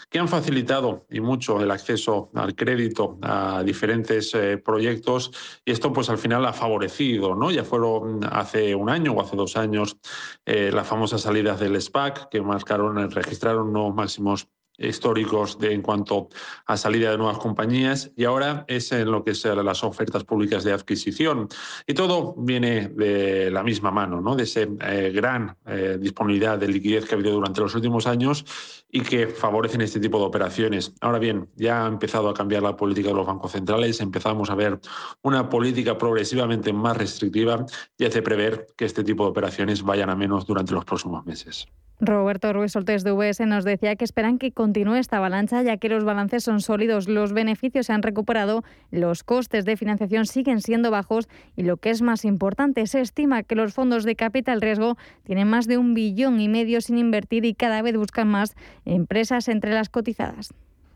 que 0.09 0.19
han 0.19 0.29
facilitado 0.29 1.05
y 1.09 1.19
mucho 1.19 1.61
el 1.61 1.69
acceso 1.69 2.31
al 2.33 2.55
crédito 2.55 3.17
a 3.23 3.61
diferentes 3.61 4.33
eh, 4.33 4.57
proyectos 4.57 5.31
y 5.65 5.71
esto 5.71 5.91
pues 5.91 6.09
al 6.09 6.17
final 6.17 6.45
ha 6.45 6.53
favorecido, 6.53 7.35
¿no? 7.35 7.51
Ya 7.51 7.65
fueron 7.65 8.21
hace 8.23 8.73
un 8.73 8.89
año 8.89 9.11
o 9.11 9.21
hace 9.21 9.35
dos 9.35 9.57
años 9.57 9.97
eh, 10.45 10.71
las 10.73 10.87
famosas 10.87 11.19
salidas 11.19 11.59
del 11.59 11.79
SPAC 11.81 12.29
que 12.29 12.41
marcaron, 12.41 13.11
registraron 13.11 13.73
nuevos 13.73 13.93
máximos 13.93 14.47
históricos 14.79 15.59
de, 15.59 15.73
en 15.73 15.81
cuanto 15.81 16.29
a 16.65 16.77
salida 16.77 17.11
de 17.11 17.17
nuevas 17.17 17.37
compañías 17.37 18.11
y 18.15 18.25
ahora 18.25 18.65
es 18.67 18.91
en 18.91 19.11
lo 19.11 19.23
que 19.23 19.35
son 19.35 19.63
las 19.65 19.83
ofertas 19.83 20.23
públicas 20.23 20.63
de 20.63 20.73
adquisición. 20.73 21.47
Y 21.85 21.93
todo 21.93 22.33
viene 22.37 22.89
de 22.89 23.51
la 23.51 23.63
misma 23.63 23.91
mano, 23.91 24.21
¿no? 24.21 24.35
de 24.35 24.43
esa 24.43 24.61
eh, 24.61 25.11
gran 25.13 25.55
eh, 25.65 25.97
disponibilidad 25.99 26.57
de 26.57 26.67
liquidez 26.67 27.05
que 27.05 27.15
ha 27.15 27.17
habido 27.17 27.33
durante 27.33 27.61
los 27.61 27.75
últimos 27.75 28.07
años 28.07 28.45
y 28.91 29.01
que 29.01 29.27
favorecen 29.27 29.81
este 29.81 29.99
tipo 29.99 30.17
de 30.19 30.25
operaciones. 30.25 30.93
Ahora 31.01 31.19
bien, 31.19 31.49
ya 31.55 31.85
ha 31.85 31.87
empezado 31.87 32.29
a 32.29 32.33
cambiar 32.33 32.63
la 32.63 32.75
política 32.75 33.09
de 33.09 33.15
los 33.15 33.27
bancos 33.27 33.51
centrales, 33.51 33.99
empezamos 34.01 34.49
a 34.49 34.55
ver 34.55 34.79
una 35.21 35.49
política 35.49 35.97
progresivamente 35.97 36.73
más 36.73 36.97
restrictiva 36.97 37.65
y 37.97 38.05
hace 38.05 38.21
prever 38.21 38.67
que 38.75 38.85
este 38.85 39.03
tipo 39.03 39.23
de 39.23 39.29
operaciones 39.31 39.83
vayan 39.83 40.09
a 40.09 40.15
menos 40.15 40.45
durante 40.45 40.73
los 40.73 40.85
próximos 40.85 41.25
meses. 41.25 41.67
Roberto 42.01 42.53
Ruiz 42.53 42.71
Soltés 42.71 43.03
de 43.03 43.11
UBS 43.11 43.41
nos 43.41 43.65
decía 43.65 43.97
que 43.97 44.05
esperan 44.05 44.37
que 44.37 44.53
continúe 44.53 44.95
esta 44.95 45.17
avalancha 45.17 45.61
ya 45.63 45.75
que 45.75 45.89
los 45.89 46.05
balances 46.05 46.45
son 46.45 46.61
sólidos, 46.61 47.09
los 47.09 47.33
beneficios 47.33 47.87
se 47.87 47.93
han 47.93 48.03
recuperado, 48.03 48.63
los 48.89 49.23
costes 49.23 49.65
de 49.65 49.75
financiación 49.75 50.25
siguen 50.25 50.61
siendo 50.61 50.91
bajos 50.91 51.27
y 51.57 51.63
lo 51.63 51.75
que 51.75 51.89
es 51.89 52.01
más 52.01 52.23
importante, 52.23 52.87
se 52.87 53.01
estima 53.01 53.43
que 53.43 53.55
los 53.55 53.73
fondos 53.73 54.05
de 54.05 54.15
capital 54.15 54.61
riesgo 54.61 54.97
tienen 55.23 55.49
más 55.49 55.67
de 55.67 55.77
un 55.77 55.93
billón 55.93 56.39
y 56.39 56.47
medio 56.47 56.79
sin 56.79 56.97
invertir 56.97 57.43
y 57.43 57.53
cada 57.53 57.81
vez 57.81 57.97
buscan 57.97 58.29
más 58.29 58.55
empresas 58.85 59.49
entre 59.49 59.73
las 59.73 59.89
cotizadas. 59.89 60.53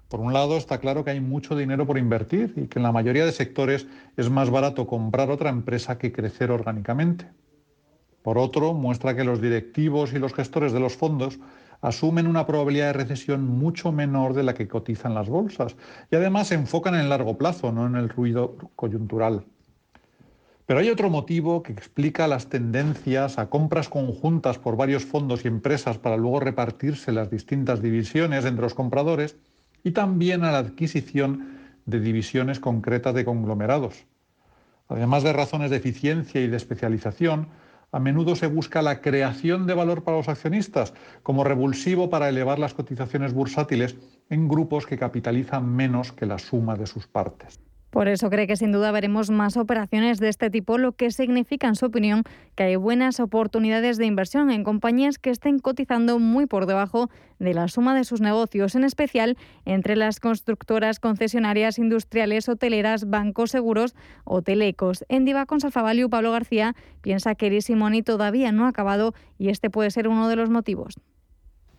Por 0.08 0.22
un 0.22 0.32
lado, 0.32 0.56
está 0.58 0.78
claro 0.78 1.04
que 1.04 1.12
hay 1.12 1.20
mucho 1.20 1.58
dinero 1.58 1.86
por 1.86 1.98
invertir 1.98 2.54
y 2.56 2.68
que 2.68 2.80
en 2.80 2.84
la 2.84 2.92
mayoría 2.92 3.26
de 3.26 3.32
sectores 3.32 3.88
es 4.16 4.30
más 4.30 4.50
barato 4.50 4.88
comprar 4.88 5.32
otra 5.32 5.50
empresa 5.50 5.98
que 5.98 6.13
crecer 6.13 6.52
orgánicamente. 6.52 7.26
Por 8.24 8.38
otro, 8.38 8.74
muestra 8.74 9.16
que 9.16 9.26
los 9.26 9.42
directivos 9.42 10.14
y 10.14 10.20
los 10.20 10.34
gestores 10.34 10.72
de 10.72 10.80
los 10.80 10.96
fondos 10.96 11.40
asumen 11.82 12.28
una 12.28 12.48
probabilidad 12.48 12.88
de 12.88 12.94
recesión 12.94 13.46
mucho 13.46 13.92
menor 13.92 14.34
de 14.34 14.44
la 14.44 14.54
que 14.54 14.70
cotizan 14.70 15.14
las 15.14 15.28
bolsas 15.28 15.76
y 16.10 16.16
además 16.16 16.48
se 16.48 16.56
enfocan 16.56 16.96
en 16.96 17.02
el 17.02 17.10
largo 17.10 17.38
plazo, 17.38 17.74
no 17.74 17.86
en 17.86 17.96
el 17.96 18.08
ruido 18.08 18.56
coyuntural. 18.78 19.44
Pero 20.66 20.80
hay 20.80 20.90
otro 20.90 21.10
motivo 21.10 21.62
que 21.62 21.74
explica 21.74 22.26
las 22.30 22.48
tendencias 22.48 23.38
a 23.38 23.50
compras 23.50 23.90
conjuntas 23.90 24.58
por 24.58 24.78
varios 24.78 25.04
fondos 25.04 25.44
y 25.44 25.50
empresas 25.50 25.98
para 25.98 26.16
luego 26.16 26.40
repartirse 26.40 27.12
las 27.12 27.30
distintas 27.30 27.82
divisiones 27.82 28.46
entre 28.46 28.64
los 28.64 28.74
compradores 28.74 29.36
y 29.84 29.92
también 29.92 30.46
a 30.46 30.54
la 30.54 30.60
adquisición 30.60 31.58
de 31.86 32.00
divisiones 32.00 32.62
concretas 32.62 33.14
de 33.14 33.26
conglomerados. 33.26 34.06
Además 34.88 35.24
de 35.24 35.34
razones 35.34 35.70
de 35.70 35.78
eficiencia 35.78 36.40
y 36.40 36.48
de 36.48 36.56
especialización, 36.56 37.48
a 37.93 37.99
menudo 37.99 38.36
se 38.36 38.47
busca 38.47 38.82
la 38.82 39.01
creación 39.01 39.67
de 39.67 39.75
valor 39.75 40.03
para 40.03 40.17
los 40.17 40.27
accionistas 40.27 40.93
como 41.21 41.43
revulsivo 41.43 42.10
para 42.10 42.27
elevar 42.27 42.60
las 42.60 42.73
cotizaciones 42.73 43.34
bursátiles 43.34 43.95
en 44.29 44.49
grupos 44.49 44.88
que 44.88 44.97
capitalizan 44.97 45.73
menos 45.73 46.12
que 46.12 46.25
la 46.25 46.39
suma 46.39 46.75
de 46.75 46.88
sus 46.88 47.08
partes. 47.08 47.60
Por 47.93 48.08
eso 48.08 48.32
cree 48.32 48.47
que 48.47 48.58
sin 48.58 48.71
duda 48.71 48.91
veremos 48.91 49.29
más 49.29 49.56
operaciones 49.56 50.19
de 50.19 50.27
este 50.27 50.49
tipo, 50.49 50.79
lo 50.79 50.93
que 50.93 51.12
significa, 51.12 51.67
en 51.67 51.75
su 51.75 51.86
opinión, 51.86 52.23
que 52.56 52.63
hay 52.63 52.75
buenas 52.75 53.19
oportunidades 53.19 53.97
de 53.99 54.08
inversión 54.08 54.49
en 54.49 54.63
compañías 54.63 55.19
que 55.19 55.29
estén 55.29 55.60
cotizando 55.60 56.17
muy 56.17 56.47
por 56.47 56.65
debajo 56.65 57.12
de 57.38 57.53
la 57.53 57.67
suma 57.67 57.93
de 57.93 58.03
sus 58.03 58.19
negocios, 58.19 58.73
en 58.73 58.84
especial 58.84 59.38
entre 59.65 59.95
las 59.95 60.19
constructoras, 60.19 60.99
concesionarias 60.99 61.77
industriales, 61.77 62.49
hoteleras, 62.49 63.08
bancos, 63.12 63.51
seguros 63.51 63.93
o 64.23 64.41
telecos. 64.41 65.06
En 65.08 65.23
Diva 65.23 65.45
con 65.45 65.60
Pablo 66.10 66.32
García 66.32 66.75
piensa 67.01 67.36
que 67.36 67.62
Simoni 67.62 68.01
todavía 68.01 68.51
no 68.51 68.65
ha 68.65 68.69
acabado 68.69 69.13
y 69.38 69.49
este 69.49 69.69
puede 69.69 69.91
ser 69.91 70.08
uno 70.08 70.29
de 70.29 70.36
los 70.36 70.49
motivos 70.49 70.95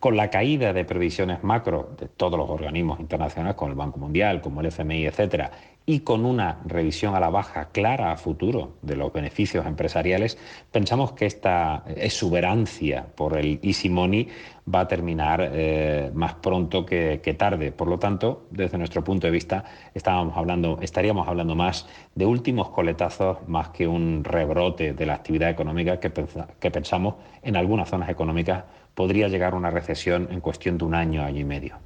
con 0.05 0.15
la 0.15 0.29
caída 0.29 0.71
de 0.71 0.85
previsiones 0.85 1.43
macro 1.43 1.95
de 1.97 2.07
todos 2.07 2.37
los 2.37 2.47
organismos 2.47 2.99
internacionales, 2.99 3.55
como 3.55 3.71
el 3.71 3.75
Banco 3.75 3.97
Mundial, 3.97 4.39
como 4.39 4.61
el 4.61 4.67
FMI, 4.67 5.07
etcétera, 5.07 5.49
y 5.83 6.01
con 6.01 6.25
una 6.25 6.59
revisión 6.63 7.15
a 7.15 7.19
la 7.19 7.31
baja 7.31 7.69
clara 7.69 8.11
a 8.11 8.17
futuro 8.17 8.75
de 8.83 8.95
los 8.95 9.11
beneficios 9.11 9.65
empresariales, 9.65 10.37
pensamos 10.71 11.13
que 11.13 11.25
esta 11.25 11.83
exuberancia 11.87 13.07
por 13.15 13.35
el 13.35 13.59
easy 13.63 13.89
money 13.89 14.27
va 14.71 14.81
a 14.81 14.87
terminar 14.87 15.49
eh, 15.51 16.11
más 16.13 16.35
pronto 16.35 16.85
que, 16.85 17.35
tarde. 17.35 17.71
Por 17.71 17.87
lo 17.87 17.97
tanto, 17.97 18.45
desde 18.51 18.77
nuestro 18.77 19.03
punto 19.03 19.25
de 19.25 19.31
vista, 19.31 19.63
estábamos 19.95 20.37
hablando, 20.37 20.77
estaríamos 20.83 21.27
hablando 21.27 21.55
más 21.55 21.87
de 22.13 22.27
últimos 22.27 22.69
coletazos 22.69 23.39
más 23.47 23.69
que 23.69 23.87
un 23.87 24.23
rebrote 24.23 24.93
de 24.93 25.05
la 25.07 25.15
actividad 25.15 25.49
económica 25.49 25.99
que, 25.99 26.11
que 26.59 26.69
pensamos 26.69 27.15
en 27.41 27.55
algunas 27.55 27.89
zonas 27.89 28.09
económicas 28.09 28.65
podría 28.95 29.27
llegar 29.27 29.53
una 29.53 29.69
recesión 29.69 30.27
en 30.31 30.41
cuestión 30.41 30.77
de 30.77 30.85
un 30.85 30.95
año, 30.95 31.23
año 31.23 31.41
y 31.41 31.45
medio. 31.45 31.77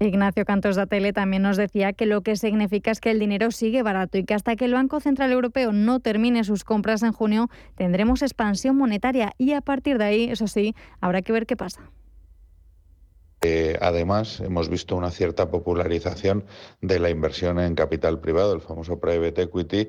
Ignacio 0.00 0.44
Cantos 0.44 0.76
da 0.76 0.86
Tele 0.86 1.12
también 1.12 1.42
nos 1.42 1.56
decía 1.56 1.92
que 1.92 2.06
lo 2.06 2.22
que 2.22 2.36
significa 2.36 2.90
es 2.90 3.00
que 3.00 3.10
el 3.10 3.20
dinero 3.20 3.50
sigue 3.52 3.82
barato 3.82 4.18
y 4.18 4.24
que 4.24 4.34
hasta 4.34 4.56
que 4.56 4.64
el 4.64 4.74
Banco 4.74 5.00
Central 5.00 5.30
Europeo 5.30 5.72
no 5.72 6.00
termine 6.00 6.42
sus 6.42 6.64
compras 6.64 7.02
en 7.02 7.12
junio 7.12 7.48
tendremos 7.76 8.22
expansión 8.22 8.76
monetaria 8.76 9.32
y 9.38 9.52
a 9.52 9.60
partir 9.60 9.98
de 9.98 10.04
ahí, 10.04 10.24
eso 10.30 10.48
sí, 10.48 10.74
habrá 11.00 11.22
que 11.22 11.32
ver 11.32 11.46
qué 11.46 11.56
pasa. 11.56 11.90
Eh, 13.42 13.78
además, 13.80 14.40
hemos 14.40 14.68
visto 14.70 14.96
una 14.96 15.10
cierta 15.10 15.50
popularización 15.50 16.44
de 16.80 16.98
la 16.98 17.10
inversión 17.10 17.60
en 17.60 17.74
capital 17.74 18.18
privado, 18.18 18.54
el 18.54 18.62
famoso 18.62 18.98
private 18.98 19.42
equity, 19.42 19.88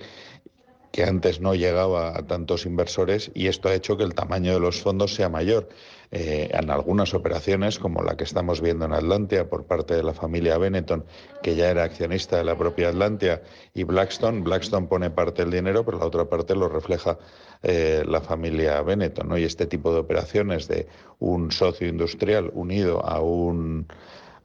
que 0.92 1.04
antes 1.04 1.40
no 1.40 1.56
llegaba 1.56 2.18
a 2.18 2.28
tantos 2.28 2.66
inversores 2.66 3.32
y 3.34 3.48
esto 3.48 3.70
ha 3.70 3.74
hecho 3.74 3.98
que 3.98 4.04
el 4.04 4.14
tamaño 4.14 4.54
de 4.54 4.60
los 4.60 4.82
fondos 4.82 5.16
sea 5.16 5.30
mayor. 5.30 5.70
Eh, 6.12 6.50
en 6.52 6.70
algunas 6.70 7.14
operaciones, 7.14 7.80
como 7.80 8.04
la 8.04 8.16
que 8.16 8.24
estamos 8.24 8.62
viendo 8.62 8.86
en 8.86 8.94
Atlantia 8.94 9.50
por 9.50 9.66
parte 9.66 9.96
de 9.96 10.04
la 10.04 10.14
familia 10.14 10.58
Benetton, 10.58 11.06
que 11.42 11.56
ya 11.56 11.70
era 11.70 11.84
accionista 11.84 12.38
de 12.38 12.44
la 12.44 12.58
propia 12.58 12.90
Atlantia, 12.90 13.42
y 13.74 13.84
Blackstone, 13.84 14.42
Blackstone 14.42 14.88
pone 14.88 15.10
parte 15.10 15.44
del 15.44 15.52
dinero, 15.52 15.84
pero 15.84 16.00
la 16.00 16.06
otra 16.06 16.26
parte 16.26 16.56
lo 16.56 16.70
refleja 16.70 17.18
eh, 17.64 18.04
la 18.08 18.22
familia 18.22 18.82
Benetton. 18.82 19.38
Y 19.38 19.44
este 19.44 19.66
tipo 19.66 19.92
de 19.94 20.00
operaciones 20.00 20.68
de 20.68 20.88
un 21.20 21.52
socio 21.52 21.88
industrial 21.88 22.52
unido 22.54 23.06
a 23.06 23.20
un 23.22 23.88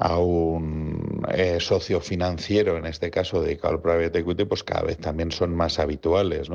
a 0.03 0.18
un 0.18 1.23
eh, 1.31 1.59
socio 1.61 2.01
financiero, 2.01 2.79
en 2.79 2.87
este 2.87 3.11
caso 3.11 3.42
dedicado 3.42 3.75
al 3.75 3.83
private 3.83 4.20
equity, 4.20 4.46
pues 4.46 4.64
cada 4.64 4.83
vez 4.83 4.96
también 4.96 5.31
son 5.31 5.55
más 5.55 5.79
habituales. 5.79 6.49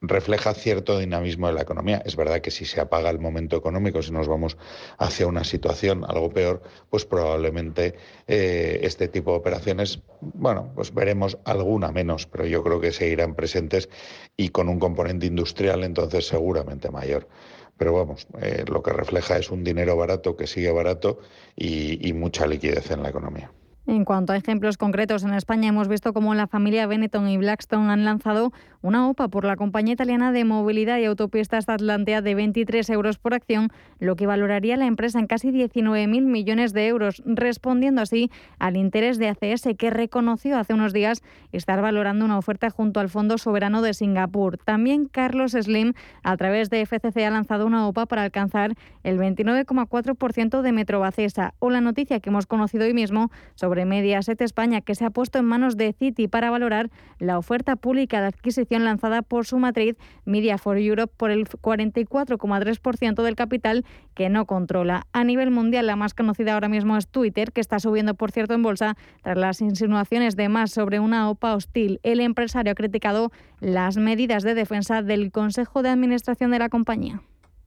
Refleja 0.00 0.54
cierto 0.54 0.98
dinamismo 0.98 1.48
de 1.48 1.52
la 1.52 1.62
economía. 1.62 2.02
Es 2.04 2.16
verdad 2.16 2.40
que 2.40 2.50
si 2.50 2.64
se 2.64 2.80
apaga 2.80 3.10
el 3.10 3.18
momento 3.18 3.56
económico, 3.56 4.02
si 4.02 4.12
nos 4.12 4.28
vamos 4.28 4.56
hacia 4.98 5.26
una 5.26 5.44
situación 5.44 6.04
algo 6.08 6.30
peor, 6.30 6.62
pues 6.88 7.04
probablemente 7.04 7.94
eh, 8.26 8.80
este 8.82 9.08
tipo 9.08 9.32
de 9.32 9.38
operaciones, 9.38 10.02
bueno, 10.20 10.72
pues 10.74 10.94
veremos 10.94 11.38
alguna 11.44 11.92
menos, 11.92 12.26
pero 12.26 12.46
yo 12.46 12.62
creo 12.62 12.80
que 12.80 12.92
seguirán 12.92 13.34
presentes 13.34 13.88
y 14.36 14.48
con 14.50 14.68
un 14.68 14.78
componente 14.78 15.26
industrial 15.26 15.84
entonces 15.84 16.26
seguramente 16.26 16.90
mayor. 16.90 17.28
Pero 17.76 17.94
vamos, 17.94 18.26
eh, 18.40 18.64
lo 18.68 18.82
que 18.82 18.92
refleja 18.92 19.38
es 19.38 19.50
un 19.50 19.64
dinero 19.64 19.96
barato 19.96 20.36
que 20.36 20.46
sigue 20.46 20.70
barato 20.70 21.20
y 21.56 22.12
mucha 22.12 22.46
liquidez 22.46 22.90
en 22.90 23.02
la 23.02 23.08
economía. 23.10 23.50
En 23.86 24.04
cuanto 24.04 24.34
a 24.34 24.36
ejemplos 24.36 24.76
concretos, 24.76 25.24
en 25.24 25.32
España 25.32 25.70
hemos 25.70 25.88
visto 25.88 26.12
cómo 26.12 26.34
la 26.34 26.46
familia 26.46 26.86
Benetton 26.86 27.28
y 27.28 27.38
Blackstone 27.38 27.90
han 27.90 28.04
lanzado 28.04 28.52
una 28.82 29.08
OPA 29.08 29.28
por 29.28 29.46
la 29.46 29.56
compañía 29.56 29.94
italiana 29.94 30.32
de 30.32 30.44
movilidad 30.44 30.98
y 30.98 31.06
autopistas 31.06 31.66
Atlantea 31.66 32.20
de 32.20 32.34
23 32.34 32.88
euros 32.90 33.18
por 33.18 33.32
acción, 33.32 33.70
lo 33.98 34.16
que 34.16 34.26
valoraría 34.26 34.76
la 34.76 34.86
empresa 34.86 35.18
en 35.18 35.26
casi 35.26 35.50
19.000 35.50 36.22
millones 36.22 36.74
de 36.74 36.88
euros, 36.88 37.22
respondiendo 37.24 38.02
así 38.02 38.30
al 38.58 38.76
interés 38.76 39.18
de 39.18 39.28
ACS, 39.28 39.68
que 39.78 39.90
reconoció 39.90 40.58
hace 40.58 40.74
unos 40.74 40.92
días 40.92 41.22
estar 41.52 41.80
valorando 41.80 42.26
una 42.26 42.38
oferta 42.38 42.68
junto 42.68 43.00
al 43.00 43.08
Fondo 43.08 43.38
Soberano 43.38 43.80
de 43.80 43.94
Singapur. 43.94 44.58
También 44.58 45.06
Carlos 45.06 45.52
Slim, 45.52 45.94
a 46.22 46.36
través 46.36 46.68
de 46.68 46.84
FCC, 46.84 47.24
ha 47.24 47.30
lanzado 47.30 47.66
una 47.66 47.88
OPA 47.88 48.04
para 48.06 48.24
alcanzar 48.24 48.74
el 49.04 49.18
29,4% 49.18 50.60
de 50.60 50.72
Metrobacesa, 50.72 51.54
o 51.58 51.70
la 51.70 51.80
noticia 51.80 52.20
que 52.20 52.28
hemos 52.28 52.46
conocido 52.46 52.84
hoy 52.84 52.94
mismo 52.94 53.30
sobre 53.54 53.69
Mediaset 53.84 54.40
España, 54.40 54.80
que 54.80 54.94
se 54.94 55.04
ha 55.04 55.10
puesto 55.10 55.38
en 55.38 55.44
manos 55.44 55.76
de 55.76 55.92
Citi 55.92 56.28
para 56.28 56.50
valorar 56.50 56.90
la 57.18 57.38
oferta 57.38 57.76
pública 57.76 58.20
de 58.20 58.28
adquisición 58.28 58.84
lanzada 58.84 59.22
por 59.22 59.46
su 59.46 59.58
matriz 59.58 59.96
Media 60.24 60.58
for 60.58 60.78
Europe 60.78 61.12
por 61.16 61.30
el 61.30 61.46
44,3% 61.46 63.22
del 63.22 63.36
capital 63.36 63.84
que 64.14 64.28
no 64.28 64.46
controla. 64.46 65.06
A 65.12 65.24
nivel 65.24 65.50
mundial, 65.50 65.86
la 65.86 65.96
más 65.96 66.14
conocida 66.14 66.54
ahora 66.54 66.68
mismo 66.68 66.96
es 66.96 67.08
Twitter, 67.08 67.52
que 67.52 67.60
está 67.60 67.78
subiendo, 67.78 68.14
por 68.14 68.30
cierto, 68.32 68.54
en 68.54 68.62
bolsa 68.62 68.96
tras 69.22 69.36
las 69.36 69.60
insinuaciones 69.60 70.36
de 70.36 70.48
más 70.48 70.70
sobre 70.72 71.00
una 71.00 71.30
OPA 71.30 71.54
hostil. 71.54 72.00
El 72.02 72.20
empresario 72.20 72.72
ha 72.72 72.74
criticado 72.74 73.30
las 73.60 73.96
medidas 73.96 74.42
de 74.42 74.54
defensa 74.54 75.02
del 75.02 75.30
Consejo 75.32 75.82
de 75.82 75.90
Administración 75.90 76.50
de 76.50 76.58
la 76.58 76.68
compañía. 76.68 77.22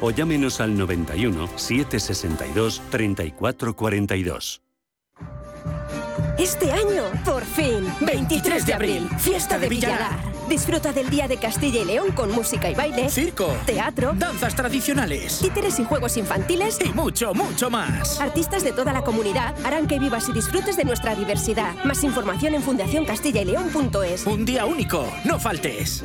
o 0.00 0.10
llámenos 0.10 0.60
al 0.60 0.76
91 0.76 1.48
762 1.56 2.82
3442. 2.90 4.62
Este 6.38 6.70
año, 6.70 7.02
por 7.24 7.42
fin, 7.44 7.86
23 8.02 8.66
de 8.66 8.74
abril, 8.74 9.08
fiesta 9.18 9.58
de 9.58 9.68
Villalar. 9.70 10.36
Disfruta 10.48 10.92
del 10.92 11.08
Día 11.08 11.26
de 11.26 11.38
Castilla 11.38 11.80
y 11.80 11.84
León 11.86 12.12
con 12.12 12.30
música 12.30 12.70
y 12.70 12.74
baile, 12.74 13.08
circo, 13.08 13.56
teatro, 13.64 14.12
danzas 14.14 14.54
tradicionales, 14.54 15.40
títeres 15.40 15.80
y 15.80 15.84
juegos 15.84 16.16
infantiles 16.16 16.78
y 16.84 16.90
mucho, 16.90 17.34
mucho 17.34 17.70
más. 17.70 18.20
Artistas 18.20 18.62
de 18.62 18.72
toda 18.72 18.92
la 18.92 19.02
comunidad 19.02 19.54
harán 19.64 19.88
que 19.88 19.98
vivas 19.98 20.28
y 20.28 20.32
disfrutes 20.32 20.76
de 20.76 20.84
nuestra 20.84 21.14
diversidad. 21.14 21.74
Más 21.84 22.04
información 22.04 22.54
en 22.54 22.62
fundacioncastillaeleón.es. 22.62 24.26
Un 24.26 24.44
día 24.44 24.66
único, 24.66 25.10
no 25.24 25.40
faltes. 25.40 26.04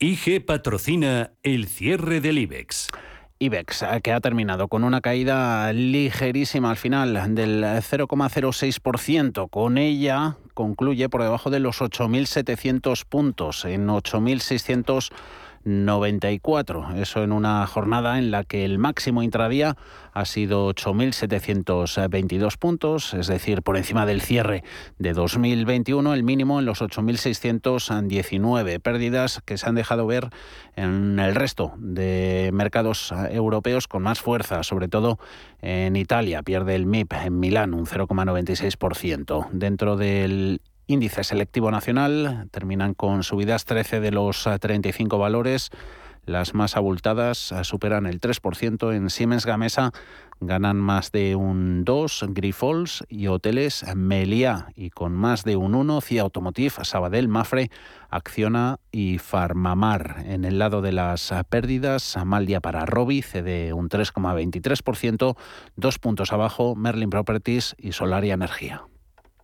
IG 0.00 0.46
patrocina 0.46 1.32
el 1.42 1.66
cierre 1.66 2.20
del 2.20 2.38
IBEX. 2.38 2.86
IBEX, 3.40 3.82
eh, 3.82 4.00
que 4.00 4.12
ha 4.12 4.20
terminado 4.20 4.68
con 4.68 4.84
una 4.84 5.00
caída 5.00 5.72
ligerísima 5.72 6.70
al 6.70 6.76
final 6.76 7.34
del 7.34 7.64
0,06%. 7.64 9.48
Con 9.48 9.76
ella 9.76 10.36
concluye 10.54 11.08
por 11.08 11.24
debajo 11.24 11.50
de 11.50 11.58
los 11.58 11.80
8.700 11.80 13.04
puntos, 13.06 13.64
en 13.64 13.88
8.600 13.88 15.10
94. 15.64 16.96
Eso 16.96 17.22
en 17.22 17.32
una 17.32 17.66
jornada 17.66 18.18
en 18.18 18.30
la 18.30 18.44
que 18.44 18.64
el 18.64 18.78
máximo 18.78 19.22
intradía 19.22 19.76
ha 20.12 20.24
sido 20.24 20.68
8.722 20.70 22.56
puntos, 22.56 23.14
es 23.14 23.26
decir, 23.26 23.62
por 23.62 23.76
encima 23.76 24.06
del 24.06 24.20
cierre 24.20 24.64
de 24.98 25.12
2021, 25.12 26.14
el 26.14 26.22
mínimo 26.22 26.58
en 26.58 26.66
los 26.66 26.82
8.619. 26.82 28.80
Pérdidas 28.80 29.40
que 29.44 29.58
se 29.58 29.68
han 29.68 29.74
dejado 29.74 30.06
ver 30.06 30.30
en 30.76 31.18
el 31.18 31.34
resto 31.34 31.72
de 31.78 32.50
mercados 32.52 33.12
europeos 33.30 33.88
con 33.88 34.02
más 34.02 34.20
fuerza, 34.20 34.62
sobre 34.62 34.88
todo 34.88 35.18
en 35.60 35.96
Italia. 35.96 36.42
Pierde 36.42 36.74
el 36.74 36.86
MIP 36.86 37.12
en 37.12 37.38
Milán 37.38 37.74
un 37.74 37.86
0,96%. 37.86 39.48
Dentro 39.52 39.96
del 39.96 40.60
índice 40.88 41.22
selectivo 41.22 41.70
nacional. 41.70 42.48
Terminan 42.50 42.94
con 42.94 43.22
subidas 43.22 43.64
13 43.64 44.00
de 44.00 44.10
los 44.10 44.48
35 44.60 45.14
eh, 45.14 45.18
valores. 45.18 45.70
Las 46.28 46.52
más 46.52 46.76
abultadas 46.76 47.52
eh, 47.52 47.64
superan 47.64 48.06
el 48.06 48.20
3%. 48.20 48.94
En 48.94 49.08
Siemens 49.08 49.46
Gamesa 49.46 49.92
ganan 50.40 50.76
más 50.76 51.10
de 51.10 51.36
un 51.36 51.84
2, 51.84 52.26
Grifols 52.28 53.04
y 53.08 53.28
Hoteles 53.28 53.84
Meliá 53.96 54.68
y 54.76 54.90
con 54.90 55.14
más 55.14 55.44
de 55.44 55.56
un 55.56 55.74
1, 55.74 56.00
CIA 56.00 56.22
Automotive, 56.22 56.84
Sabadell, 56.84 57.28
Mafre, 57.28 57.70
Acciona 58.10 58.78
y 58.92 59.18
Farmamar. 59.18 60.22
En 60.26 60.44
el 60.44 60.58
lado 60.58 60.82
de 60.82 60.92
las 60.92 61.32
eh, 61.32 61.42
pérdidas, 61.48 62.16
mal 62.24 62.46
día 62.46 62.60
para 62.60 62.84
Robi, 62.84 63.22
cede 63.22 63.72
un 63.72 63.88
3,23%, 63.88 65.36
dos 65.76 65.98
puntos 65.98 66.32
abajo, 66.32 66.74
Merlin 66.76 67.10
Properties 67.10 67.74
y 67.78 67.92
Solaria 67.92 68.34
Energía. 68.34 68.84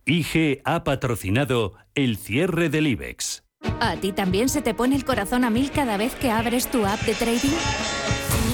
IG 0.07 0.61
ha 0.65 0.83
patrocinado 0.83 1.73
el 1.95 2.17
cierre 2.17 2.69
del 2.69 2.85
IBEX. 2.85 3.43
¿A 3.79 3.95
ti 3.95 4.11
también 4.11 4.49
se 4.49 4.61
te 4.61 4.75
pone 4.75 4.95
el 4.95 5.03
corazón 5.03 5.43
a 5.43 5.49
mil 5.49 5.71
cada 5.71 5.97
vez 5.97 6.13
que 6.13 6.29
abres 6.29 6.69
tu 6.69 6.85
app 6.85 7.01
de 7.01 7.15
trading? 7.15 7.55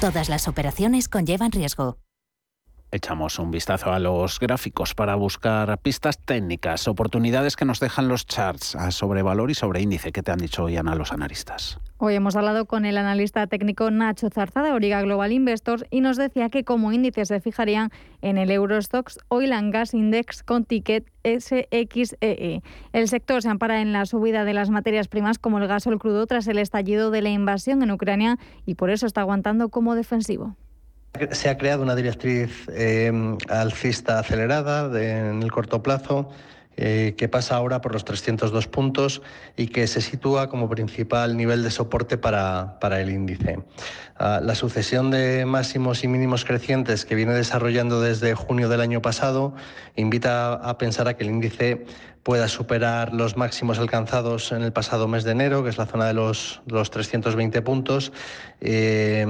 Todas 0.00 0.30
las 0.30 0.48
operaciones 0.48 1.10
conllevan 1.10 1.52
riesgo. 1.52 1.98
Echamos 2.90 3.38
un 3.38 3.50
vistazo 3.50 3.92
a 3.92 3.98
los 3.98 4.40
gráficos 4.40 4.94
para 4.94 5.14
buscar 5.14 5.76
pistas 5.82 6.18
técnicas, 6.18 6.88
oportunidades 6.88 7.54
que 7.54 7.66
nos 7.66 7.80
dejan 7.80 8.08
los 8.08 8.24
charts 8.24 8.78
sobre 8.88 9.20
valor 9.20 9.50
y 9.50 9.54
sobre 9.54 9.82
índice. 9.82 10.10
¿Qué 10.10 10.22
te 10.22 10.32
han 10.32 10.38
dicho 10.38 10.64
hoy, 10.64 10.78
Ana, 10.78 10.94
los 10.94 11.12
analistas? 11.12 11.78
Hoy 12.02 12.14
hemos 12.14 12.34
hablado 12.34 12.64
con 12.64 12.86
el 12.86 12.96
analista 12.96 13.46
técnico 13.46 13.90
Nacho 13.90 14.30
Zarza 14.30 14.62
de 14.62 14.72
Origa 14.72 15.02
Global 15.02 15.32
Investors 15.32 15.84
y 15.90 16.00
nos 16.00 16.16
decía 16.16 16.48
que 16.48 16.64
como 16.64 16.92
índice 16.92 17.26
se 17.26 17.40
fijarían 17.40 17.90
en 18.22 18.38
el 18.38 18.50
Eurostox 18.50 19.18
Oil 19.28 19.52
and 19.52 19.70
Gas 19.70 19.92
Index 19.92 20.42
con 20.42 20.64
ticket 20.64 21.04
SXEE. 21.24 22.62
El 22.94 23.06
sector 23.06 23.42
se 23.42 23.50
ampara 23.50 23.82
en 23.82 23.92
la 23.92 24.06
subida 24.06 24.46
de 24.46 24.54
las 24.54 24.70
materias 24.70 25.08
primas 25.08 25.38
como 25.38 25.58
el 25.58 25.68
gas 25.68 25.86
o 25.86 25.90
el 25.90 25.98
crudo 25.98 26.26
tras 26.26 26.46
el 26.46 26.56
estallido 26.56 27.10
de 27.10 27.20
la 27.20 27.28
invasión 27.28 27.82
en 27.82 27.90
Ucrania 27.90 28.38
y 28.64 28.76
por 28.76 28.88
eso 28.88 29.04
está 29.04 29.20
aguantando 29.20 29.68
como 29.68 29.94
defensivo. 29.94 30.56
Se 31.32 31.50
ha 31.50 31.58
creado 31.58 31.82
una 31.82 31.96
directriz 31.96 32.66
eh, 32.72 33.12
alcista 33.50 34.20
acelerada 34.20 34.86
en 35.02 35.42
el 35.42 35.52
corto 35.52 35.82
plazo 35.82 36.30
eh, 36.76 37.14
que 37.18 37.28
pasa 37.28 37.56
ahora 37.56 37.80
por 37.80 37.92
los 37.92 38.04
302 38.04 38.66
puntos 38.68 39.22
y 39.56 39.66
que 39.68 39.86
se 39.86 40.00
sitúa 40.00 40.48
como 40.48 40.68
principal 40.68 41.36
nivel 41.36 41.62
de 41.62 41.70
soporte 41.70 42.16
para, 42.16 42.78
para 42.80 43.00
el 43.00 43.10
índice. 43.10 43.58
Ah, 44.16 44.40
la 44.42 44.54
sucesión 44.54 45.10
de 45.10 45.46
máximos 45.46 46.04
y 46.04 46.08
mínimos 46.08 46.44
crecientes 46.44 47.04
que 47.04 47.14
viene 47.14 47.34
desarrollando 47.34 48.00
desde 48.00 48.34
junio 48.34 48.68
del 48.68 48.82
año 48.82 49.02
pasado 49.02 49.54
invita 49.96 50.52
a 50.52 50.78
pensar 50.78 51.08
a 51.08 51.16
que 51.16 51.24
el 51.24 51.30
índice 51.30 51.86
pueda 52.22 52.48
superar 52.48 53.14
los 53.14 53.36
máximos 53.36 53.78
alcanzados 53.78 54.52
en 54.52 54.62
el 54.62 54.72
pasado 54.72 55.08
mes 55.08 55.24
de 55.24 55.32
enero, 55.32 55.62
que 55.64 55.70
es 55.70 55.78
la 55.78 55.86
zona 55.86 56.06
de 56.06 56.14
los, 56.14 56.60
los 56.66 56.90
320 56.90 57.62
puntos, 57.62 58.12
eh, 58.60 59.26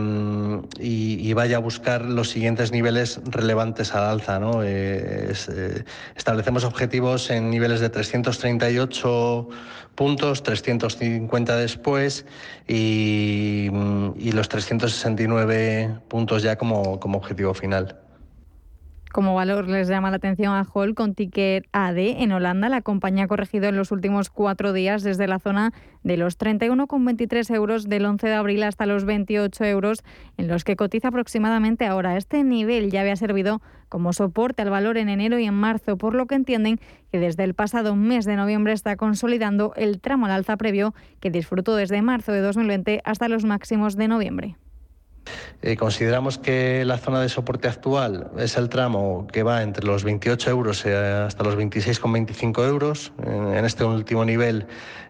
y, 0.78 1.32
vaya 1.32 1.58
a 1.58 1.60
buscar 1.60 2.04
los 2.04 2.30
siguientes 2.30 2.72
niveles 2.72 3.20
relevantes 3.24 3.94
al 3.94 4.04
alza. 4.04 4.40
¿no? 4.40 4.64
Eh, 4.64 5.32
eh, 5.32 5.84
establecemos 6.16 6.64
objetivos 6.64 7.30
en 7.30 7.50
niveles 7.50 7.80
de 7.80 7.90
338 7.90 9.48
puntos, 9.94 10.42
350 10.42 11.56
después 11.56 12.26
y, 12.66 13.70
y 14.16 14.32
los 14.32 14.48
369 14.48 16.00
puntos 16.08 16.42
ya 16.42 16.56
como 16.56 16.82
objetivo 16.82 17.54
final. 17.54 17.96
Como 19.12 19.34
valor 19.34 19.68
les 19.68 19.88
llama 19.88 20.10
la 20.10 20.18
atención 20.18 20.54
a 20.54 20.64
Hall 20.72 20.94
con 20.94 21.16
ticket 21.16 21.66
AD 21.72 21.98
en 21.98 22.30
Holanda. 22.30 22.68
La 22.68 22.80
compañía 22.80 23.24
ha 23.24 23.26
corregido 23.26 23.66
en 23.66 23.76
los 23.76 23.90
últimos 23.90 24.30
cuatro 24.30 24.72
días 24.72 25.02
desde 25.02 25.26
la 25.26 25.40
zona 25.40 25.72
de 26.04 26.16
los 26.16 26.38
31,23 26.38 27.52
euros 27.52 27.88
del 27.88 28.06
11 28.06 28.28
de 28.28 28.34
abril 28.34 28.62
hasta 28.62 28.86
los 28.86 29.04
28 29.04 29.64
euros 29.64 30.04
en 30.36 30.46
los 30.46 30.62
que 30.62 30.76
cotiza 30.76 31.08
aproximadamente 31.08 31.86
ahora. 31.86 32.16
Este 32.16 32.44
nivel 32.44 32.92
ya 32.92 33.00
había 33.00 33.16
servido 33.16 33.60
como 33.88 34.12
soporte 34.12 34.62
al 34.62 34.70
valor 34.70 34.96
en 34.96 35.08
enero 35.08 35.40
y 35.40 35.44
en 35.44 35.54
marzo, 35.54 35.98
por 35.98 36.14
lo 36.14 36.26
que 36.26 36.36
entienden 36.36 36.78
que 37.10 37.18
desde 37.18 37.42
el 37.42 37.54
pasado 37.54 37.96
mes 37.96 38.26
de 38.26 38.36
noviembre 38.36 38.72
está 38.72 38.94
consolidando 38.94 39.72
el 39.74 40.00
tramo 40.00 40.26
al 40.26 40.32
alza 40.32 40.56
previo 40.56 40.94
que 41.18 41.32
disfrutó 41.32 41.74
desde 41.74 42.00
marzo 42.00 42.30
de 42.30 42.42
2020 42.42 43.00
hasta 43.04 43.28
los 43.28 43.44
máximos 43.44 43.96
de 43.96 44.06
noviembre. 44.06 44.56
Eh, 45.62 45.76
consideramos 45.76 46.38
que 46.38 46.84
la 46.86 46.96
zona 46.96 47.20
de 47.20 47.28
soporte 47.28 47.68
actual 47.68 48.30
es 48.38 48.56
el 48.56 48.70
tramo 48.70 49.26
que 49.30 49.42
va 49.42 49.62
entre 49.62 49.86
los 49.86 50.04
28 50.04 50.50
euros 50.50 50.86
hasta 50.86 51.44
los 51.44 51.56
26,25 51.56 52.66
euros. 52.66 53.12
En, 53.22 53.64
este 53.64 53.84
último 53.84 54.24
nivel 54.24 54.66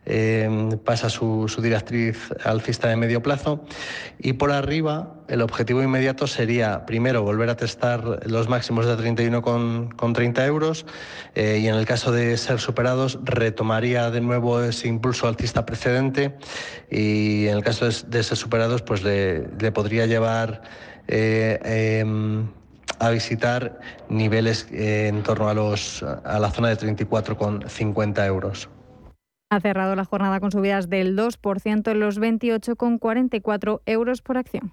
eh, 0.06 0.76
pasa 0.84 1.08
su, 1.08 1.46
su, 1.48 1.60
directriz 1.62 2.30
alcista 2.44 2.88
de 2.88 2.96
medio 2.96 3.22
plazo. 3.22 3.64
Y 4.18 4.34
por 4.34 4.50
arriba, 4.52 5.14
el 5.28 5.42
objetivo 5.42 5.82
inmediato 5.82 6.26
sería, 6.26 6.86
primero, 6.86 7.22
volver 7.22 7.50
a 7.50 7.56
testar 7.56 8.26
los 8.26 8.48
máximos 8.48 8.86
de 8.86 8.96
31,30 8.96 9.42
con, 9.94 10.36
euros 10.44 10.86
eh, 11.34 11.60
y 11.62 11.68
en 11.68 11.74
el 11.74 11.86
caso 11.86 12.12
de 12.12 12.36
ser 12.36 12.58
superados, 12.58 13.18
retomaría 13.22 14.10
de 14.10 14.20
nuevo 14.20 14.60
ese 14.62 14.88
impulso 14.88 15.28
alcista 15.28 15.66
precedente 15.66 16.36
y 16.90 17.46
en 17.46 17.56
el 17.56 17.62
caso 17.62 17.86
de, 17.86 18.22
ser 18.22 18.36
superados, 18.36 18.82
pues 18.82 19.02
le, 19.02 19.46
le 19.58 19.72
podría 19.72 20.06
llevar 20.06 20.62
eh, 21.06 22.00
em, 22.00 22.48
a 22.98 23.10
visitar 23.10 23.80
niveles 24.08 24.66
eh, 24.72 25.08
en 25.08 25.22
torno 25.22 25.48
a, 25.48 25.54
los, 25.54 26.02
a 26.02 26.38
la 26.38 26.50
zona 26.50 26.68
de 26.68 26.76
34,50 26.76 28.26
euros. 28.26 28.68
Ha 29.52 29.60
cerrado 29.60 29.96
la 29.96 30.04
jornada 30.04 30.38
con 30.38 30.52
subidas 30.52 30.88
del 30.88 31.16
2% 31.16 31.90
en 31.90 31.98
los 31.98 32.20
28,44 32.20 33.80
euros 33.84 34.22
por 34.22 34.38
acción. 34.38 34.72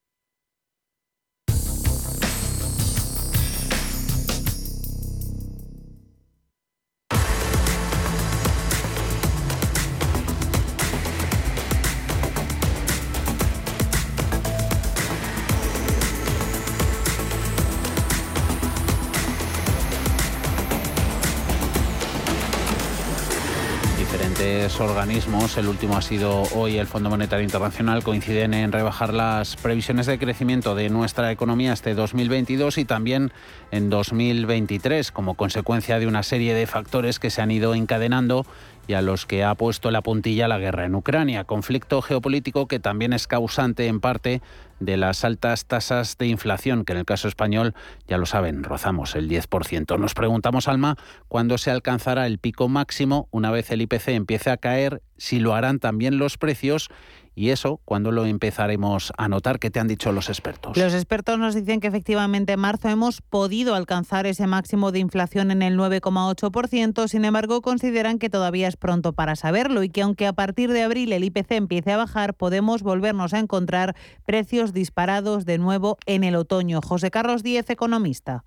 Organismos, 24.79 25.57
el 25.57 25.67
último 25.67 25.97
ha 25.97 26.01
sido 26.01 26.43
hoy 26.55 26.77
el 26.77 26.87
Fondo 26.87 27.09
Monetario 27.09 27.43
Internacional, 27.43 28.03
coinciden 28.03 28.53
en 28.53 28.71
rebajar 28.71 29.13
las 29.13 29.55
previsiones 29.55 30.05
de 30.05 30.17
crecimiento 30.17 30.75
de 30.75 30.89
nuestra 30.89 31.31
economía 31.31 31.73
este 31.73 31.93
2022 31.93 32.77
y 32.77 32.85
también 32.85 33.31
en 33.71 33.89
2023, 33.89 35.11
como 35.11 35.33
consecuencia 35.33 35.99
de 35.99 36.07
una 36.07 36.23
serie 36.23 36.53
de 36.53 36.67
factores 36.67 37.19
que 37.19 37.29
se 37.29 37.41
han 37.41 37.51
ido 37.51 37.75
encadenando 37.75 38.45
y 38.87 38.93
a 38.93 39.01
los 39.01 39.25
que 39.25 39.43
ha 39.43 39.55
puesto 39.55 39.91
la 39.91 40.01
puntilla 40.01 40.47
la 40.47 40.57
guerra 40.57 40.85
en 40.85 40.95
Ucrania, 40.95 41.43
conflicto 41.43 42.01
geopolítico 42.01 42.67
que 42.67 42.79
también 42.79 43.13
es 43.13 43.27
causante 43.27 43.87
en 43.87 43.99
parte 43.99 44.41
de 44.79 44.97
las 44.97 45.23
altas 45.23 45.65
tasas 45.65 46.17
de 46.17 46.27
inflación, 46.27 46.83
que 46.83 46.93
en 46.93 46.99
el 46.99 47.05
caso 47.05 47.27
español, 47.27 47.75
ya 48.07 48.17
lo 48.17 48.25
saben, 48.25 48.63
rozamos 48.63 49.15
el 49.15 49.29
10%. 49.29 49.99
Nos 49.99 50.15
preguntamos, 50.15 50.67
Alma, 50.67 50.97
cuándo 51.27 51.57
se 51.57 51.69
alcanzará 51.69 52.25
el 52.25 52.39
pico 52.39 52.67
máximo 52.67 53.27
una 53.31 53.51
vez 53.51 53.71
el 53.71 53.81
IPC 53.81 54.09
empiece 54.09 54.49
a 54.49 54.57
caer, 54.57 55.03
si 55.17 55.39
lo 55.39 55.53
harán 55.53 55.79
también 55.79 56.17
los 56.17 56.37
precios 56.37 56.89
y 57.33 57.49
eso, 57.49 57.79
¿cuándo 57.85 58.11
lo 58.11 58.25
empezaremos 58.25 59.13
a 59.17 59.27
notar? 59.27 59.59
¿Qué 59.59 59.69
te 59.69 59.79
han 59.79 59.87
dicho 59.87 60.11
los 60.11 60.29
expertos? 60.29 60.77
Los 60.77 60.93
expertos 60.93 61.39
nos 61.39 61.55
dicen 61.55 61.79
que 61.79 61.87
efectivamente 61.87 62.53
en 62.53 62.59
marzo 62.59 62.89
hemos 62.89 63.21
podido 63.21 63.75
alcanzar 63.75 64.25
ese 64.25 64.47
máximo 64.47 64.91
de 64.91 64.99
inflación 64.99 65.51
en 65.51 65.61
el 65.61 65.77
9,8%, 65.77 67.07
sin 67.07 67.25
embargo 67.25 67.61
consideran 67.61 68.19
que 68.19 68.29
todavía 68.29 68.67
es 68.67 68.75
pronto 68.75 69.13
para 69.13 69.35
saberlo 69.35 69.83
y 69.83 69.89
que 69.89 70.01
aunque 70.01 70.27
a 70.27 70.33
partir 70.33 70.71
de 70.71 70.83
abril 70.83 71.13
el 71.13 71.23
IPC 71.23 71.51
empiece 71.51 71.93
a 71.93 71.97
bajar, 71.97 72.33
podemos 72.33 72.83
volvernos 72.83 73.33
a 73.33 73.39
encontrar 73.39 73.95
precios 74.25 74.73
disparados 74.73 75.45
de 75.45 75.57
nuevo 75.57 75.97
en 76.05 76.23
el 76.23 76.35
otoño. 76.35 76.81
José 76.81 77.11
Carlos 77.11 77.43
Díez, 77.43 77.69
economista. 77.69 78.43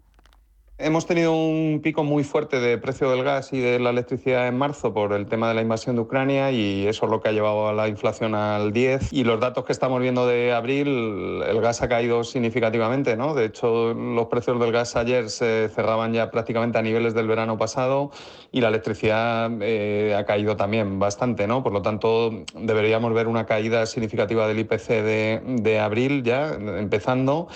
Hemos 0.77 1.07
tenido 1.07 1.33
un 1.37 1.81
pico 1.85 2.03
muy 2.03 2.25
fuerte 2.25 2.59
de 2.59 2.79
precio 2.79 3.09
del 3.09 3.23
gas 3.23 3.53
y 3.53 3.61
de 3.61 3.79
la 3.79 3.91
electricidad 3.91 4.49
en 4.49 4.59
marzo 4.59 4.93
por 4.93 5.13
el 5.13 5.27
tema 5.27 5.47
de 5.47 5.55
la 5.55 5.63
invasión 5.63 5.95
de 5.95 6.03
Ucrania 6.03 6.51
y 6.51 6.89
eso 6.89 7.05
es 7.07 7.13
lo 7.13 7.21
que 7.21 7.29
ha 7.29 7.33
llevado 7.33 7.69
a 7.69 7.73
la 7.73 7.87
inflación 7.87 8.35
al 8.35 8.73
10. 8.73 9.13
Y 9.13 9.23
los 9.23 9.39
datos 9.39 9.65
que 9.65 9.71
estamos 9.71 10.01
viendo 10.01 10.27
de 10.27 10.53
abril, 10.53 11.43
el 11.47 11.61
gas 11.61 11.81
ha 11.83 11.89
caído 11.89 12.25
significativamente, 12.25 13.17
¿no? 13.17 13.35
De 13.35 13.45
hecho, 13.45 13.95
los 13.95 14.27
precios 14.27 14.59
del 14.59 14.73
gas 14.73 14.97
ayer 14.97 15.31
se 15.31 15.69
cerraban 15.69 16.13
ya 16.13 16.33
prácticamente 16.33 16.77
a 16.77 16.83
niveles 16.83 17.15
del 17.15 17.29
verano 17.29 17.57
pasado 17.57 18.11
y 18.55 18.61
la 18.61 18.69
electricidad 18.69 19.51
eh, 19.63 20.15
ha 20.17 20.25
caído 20.25 20.57
también 20.57 21.01
bastante, 21.01 21.49
¿no? 21.49 21.65
Por 21.65 21.73
lo 21.73 21.83
tanto, 21.83 22.45
deberíamos 22.55 23.13
ver 23.13 23.27
una 23.27 23.47
caída 23.47 23.85
significativa 23.85 24.47
del 24.47 24.61
IPC 24.61 24.87
de, 24.87 25.43
de 25.45 25.81
abril 25.81 26.23
ya 26.23 26.53
empezando. 26.55 27.49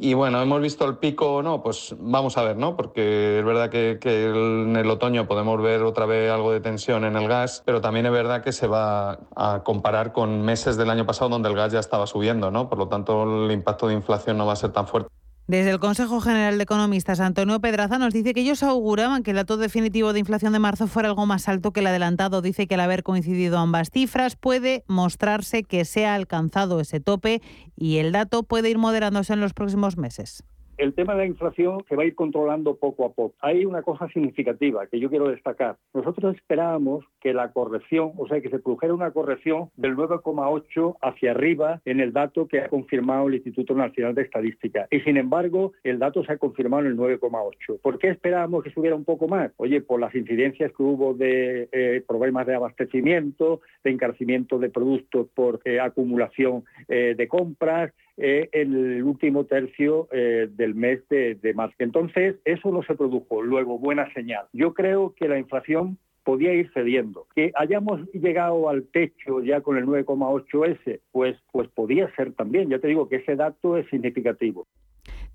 Y 0.00 0.14
bueno, 0.14 0.40
hemos 0.40 0.62
visto 0.62 0.86
el 0.86 0.96
pico 0.96 1.34
o 1.34 1.42
no, 1.42 1.62
pues 1.62 1.94
vamos 1.98 2.38
a 2.38 2.42
ver, 2.42 2.56
¿no? 2.56 2.74
Porque 2.74 3.38
es 3.38 3.44
verdad 3.44 3.68
que, 3.68 3.98
en 4.02 4.74
el 4.74 4.88
otoño 4.88 5.28
podemos 5.28 5.60
ver 5.60 5.82
otra 5.82 6.06
vez 6.06 6.30
algo 6.30 6.52
de 6.52 6.60
tensión 6.60 7.04
en 7.04 7.16
el 7.16 7.28
gas, 7.28 7.62
pero 7.66 7.82
también 7.82 8.06
es 8.06 8.12
verdad 8.12 8.42
que 8.42 8.52
se 8.52 8.66
va 8.66 9.18
a 9.36 9.60
comparar 9.62 10.14
con 10.14 10.40
meses 10.40 10.78
del 10.78 10.88
año 10.88 11.04
pasado 11.04 11.28
donde 11.28 11.50
el 11.50 11.54
gas 11.54 11.70
ya 11.70 11.80
estaba 11.80 12.06
subiendo, 12.06 12.50
¿no? 12.50 12.70
Por 12.70 12.78
lo 12.78 12.88
tanto, 12.88 13.44
el 13.44 13.52
impacto 13.52 13.88
de 13.88 13.94
inflación 13.94 14.38
no 14.38 14.46
va 14.46 14.54
a 14.54 14.56
ser 14.56 14.72
tan 14.72 14.86
fuerte. 14.86 15.15
Desde 15.46 15.70
el 15.70 15.78
Consejo 15.78 16.20
General 16.20 16.56
de 16.56 16.64
Economistas, 16.64 17.20
Antonio 17.20 17.60
Pedraza 17.60 17.98
nos 17.98 18.12
dice 18.12 18.34
que 18.34 18.40
ellos 18.40 18.64
auguraban 18.64 19.22
que 19.22 19.30
el 19.30 19.36
dato 19.36 19.56
definitivo 19.56 20.12
de 20.12 20.18
inflación 20.18 20.52
de 20.52 20.58
marzo 20.58 20.88
fuera 20.88 21.08
algo 21.08 21.24
más 21.24 21.48
alto 21.48 21.70
que 21.70 21.78
el 21.78 21.86
adelantado. 21.86 22.42
Dice 22.42 22.66
que 22.66 22.74
al 22.74 22.80
haber 22.80 23.04
coincidido 23.04 23.58
ambas 23.58 23.90
cifras 23.90 24.34
puede 24.34 24.82
mostrarse 24.88 25.62
que 25.62 25.84
se 25.84 26.04
ha 26.04 26.16
alcanzado 26.16 26.80
ese 26.80 26.98
tope 26.98 27.42
y 27.76 27.98
el 27.98 28.10
dato 28.10 28.42
puede 28.42 28.70
ir 28.70 28.78
moderándose 28.78 29.34
en 29.34 29.40
los 29.40 29.54
próximos 29.54 29.96
meses 29.96 30.42
el 30.78 30.94
tema 30.94 31.14
de 31.14 31.20
la 31.20 31.26
inflación 31.26 31.84
se 31.88 31.96
va 31.96 32.02
a 32.02 32.06
ir 32.06 32.14
controlando 32.14 32.76
poco 32.76 33.06
a 33.06 33.12
poco. 33.12 33.34
Hay 33.40 33.64
una 33.64 33.82
cosa 33.82 34.08
significativa 34.08 34.86
que 34.86 35.00
yo 35.00 35.08
quiero 35.08 35.28
destacar. 35.28 35.76
Nosotros 35.94 36.36
esperábamos 36.36 37.04
que 37.20 37.32
la 37.32 37.52
corrección, 37.52 38.12
o 38.16 38.26
sea, 38.28 38.40
que 38.40 38.50
se 38.50 38.58
produjera 38.58 38.94
una 38.94 39.10
corrección 39.10 39.70
del 39.76 39.96
9,8 39.96 40.96
hacia 41.02 41.30
arriba 41.30 41.80
en 41.84 42.00
el 42.00 42.12
dato 42.12 42.46
que 42.46 42.60
ha 42.60 42.68
confirmado 42.68 43.28
el 43.28 43.34
Instituto 43.34 43.74
Nacional 43.74 44.14
de 44.14 44.22
Estadística. 44.22 44.86
Y 44.90 45.00
sin 45.00 45.16
embargo, 45.16 45.72
el 45.82 45.98
dato 45.98 46.24
se 46.24 46.32
ha 46.32 46.38
confirmado 46.38 46.84
en 46.84 46.92
el 46.92 46.96
9,8. 46.96 47.80
¿Por 47.80 47.98
qué 47.98 48.08
esperábamos 48.08 48.62
que 48.62 48.70
subiera 48.70 48.96
un 48.96 49.04
poco 49.04 49.28
más? 49.28 49.52
Oye, 49.56 49.80
por 49.80 50.00
las 50.00 50.14
incidencias 50.14 50.72
que 50.72 50.82
hubo 50.82 51.14
de 51.14 51.68
eh, 51.72 52.04
problemas 52.06 52.46
de 52.46 52.54
abastecimiento, 52.54 53.60
de 53.82 53.90
encarecimiento 53.90 54.58
de 54.58 54.70
productos 54.70 55.28
por 55.34 55.60
eh, 55.64 55.80
acumulación 55.80 56.64
eh, 56.88 57.14
de 57.16 57.28
compras, 57.28 57.92
en 58.16 58.74
el 58.74 59.02
último 59.02 59.44
tercio 59.44 60.08
del 60.10 60.74
mes 60.74 61.06
de, 61.08 61.52
marzo. 61.54 61.76
Entonces, 61.78 62.36
eso 62.44 62.70
no 62.70 62.82
se 62.82 62.94
produjo. 62.94 63.42
Luego, 63.42 63.78
buena 63.78 64.12
señal. 64.14 64.46
Yo 64.52 64.74
creo 64.74 65.14
que 65.14 65.28
la 65.28 65.38
inflación 65.38 65.98
podía 66.26 66.52
ir 66.52 66.70
cediendo. 66.74 67.26
Que 67.36 67.52
hayamos 67.54 68.00
llegado 68.12 68.68
al 68.68 68.84
techo 68.88 69.40
ya 69.42 69.60
con 69.60 69.76
el 69.76 69.86
9,8S, 69.86 71.00
pues, 71.12 71.36
pues 71.52 71.68
podía 71.68 72.12
ser 72.16 72.32
también. 72.32 72.68
Ya 72.68 72.80
te 72.80 72.88
digo 72.88 73.08
que 73.08 73.16
ese 73.16 73.36
dato 73.36 73.76
es 73.76 73.88
significativo. 73.90 74.66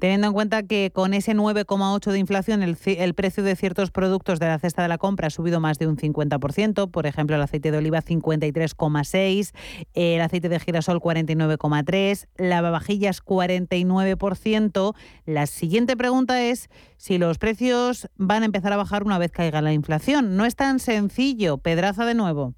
Teniendo 0.01 0.25
en 0.25 0.33
cuenta 0.33 0.63
que 0.63 0.89
con 0.91 1.13
ese 1.13 1.35
9,8 1.35 2.11
de 2.11 2.17
inflación 2.17 2.63
el, 2.63 3.13
precio 3.13 3.43
de 3.43 3.55
ciertos 3.55 3.91
productos 3.91 4.39
de 4.39 4.47
la 4.47 4.57
cesta 4.57 4.81
de 4.81 4.87
la 4.87 4.97
compra 4.97 5.27
ha 5.27 5.29
subido 5.29 5.59
más 5.59 5.77
de 5.77 5.85
un 5.85 5.95
50%, 5.95 6.89
por 6.89 7.05
ejemplo 7.05 7.35
el 7.35 7.41
aceite 7.43 7.69
de 7.69 7.77
oliva 7.77 8.01
53,6, 8.01 9.51
el 9.93 10.21
aceite 10.21 10.49
de 10.49 10.59
girasol 10.59 10.99
49,3, 10.99 12.27
lavavajillas 12.37 13.23
49%. 13.23 14.95
La 15.27 15.45
siguiente 15.45 15.95
pregunta 15.95 16.41
es 16.41 16.71
si 16.97 17.19
los 17.19 17.37
precios 17.37 18.09
van 18.15 18.41
a 18.41 18.47
empezar 18.47 18.73
a 18.73 18.77
bajar 18.77 19.03
una 19.03 19.19
vez 19.19 19.29
caiga 19.29 19.61
la 19.61 19.71
inflación. 19.71 20.35
No 20.35 20.45
es 20.45 20.55
tan 20.55 20.79
sencillo. 20.79 21.59
Pedraza 21.59 22.05
de 22.05 22.15
nuevo 22.15 22.55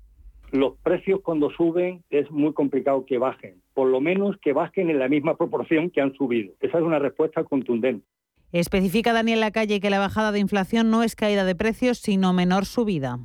los 0.53 0.77
precios 0.83 1.19
cuando 1.23 1.49
suben 1.49 2.03
es 2.11 2.29
muy 2.29 2.53
complicado 2.53 3.05
que 3.07 3.17
bajen, 3.17 3.59
por 3.73 3.89
lo 3.89 3.99
menos 3.99 4.37
que 4.39 4.53
bajen 4.53 4.91
en 4.91 4.99
la 4.99 5.09
misma 5.09 5.35
proporción 5.35 5.89
que 5.89 5.99
han 5.99 6.13
subido. 6.13 6.53
Esa 6.61 6.77
es 6.77 6.83
una 6.83 6.99
respuesta 6.99 7.43
contundente. 7.43 8.05
Especifica 8.51 9.13
Daniel 9.13 9.39
Lacalle 9.39 9.79
que 9.79 9.89
la 9.89 9.97
bajada 9.97 10.31
de 10.31 10.37
inflación 10.37 10.91
no 10.91 11.01
es 11.01 11.15
caída 11.15 11.43
de 11.43 11.55
precios, 11.55 11.97
sino 11.97 12.33
menor 12.33 12.65
subida. 12.65 13.17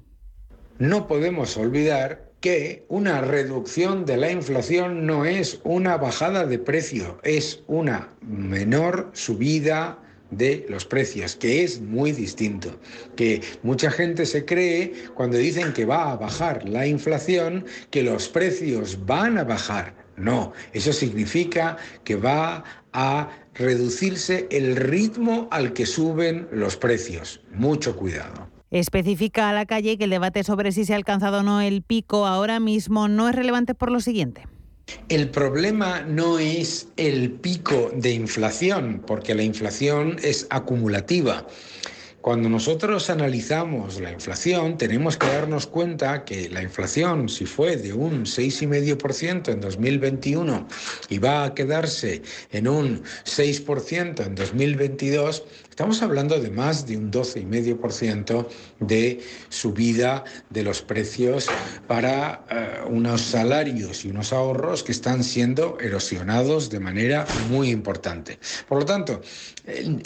No 0.78 1.06
podemos 1.06 1.58
olvidar 1.58 2.30
que 2.40 2.86
una 2.88 3.20
reducción 3.20 4.06
de 4.06 4.16
la 4.16 4.30
inflación 4.30 5.06
no 5.06 5.26
es 5.26 5.60
una 5.64 5.98
bajada 5.98 6.46
de 6.46 6.58
precio, 6.58 7.18
es 7.24 7.62
una 7.66 8.08
menor 8.22 9.10
subida 9.12 9.98
de 10.30 10.66
los 10.68 10.84
precios, 10.84 11.36
que 11.36 11.64
es 11.64 11.80
muy 11.80 12.12
distinto. 12.12 12.78
Que 13.16 13.42
mucha 13.62 13.90
gente 13.90 14.26
se 14.26 14.44
cree 14.44 14.92
cuando 15.14 15.36
dicen 15.36 15.72
que 15.72 15.84
va 15.84 16.12
a 16.12 16.16
bajar 16.16 16.68
la 16.68 16.86
inflación, 16.86 17.64
que 17.90 18.02
los 18.02 18.28
precios 18.28 19.06
van 19.06 19.38
a 19.38 19.44
bajar. 19.44 19.94
No, 20.16 20.52
eso 20.72 20.92
significa 20.92 21.76
que 22.04 22.16
va 22.16 22.64
a 22.92 23.30
reducirse 23.54 24.48
el 24.50 24.76
ritmo 24.76 25.48
al 25.50 25.72
que 25.72 25.86
suben 25.86 26.48
los 26.52 26.76
precios. 26.76 27.40
Mucho 27.52 27.96
cuidado. 27.96 28.48
Especifica 28.70 29.48
a 29.48 29.52
la 29.52 29.64
calle 29.64 29.96
que 29.96 30.04
el 30.04 30.10
debate 30.10 30.44
sobre 30.44 30.72
si 30.72 30.84
se 30.84 30.92
ha 30.92 30.96
alcanzado 30.96 31.40
o 31.40 31.42
no 31.42 31.60
el 31.60 31.82
pico 31.82 32.26
ahora 32.26 32.60
mismo 32.60 33.08
no 33.08 33.28
es 33.28 33.34
relevante 33.34 33.74
por 33.74 33.90
lo 33.90 34.00
siguiente. 34.00 34.46
El 35.08 35.30
problema 35.30 36.02
no 36.02 36.38
es 36.38 36.88
el 36.96 37.30
pico 37.32 37.90
de 37.94 38.12
inflación, 38.12 39.02
porque 39.06 39.34
la 39.34 39.42
inflación 39.42 40.16
es 40.22 40.46
acumulativa. 40.50 41.46
Cuando 42.20 42.48
nosotros 42.48 43.08
analizamos 43.10 44.00
la 44.00 44.10
inflación, 44.10 44.76
tenemos 44.76 45.16
que 45.16 45.28
darnos 45.28 45.66
cuenta 45.66 46.24
que 46.24 46.50
la 46.50 46.62
inflación, 46.62 47.28
si 47.28 47.46
fue 47.46 47.76
de 47.76 47.92
un 47.92 48.26
6,5% 48.26 49.52
en 49.52 49.60
2021 49.60 50.66
y 51.08 51.18
va 51.18 51.44
a 51.44 51.54
quedarse 51.54 52.20
en 52.50 52.66
un 52.68 53.02
6% 53.24 54.26
en 54.26 54.34
2022, 54.34 55.44
Estamos 55.78 56.02
hablando 56.02 56.40
de 56.40 56.50
más 56.50 56.88
de 56.88 56.96
un 56.96 57.12
12,5% 57.12 58.48
de 58.80 59.20
subida 59.48 60.24
de 60.50 60.64
los 60.64 60.82
precios 60.82 61.46
para 61.86 62.44
eh, 62.50 62.80
unos 62.88 63.20
salarios 63.20 64.04
y 64.04 64.10
unos 64.10 64.32
ahorros 64.32 64.82
que 64.82 64.90
están 64.90 65.22
siendo 65.22 65.78
erosionados 65.78 66.68
de 66.68 66.80
manera 66.80 67.28
muy 67.48 67.70
importante. 67.70 68.40
Por 68.66 68.80
lo 68.80 68.86
tanto, 68.86 69.20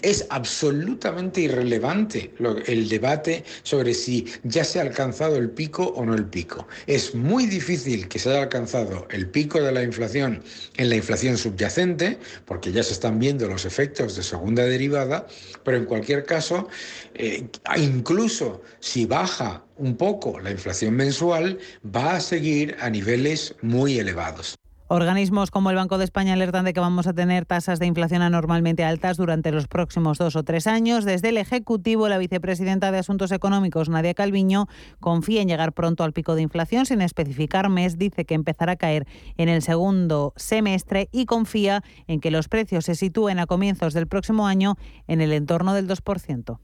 es 0.02 0.26
absolutamente 0.28 1.40
irrelevante 1.40 2.34
el 2.66 2.88
debate 2.90 3.42
sobre 3.62 3.94
si 3.94 4.26
ya 4.42 4.64
se 4.64 4.78
ha 4.78 4.82
alcanzado 4.82 5.36
el 5.36 5.48
pico 5.48 5.84
o 5.84 6.04
no 6.04 6.14
el 6.14 6.26
pico. 6.26 6.66
Es 6.86 7.14
muy 7.14 7.46
difícil 7.46 8.08
que 8.08 8.18
se 8.18 8.28
haya 8.28 8.42
alcanzado 8.42 9.06
el 9.10 9.28
pico 9.28 9.62
de 9.62 9.72
la 9.72 9.82
inflación 9.82 10.42
en 10.76 10.90
la 10.90 10.96
inflación 10.96 11.38
subyacente, 11.38 12.18
porque 12.44 12.72
ya 12.72 12.82
se 12.82 12.92
están 12.92 13.18
viendo 13.18 13.48
los 13.48 13.64
efectos 13.64 14.16
de 14.16 14.22
segunda 14.22 14.64
derivada, 14.64 15.26
pero 15.64 15.76
en 15.76 15.84
cualquier 15.84 16.24
caso, 16.24 16.68
eh, 17.14 17.46
incluso 17.76 18.62
si 18.80 19.06
baja 19.06 19.64
un 19.76 19.96
poco 19.96 20.40
la 20.40 20.50
inflación 20.50 20.94
mensual, 20.94 21.58
va 21.84 22.16
a 22.16 22.20
seguir 22.20 22.76
a 22.80 22.90
niveles 22.90 23.54
muy 23.62 23.98
elevados. 23.98 24.56
Organismos 24.92 25.50
como 25.50 25.70
el 25.70 25.76
Banco 25.76 25.96
de 25.96 26.04
España 26.04 26.34
alertan 26.34 26.66
de 26.66 26.74
que 26.74 26.80
vamos 26.80 27.06
a 27.06 27.14
tener 27.14 27.46
tasas 27.46 27.78
de 27.78 27.86
inflación 27.86 28.20
anormalmente 28.20 28.84
altas 28.84 29.16
durante 29.16 29.50
los 29.50 29.66
próximos 29.66 30.18
dos 30.18 30.36
o 30.36 30.42
tres 30.42 30.66
años. 30.66 31.06
Desde 31.06 31.30
el 31.30 31.38
Ejecutivo, 31.38 32.10
la 32.10 32.18
vicepresidenta 32.18 32.92
de 32.92 32.98
Asuntos 32.98 33.32
Económicos, 33.32 33.88
Nadia 33.88 34.12
Calviño, 34.12 34.66
confía 35.00 35.40
en 35.40 35.48
llegar 35.48 35.72
pronto 35.72 36.04
al 36.04 36.12
pico 36.12 36.34
de 36.34 36.42
inflación 36.42 36.84
sin 36.84 37.00
especificar 37.00 37.70
mes. 37.70 37.96
Dice 37.96 38.26
que 38.26 38.34
empezará 38.34 38.72
a 38.72 38.76
caer 38.76 39.06
en 39.38 39.48
el 39.48 39.62
segundo 39.62 40.34
semestre 40.36 41.08
y 41.10 41.24
confía 41.24 41.82
en 42.06 42.20
que 42.20 42.30
los 42.30 42.48
precios 42.48 42.84
se 42.84 42.94
sitúen 42.94 43.38
a 43.38 43.46
comienzos 43.46 43.94
del 43.94 44.08
próximo 44.08 44.46
año 44.46 44.76
en 45.06 45.22
el 45.22 45.32
entorno 45.32 45.72
del 45.72 45.88
2%. 45.88 46.58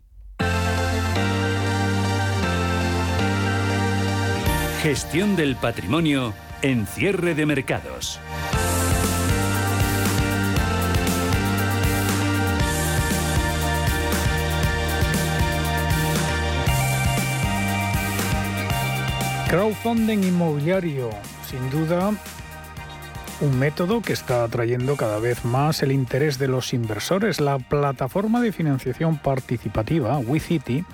Gestión 4.83 5.35
del 5.35 5.57
patrimonio 5.57 6.35
en 6.63 6.87
cierre 6.87 7.35
de 7.35 7.47
mercados. 7.47 8.21
Crowdfunding 19.49 20.25
inmobiliario, 20.25 21.09
sin 21.49 21.71
duda, 21.71 22.13
un 23.41 23.59
método 23.59 24.03
que 24.03 24.13
está 24.13 24.45
atrayendo 24.45 24.95
cada 24.97 25.21
vez 25.21 25.45
más 25.45 25.83
el 25.83 25.93
interés 25.93 26.39
de 26.39 26.49
los 26.49 26.75
inversores. 26.75 27.41
La 27.41 27.59
plataforma 27.59 28.43
de 28.43 28.53
financiación 28.53 29.17
participativa, 29.17 30.19
WeCity, 30.19 30.85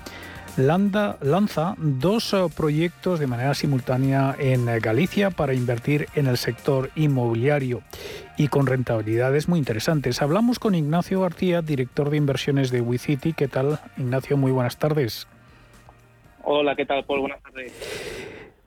lanza 0.57 1.75
dos 1.77 2.33
eh, 2.33 2.45
proyectos 2.55 3.19
de 3.19 3.27
manera 3.27 3.53
simultánea 3.53 4.35
en 4.39 4.65
Galicia 4.79 5.29
para 5.29 5.53
invertir 5.53 6.07
en 6.15 6.27
el 6.27 6.37
sector 6.37 6.91
inmobiliario 6.95 7.81
y 8.37 8.47
con 8.47 8.65
rentabilidades 8.65 9.47
muy 9.47 9.59
interesantes. 9.59 10.21
Hablamos 10.21 10.59
con 10.59 10.75
Ignacio 10.75 11.21
García, 11.21 11.61
director 11.61 12.09
de 12.09 12.17
inversiones 12.17 12.71
de 12.71 12.81
WeCity. 12.81 13.33
¿Qué 13.33 13.47
tal, 13.47 13.79
Ignacio? 13.97 14.37
Muy 14.37 14.51
buenas 14.51 14.77
tardes. 14.77 15.27
Hola, 16.43 16.75
¿qué 16.75 16.85
tal, 16.85 17.03
Paul? 17.05 17.21
Buenas 17.21 17.41
tardes. 17.41 17.73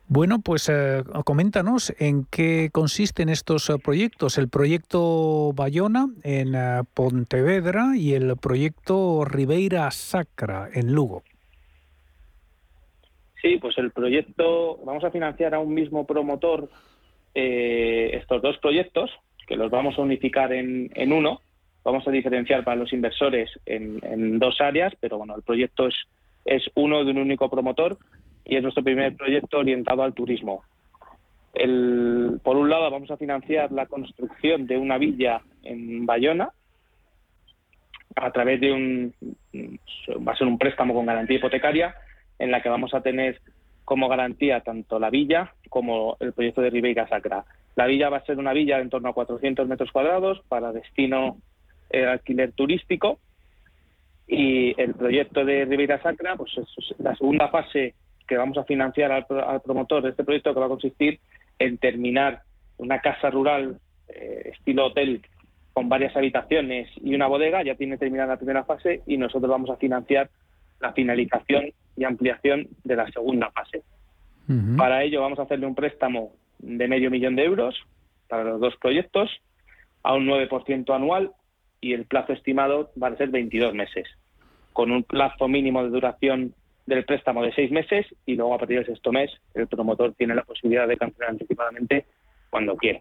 Bueno, 0.09 0.41
pues 0.41 0.69
eh, 0.71 1.05
coméntanos 1.25 1.93
en 1.99 2.27
qué 2.31 2.71
consisten 2.73 3.29
estos 3.29 3.69
eh, 3.69 3.79
proyectos. 3.79 4.39
El 4.39 4.49
proyecto 4.49 5.53
Bayona 5.55 6.09
en 6.23 6.55
Pontevedra 6.95 7.97
y 7.97 8.15
el 8.15 8.37
proyecto 8.37 9.25
Ribeira 9.27 9.91
Sacra 9.91 10.69
en 10.73 10.93
Lugo. 10.93 11.23
Sí, 13.41 13.59
pues 13.59 13.79
el 13.79 13.93
proyecto, 13.93 14.79
vamos 14.85 15.05
a 15.05 15.11
financiar 15.11 15.55
a 15.55 15.61
un 15.61 15.73
mismo 15.73 16.07
promotor 16.07 16.69
eh, 17.35 18.11
estos 18.15 18.43
dos 18.43 18.59
proyectos, 18.59 19.11
que 19.47 19.57
los 19.57 19.71
vamos 19.71 19.97
a 19.99 20.03
unificar 20.03 20.53
en, 20.53 21.13
uno. 21.13 21.41
Vamos 21.85 22.07
a 22.07 22.11
diferenciar 22.11 22.65
para 22.65 22.77
los 22.77 22.93
inversores 22.93 23.49
en, 23.65 24.39
dos 24.39 24.61
áreas, 24.61 24.93
pero 25.01 25.19
bueno, 25.19 25.37
el 25.37 25.43
proyecto 25.43 25.87
es, 25.87 25.95
es 26.45 26.65
uno 26.75 27.05
de 27.05 27.13
un 27.13 27.19
único 27.19 27.49
promotor 27.49 27.97
y 28.45 28.57
es 28.57 28.63
nuestro 28.63 28.83
primer 28.83 29.17
proyecto 29.17 29.59
orientado 29.59 30.03
al 30.03 30.15
turismo. 30.15 30.65
El, 31.55 32.41
por 32.43 32.57
un 32.57 32.69
lado, 32.69 32.91
vamos 32.91 33.11
a 33.11 33.17
financiar 33.17 33.71
la 33.73 33.87
construcción 33.87 34.67
de 34.67 34.77
una 34.77 34.99
villa 34.99 35.41
en 35.63 36.05
Bayona 36.05 36.51
a 38.17 38.33
través 38.33 38.61
de 38.61 38.73
un, 38.73 39.15
va 40.27 40.33
a 40.33 40.37
ser 40.37 40.47
un 40.47 40.59
préstamo 40.59 40.93
con 40.93 41.07
garantía 41.07 41.37
hipotecaria 41.37 41.95
en 42.39 42.51
la 42.51 42.63
que 42.63 42.69
vamos 42.69 42.95
a 42.95 43.01
tener 43.01 43.41
como 43.85 44.09
garantía 44.09 44.61
tanto 44.61 44.99
la 44.99 45.11
villa 45.11 45.55
como 45.71 46.17
el 46.21 46.33
proyecto 46.33 46.61
de 46.61 46.71
Ribeira 46.71 47.09
Sacra. 47.09 47.45
La 47.75 47.87
villa 47.87 48.11
va 48.11 48.19
a 48.19 48.25
ser 48.27 48.39
una 48.39 48.53
villa 48.53 48.81
en 48.81 48.91
torno 48.91 49.09
a 49.09 49.15
400 49.15 49.67
metros 49.67 49.91
cuadrados 49.93 50.41
para 50.49 50.73
destino 50.73 51.39
eh, 51.91 52.05
alquiler 52.05 52.53
turístico 52.53 53.19
y 54.27 54.79
el 54.81 54.95
proyecto 54.95 55.45
de 55.45 55.65
Ribeira 55.65 56.03
Sacra, 56.03 56.37
pues 56.37 56.53
es 56.59 56.99
la 56.99 57.17
segunda 57.17 57.49
fase 57.49 57.95
que 58.27 58.37
vamos 58.37 58.59
a 58.59 58.65
financiar 58.65 59.11
al, 59.11 59.25
promotor 59.63 60.03
de 60.03 60.11
este 60.11 60.23
proyecto 60.23 60.53
que 60.53 60.61
va 60.61 60.67
a 60.67 60.69
consistir 60.69 61.19
en 61.59 61.79
terminar 61.79 62.43
una 62.77 63.01
casa 63.01 63.31
rural 63.31 63.79
eh, 64.09 64.51
estilo 64.53 64.87
hotel 64.87 65.23
con 65.73 65.89
varias 65.89 66.15
habitaciones 66.15 66.91
y 67.03 67.15
una 67.15 67.27
bodega, 67.27 67.63
ya 67.63 67.75
tiene 67.75 67.97
terminada 67.97 68.35
la 68.35 68.37
primera 68.37 68.65
fase 68.65 69.01
y 69.07 69.17
nosotros 69.17 69.51
vamos 69.51 69.71
a 69.71 69.77
financiar 69.77 70.29
la 70.81 70.93
finalización 70.93 71.73
y 71.99 72.05
ampliación 72.05 72.69
de 72.85 72.97
la 72.97 73.11
segunda 73.11 73.51
fase. 73.51 73.83
Para 74.79 75.03
ello 75.03 75.21
vamos 75.21 75.39
a 75.39 75.43
hacerle 75.43 75.67
un 75.67 75.75
préstamo 75.75 76.33
de 76.59 76.89
medio 76.89 77.11
millón 77.11 77.37
de 77.37 77.45
euros 77.45 77.75
para 78.29 78.45
los 78.45 78.61
dos 78.61 78.75
proyectos 78.77 79.31
a 80.03 80.15
un 80.15 80.27
9% 80.27 80.95
anual 80.95 81.33
y 81.83 81.93
el 81.93 82.07
plazo 82.07 82.33
estimado 82.33 82.91
va 83.01 83.09
a 83.09 83.17
ser 83.17 83.29
22 83.29 83.75
meses, 83.75 84.07
con 84.73 84.91
un 84.91 85.03
plazo 85.03 85.49
mínimo 85.49 85.83
de 85.83 85.91
duración 85.91 86.55
del 86.87 87.05
préstamo 87.05 87.43
de 87.43 87.53
seis 87.53 87.71
meses 87.71 88.07
y 88.25 88.37
luego 88.37 88.55
a 88.55 88.59
partir 88.59 88.79
del 88.79 88.87
sexto 88.87 89.13
mes 89.13 89.31
el 89.53 89.67
promotor 89.67 90.15
tiene 90.15 90.35
la 90.35 90.45
posibilidad 90.45 90.89
de 90.89 90.97
cancelar 90.97 91.31
anticipadamente 91.31 92.07
cuando 92.49 92.75
quiera. 92.77 93.01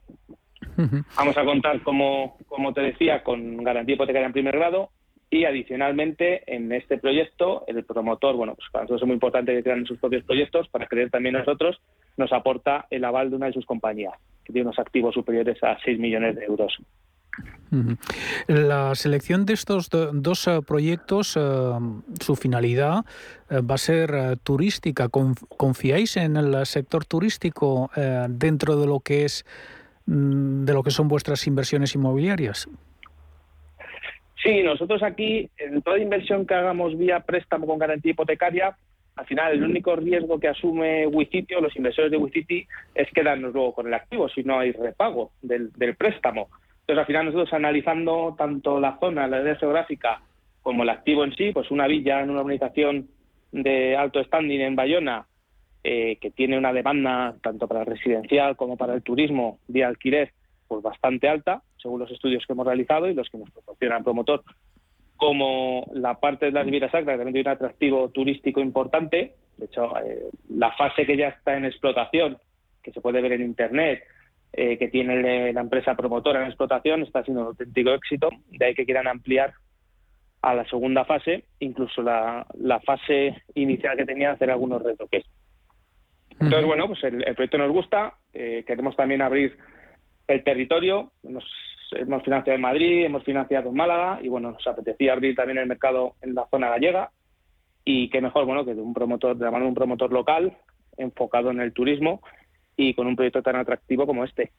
Vamos 1.16 1.38
a 1.38 1.46
contar, 1.46 1.82
como, 1.82 2.38
como 2.48 2.74
te 2.74 2.82
decía, 2.82 3.24
con 3.24 3.64
garantía 3.64 3.96
hipotecaria 3.96 4.28
en 4.28 4.34
primer 4.34 4.58
grado, 4.58 4.90
y 5.30 5.44
adicionalmente, 5.44 6.44
en 6.54 6.72
este 6.72 6.98
proyecto, 6.98 7.66
el 7.68 7.84
promotor, 7.84 8.36
bueno, 8.36 8.56
pues 8.56 8.68
para 8.72 8.84
nosotros 8.84 9.02
es 9.02 9.08
muy 9.08 9.16
importante 9.16 9.54
que 9.54 9.64
crean 9.64 9.86
sus 9.86 10.00
propios 10.00 10.24
proyectos, 10.24 10.70
para 10.70 10.88
creer 10.88 11.10
también 11.10 11.36
nosotros, 11.36 11.80
nos 12.16 12.32
aporta 12.32 12.88
el 12.90 13.04
aval 13.04 13.30
de 13.30 13.36
una 13.36 13.48
de 13.48 13.54
sus 13.54 13.66
compañías, 13.66 14.14
que 14.46 14.54
tiene 14.54 14.68
unos 14.68 14.80
activos 14.80 15.14
superiores 15.14 15.62
a 15.64 15.78
6 15.84 16.00
millones 16.00 16.36
de 16.36 16.46
euros. 16.46 16.78
La 18.48 18.96
selección 18.96 19.46
de 19.46 19.54
estos 19.54 19.90
dos 19.90 20.48
eh, 20.48 20.62
proyectos, 20.66 21.36
eh, 21.36 21.42
su 22.22 22.36
finalidad 22.36 23.06
eh, 23.50 23.60
va 23.60 23.76
a 23.76 23.78
ser 23.78 24.38
turística. 24.40 25.10
¿Confiáis 25.10 26.18
en 26.18 26.38
el 26.38 26.66
sector 26.66 27.06
turístico 27.06 27.92
dentro 28.30 28.80
de 28.80 28.88
lo 28.88 29.02
que 29.02 29.26
es 29.26 29.46
mm, 30.06 30.64
de 30.64 30.74
lo 30.74 30.82
que 30.82 30.92
son 30.92 31.10
vuestras 31.10 31.46
inversiones 31.46 31.94
inmobiliarias? 31.94 32.70
Sí, 34.44 34.62
nosotros 34.62 35.02
aquí, 35.02 35.50
en 35.58 35.82
toda 35.82 36.00
inversión 36.00 36.46
que 36.46 36.54
hagamos 36.54 36.98
vía 36.98 37.22
préstamo 37.22 37.66
con 37.66 37.80
garantía 37.80 38.12
hipotecaria, 38.12 38.78
al 39.16 39.26
final 39.26 39.54
el 39.54 39.64
único 39.64 39.96
riesgo 39.96 40.40
que 40.40 40.48
asume 40.48 41.08
Wicity 41.08 41.56
o 41.56 41.62
los 41.62 41.76
inversores 41.76 42.12
de 42.12 42.18
Wicity 42.18 42.68
es 42.94 43.10
quedarnos 43.12 43.52
luego 43.52 43.74
con 43.74 43.88
el 43.88 43.94
activo 43.96 44.30
si 44.30 44.44
no 44.44 44.60
hay 44.60 44.72
repago 44.72 45.32
del, 45.42 45.72
préstamo. 45.98 46.50
Entonces, 46.82 47.00
al 47.00 47.06
final 47.08 47.26
nosotros 47.26 47.52
analizando 47.52 48.36
tanto 48.38 48.80
la 48.80 48.98
zona, 49.00 49.28
la 49.28 49.38
área 49.38 49.56
geográfica, 49.56 50.22
como 50.62 50.84
el 50.84 50.90
activo 50.90 51.24
en 51.24 51.36
sí, 51.36 51.52
pues 51.52 51.72
una 51.72 51.88
villa 51.88 52.22
en 52.22 52.30
una 52.30 52.42
organización 52.42 53.08
de 53.52 53.98
alto 53.98 54.24
standing 54.24 54.62
en 54.62 54.76
Bayona, 54.76 55.26
eh, 55.84 56.18
que 56.22 56.30
tiene 56.30 56.58
una 56.58 56.72
demanda 56.72 57.36
tanto 57.42 57.68
para 57.68 57.82
el 57.82 57.88
residencial 57.88 58.56
como 58.56 58.78
para 58.78 58.94
el 58.94 59.02
turismo 59.02 59.58
de 59.68 59.84
alquiler, 59.84 60.32
pues 60.68 60.84
bastante 60.84 61.28
alta, 61.28 61.64
según 61.82 62.00
los 62.00 62.12
estudios 62.12 62.46
que 62.46 62.54
hemos 62.54 62.66
realizado 62.66 63.10
y 63.10 63.14
los 63.14 63.30
que 63.30 63.38
nos 63.38 63.52
proporciona 63.52 63.98
el 63.98 64.04
promotor, 64.04 64.44
como 65.16 65.90
la 65.94 66.20
parte 66.20 66.46
de 66.46 66.52
la 66.52 66.64
Riviera 66.64 66.92
Sacra, 66.92 67.14
que 67.14 67.18
también 67.18 67.34
tiene 67.34 67.50
un 67.50 67.56
atractivo 67.56 68.10
turístico 68.10 68.62
importante. 68.62 69.36
De 69.58 69.66
hecho, 69.66 69.98
eh, 69.98 70.30
la 70.50 70.72
fase 70.74 71.06
que 71.06 71.18
ya 71.18 71.30
está 71.30 71.58
en 71.58 71.66
explotación, 71.66 72.38
que 72.84 72.92
se 72.92 73.02
puede 73.02 73.22
ver 73.22 73.34
en 73.34 73.42
Internet, 73.42 74.04
eh, 74.54 74.78
que 74.78 74.88
tiene 74.88 75.52
la 75.52 75.62
empresa 75.62 75.96
promotora 75.96 76.42
en 76.42 76.48
explotación, 76.48 77.02
está 77.02 77.24
siendo 77.24 77.42
un 77.42 77.48
auténtico 77.48 77.92
éxito. 77.92 78.30
De 78.52 78.66
ahí 78.66 78.76
que 78.76 78.86
quieran 78.86 79.08
ampliar 79.08 79.54
a 80.42 80.54
la 80.54 80.66
segunda 80.66 81.04
fase, 81.04 81.46
incluso 81.60 82.02
la, 82.02 82.46
fase 82.86 83.44
inicial 83.56 83.98
que 83.98 84.06
tenía, 84.06 84.32
hacer 84.32 84.52
algunos 84.52 84.82
retoques. 84.82 85.26
Entonces, 86.40 86.66
bueno, 86.66 86.88
pues 86.88 87.04
el, 87.04 87.24
proyecto 87.36 87.58
nos 87.58 87.72
gusta. 87.72 88.14
Eh, 88.34 88.64
queremos 88.66 88.96
también 88.96 89.22
abrir 89.22 89.58
el 90.28 90.44
territorio. 90.44 91.12
Nos 91.24 91.46
hemos 91.92 92.24
financiado 92.24 92.56
en 92.56 92.62
Madrid, 92.62 93.06
hemos 93.06 93.24
financiado 93.24 93.70
en 93.70 93.76
Málaga 93.76 94.20
y 94.22 94.28
bueno, 94.28 94.52
nos 94.52 94.68
apetecía 94.68 95.14
abrir 95.14 95.36
también 95.36 95.58
el 95.58 95.68
mercado 95.68 96.16
en 96.22 96.36
la 96.36 96.48
zona 96.50 96.70
gallega 96.70 97.12
y 97.86 98.10
qué 98.10 98.22
mejor, 98.22 98.46
bueno, 98.46 98.66
que 98.66 98.76
de 98.76 98.82
un 98.82 98.94
promotor, 98.94 99.38
de 99.38 99.46
la 99.46 99.52
mano 99.52 99.64
de 99.64 99.70
un 99.70 99.76
promotor 99.76 100.12
local 100.12 100.58
enfocado 100.98 101.52
en 101.52 101.62
el 101.62 101.74
turismo 101.74 102.22
y 102.76 102.94
con 102.94 103.08
un 103.08 103.16
proyecto 103.16 103.42
tan 103.42 103.56
atractivo 103.56 104.06
como 104.06 104.24
este. 104.24 104.52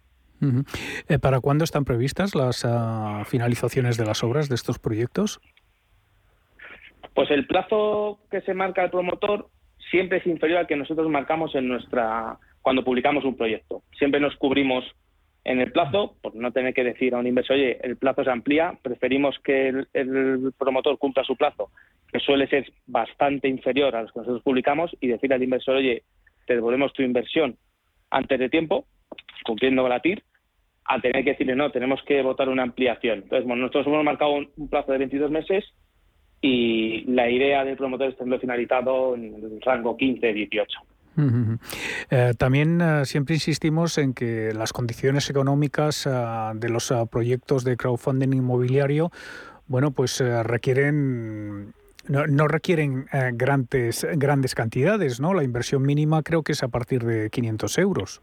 Eh, 1.08 1.18
¿Para 1.18 1.40
cuándo 1.40 1.64
están 1.64 1.84
previstas 1.84 2.34
las 2.34 2.64
ah, 2.64 3.24
finalizaciones 3.26 3.96
de 3.96 4.06
las 4.06 4.22
obras 4.22 4.48
de 4.48 4.54
estos 4.54 4.78
proyectos? 4.78 5.40
Pues 7.14 7.30
el 7.30 7.46
plazo 7.46 8.20
que 8.30 8.40
se 8.42 8.54
marca 8.54 8.84
el 8.84 8.90
promotor 8.90 9.48
siempre 9.90 10.18
es 10.18 10.26
inferior 10.26 10.60
al 10.60 10.66
que 10.66 10.76
nosotros 10.76 11.08
marcamos 11.10 11.54
en 11.54 11.68
nuestra 11.68 12.38
cuando 12.62 12.84
publicamos 12.84 13.24
un 13.24 13.36
proyecto. 13.36 13.82
Siempre 13.98 14.20
nos 14.20 14.36
cubrimos 14.36 14.84
en 15.48 15.62
el 15.62 15.72
plazo, 15.72 16.14
por 16.20 16.34
no 16.34 16.52
tener 16.52 16.74
que 16.74 16.84
decir 16.84 17.14
a 17.14 17.18
un 17.18 17.26
inversor, 17.26 17.56
oye, 17.56 17.78
el 17.82 17.96
plazo 17.96 18.22
se 18.22 18.30
amplía, 18.30 18.78
preferimos 18.82 19.38
que 19.42 19.68
el, 19.68 20.52
promotor 20.58 20.98
cumpla 20.98 21.24
su 21.24 21.36
plazo, 21.36 21.70
que 22.12 22.20
suele 22.20 22.46
ser 22.48 22.70
bastante 22.86 23.48
inferior 23.48 23.96
a 23.96 24.02
los 24.02 24.12
que 24.12 24.18
nosotros 24.18 24.42
publicamos, 24.42 24.94
y 25.00 25.08
decir 25.08 25.32
al 25.32 25.42
inversor, 25.42 25.76
oye, 25.76 26.02
te 26.46 26.54
devolvemos 26.54 26.92
tu 26.92 27.02
inversión 27.02 27.56
antes 28.10 28.38
de 28.38 28.50
tiempo, 28.50 28.84
cumpliendo 29.42 29.80
con 29.80 29.88
la 29.88 30.00
TIR, 30.00 30.22
a 30.84 31.00
tener 31.00 31.24
que 31.24 31.30
decirle, 31.30 31.56
no, 31.56 31.70
tenemos 31.70 32.02
que 32.02 32.20
votar 32.20 32.50
una 32.50 32.64
ampliación. 32.64 33.20
Entonces, 33.22 33.46
bueno, 33.46 33.62
nosotros 33.62 33.86
hemos 33.86 34.04
marcado 34.04 34.32
un, 34.32 34.68
plazo 34.68 34.92
de 34.92 34.98
22 34.98 35.30
meses 35.30 35.64
y 36.42 37.04
la 37.10 37.30
idea 37.30 37.64
del 37.64 37.78
promotor 37.78 38.10
es 38.10 38.18
tenerlo 38.18 38.38
finalizado 38.38 39.14
en 39.14 39.34
el 39.34 39.60
rango 39.62 39.96
15-18. 39.96 40.66
Eh, 42.10 42.32
también 42.38 42.80
eh, 42.80 43.04
siempre 43.04 43.34
insistimos 43.34 43.98
en 43.98 44.14
que 44.14 44.52
las 44.54 44.72
condiciones 44.72 45.28
económicas 45.30 46.06
eh, 46.06 46.10
de 46.54 46.68
los 46.68 46.92
proyectos 47.10 47.64
de 47.64 47.76
crowdfunding 47.76 48.32
inmobiliario, 48.32 49.10
bueno, 49.66 49.90
pues 49.90 50.20
requieren 50.20 51.74
no, 52.08 52.48
requieren 52.48 53.06
grandes 53.34 54.06
grandes 54.16 54.54
cantidades, 54.54 55.20
¿no? 55.20 55.34
La 55.34 55.44
inversión 55.44 55.82
mínima 55.82 56.22
creo 56.22 56.42
que 56.42 56.52
es 56.52 56.62
a 56.62 56.68
partir 56.68 57.04
de 57.04 57.28
500 57.28 57.78
euros. 57.78 58.22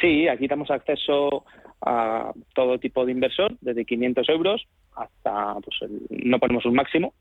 Sí, 0.00 0.28
aquí 0.28 0.46
damos 0.46 0.70
acceso 0.70 1.44
a 1.82 2.32
todo 2.54 2.78
tipo 2.78 3.04
de 3.04 3.12
inversor, 3.12 3.56
desde 3.60 3.84
500 3.84 4.28
euros 4.28 4.66
hasta, 4.94 5.54
pues, 5.54 5.90
no 6.10 6.38
ponemos 6.38 6.64
un 6.66 6.74
máximo, 6.74 7.14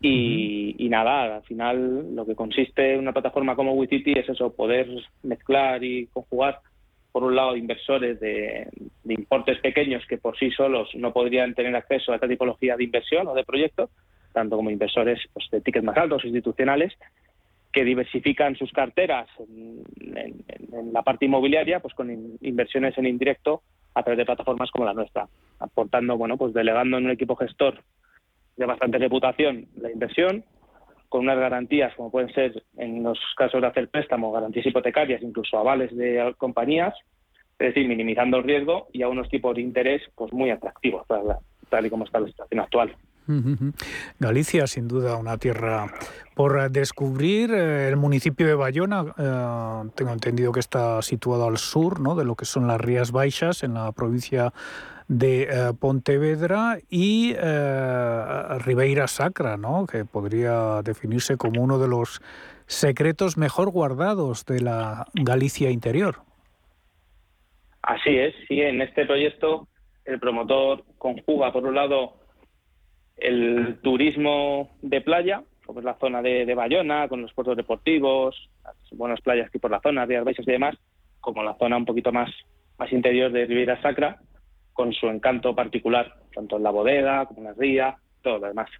y, 0.00 0.88
nada, 0.88 1.36
al 1.36 1.42
final 1.42 2.14
lo 2.14 2.24
que 2.24 2.36
consiste 2.36 2.94
en 2.94 3.00
una 3.00 3.12
plataforma 3.12 3.56
como 3.56 3.74
WeCity 3.74 4.12
es 4.12 4.28
eso, 4.28 4.52
poder 4.52 4.88
mezclar 5.22 5.82
y 5.82 6.06
conjugar, 6.06 6.60
por 7.10 7.24
un 7.24 7.34
lado, 7.34 7.56
inversores 7.56 8.20
de, 8.20 8.68
importes 9.08 9.58
pequeños 9.58 10.04
que 10.06 10.18
por 10.18 10.38
sí 10.38 10.50
solos 10.52 10.88
no 10.94 11.12
podrían 11.12 11.54
tener 11.54 11.74
acceso 11.74 12.12
a 12.12 12.14
esta 12.14 12.28
tipología 12.28 12.76
de 12.76 12.84
inversión 12.84 13.26
o 13.26 13.34
de 13.34 13.44
proyectos, 13.44 13.90
tanto 14.32 14.56
como 14.56 14.70
inversores 14.70 15.18
pues, 15.32 15.50
de 15.50 15.60
tickets 15.60 15.84
más 15.84 15.96
altos, 15.96 16.24
institucionales, 16.24 16.92
que 17.72 17.84
diversifican 17.84 18.54
sus 18.56 18.70
carteras 18.72 19.28
en, 19.40 19.82
la 20.92 21.02
parte 21.02 21.26
inmobiliaria 21.26 21.80
pues 21.80 21.94
con 21.94 22.38
inversiones 22.40 22.96
en 22.98 23.06
indirecto 23.06 23.62
a 23.94 24.02
través 24.02 24.18
de 24.18 24.26
plataformas 24.26 24.70
como 24.70 24.84
la 24.84 24.94
nuestra, 24.94 25.26
aportando, 25.58 26.16
bueno, 26.16 26.36
pues 26.36 26.54
delegando 26.54 26.98
en 26.98 27.06
un 27.06 27.10
equipo 27.10 27.34
gestor 27.34 27.82
de 28.58 28.66
bastante 28.66 28.98
reputación 28.98 29.66
la 29.76 29.90
inversión, 29.90 30.44
con 31.08 31.22
unas 31.22 31.38
garantías 31.38 31.94
como 31.94 32.10
pueden 32.10 32.32
ser 32.34 32.62
en 32.76 33.02
los 33.02 33.18
casos 33.36 33.60
de 33.62 33.66
hacer 33.68 33.88
préstamos, 33.88 34.34
garantías 34.34 34.66
hipotecarias, 34.66 35.22
incluso 35.22 35.56
avales 35.56 35.96
de 35.96 36.34
compañías, 36.36 36.94
es 37.58 37.74
decir, 37.74 37.88
minimizando 37.88 38.36
el 38.36 38.44
riesgo 38.44 38.88
y 38.92 39.02
a 39.02 39.08
unos 39.08 39.28
tipos 39.28 39.54
de 39.54 39.62
interés 39.62 40.02
pues 40.14 40.32
muy 40.32 40.50
atractivos, 40.50 41.06
tal 41.70 41.86
y 41.86 41.90
como 41.90 42.04
está 42.04 42.20
la 42.20 42.26
situación 42.26 42.60
actual. 42.60 42.94
Galicia, 44.18 44.66
sin 44.66 44.88
duda, 44.88 45.16
una 45.16 45.36
tierra 45.36 45.86
por 46.34 46.70
descubrir. 46.70 47.50
Eh, 47.52 47.88
el 47.88 47.96
municipio 47.96 48.46
de 48.46 48.54
Bayona, 48.54 49.04
eh, 49.18 49.90
tengo 49.94 50.12
entendido 50.12 50.50
que 50.50 50.60
está 50.60 51.02
situado 51.02 51.46
al 51.46 51.58
sur 51.58 52.00
¿no? 52.00 52.14
de 52.14 52.24
lo 52.24 52.36
que 52.36 52.46
son 52.46 52.66
las 52.66 52.80
Rías 52.80 53.12
Baixas, 53.12 53.64
en 53.64 53.74
la 53.74 53.92
provincia 53.92 54.54
de 55.08 55.42
eh, 55.42 55.72
Pontevedra, 55.78 56.78
y 56.88 57.34
Ribeira 57.34 59.06
Sacra, 59.08 59.56
¿no? 59.56 59.86
que 59.86 60.04
podría 60.04 60.82
definirse 60.82 61.36
como 61.36 61.62
uno 61.62 61.78
de 61.78 61.88
los 61.88 62.20
secretos 62.66 63.36
mejor 63.36 63.70
guardados 63.70 64.44
de 64.44 64.60
la 64.60 65.06
Galicia 65.14 65.70
interior. 65.70 66.16
Así 67.82 68.16
es, 68.16 68.34
sí, 68.46 68.60
en 68.60 68.82
este 68.82 69.06
proyecto 69.06 69.66
el 70.04 70.18
promotor 70.18 70.84
conjuga, 70.96 71.52
por 71.52 71.64
un 71.64 71.74
lado, 71.74 72.14
el 73.16 73.78
turismo 73.82 74.70
de 74.80 75.00
playa, 75.00 75.42
como 75.66 75.82
la 75.82 75.98
zona 75.98 76.22
de, 76.22 76.54
Bayona, 76.54 77.08
con 77.08 77.20
los 77.20 77.32
puertos 77.34 77.56
deportivos, 77.56 78.48
las 78.64 78.76
buenas 78.92 79.20
playas 79.20 79.50
que 79.50 79.58
por 79.58 79.70
la 79.70 79.80
zona, 79.80 80.06
Rías 80.06 80.24
Baixas 80.24 80.48
y 80.48 80.52
demás, 80.52 80.76
como 81.20 81.42
la 81.42 81.56
zona 81.58 81.76
un 81.76 81.84
poquito 81.84 82.10
más, 82.10 82.30
más 82.78 82.90
interior 82.90 83.30
de 83.30 83.44
Riviera 83.44 83.80
Sacra, 83.82 84.18
con 84.78 84.92
su 84.92 85.08
encanto 85.08 85.56
particular, 85.56 86.14
tanto 86.32 86.56
en 86.56 86.62
la 86.62 86.70
bodega 86.70 87.26
como 87.26 87.40
en 87.40 87.44
la 87.46 87.52
ría, 87.54 87.96
todo 88.22 88.38
lo 88.38 88.46
demás. 88.46 88.70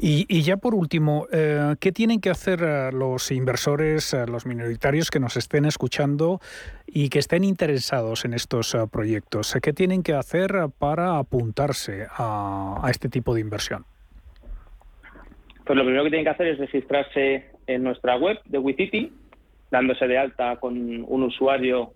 Y, 0.00 0.42
ya 0.42 0.56
por 0.56 0.74
último, 0.74 1.28
eh, 1.30 1.76
¿qué 1.78 1.92
tienen 1.92 2.20
que 2.20 2.30
hacer 2.30 2.60
eh, 2.60 2.90
los 2.90 3.30
inversores, 3.30 4.12
eh, 4.12 4.26
los 4.26 4.46
minoritarios 4.46 5.12
que 5.12 5.20
nos 5.20 5.36
estén 5.36 5.64
escuchando 5.64 6.40
y 6.88 7.08
que 7.08 7.20
estén 7.20 7.44
interesados 7.44 8.24
en 8.24 8.34
estos 8.34 8.76
proyectos? 8.90 9.56
¿Qué 9.62 9.72
tienen 9.72 10.02
que 10.02 10.14
hacer 10.14 10.54
para 10.76 11.18
apuntarse 11.18 12.08
a, 12.10 12.82
este 12.90 13.08
tipo 13.08 13.32
de 13.32 13.42
inversión? 13.42 13.84
Pues 15.64 15.76
lo 15.76 15.84
primero 15.84 16.02
que 16.02 16.10
tienen 16.10 16.24
que 16.24 16.30
hacer 16.30 16.48
es 16.48 16.58
registrarse 16.58 17.44
en 17.68 17.84
nuestra 17.84 18.16
web 18.16 18.40
de 18.46 18.58
WeCity, 18.58 19.12
dándose 19.70 20.08
de 20.08 20.18
alta 20.18 20.56
con 20.56 21.04
un 21.06 21.22
usuario 21.22 21.92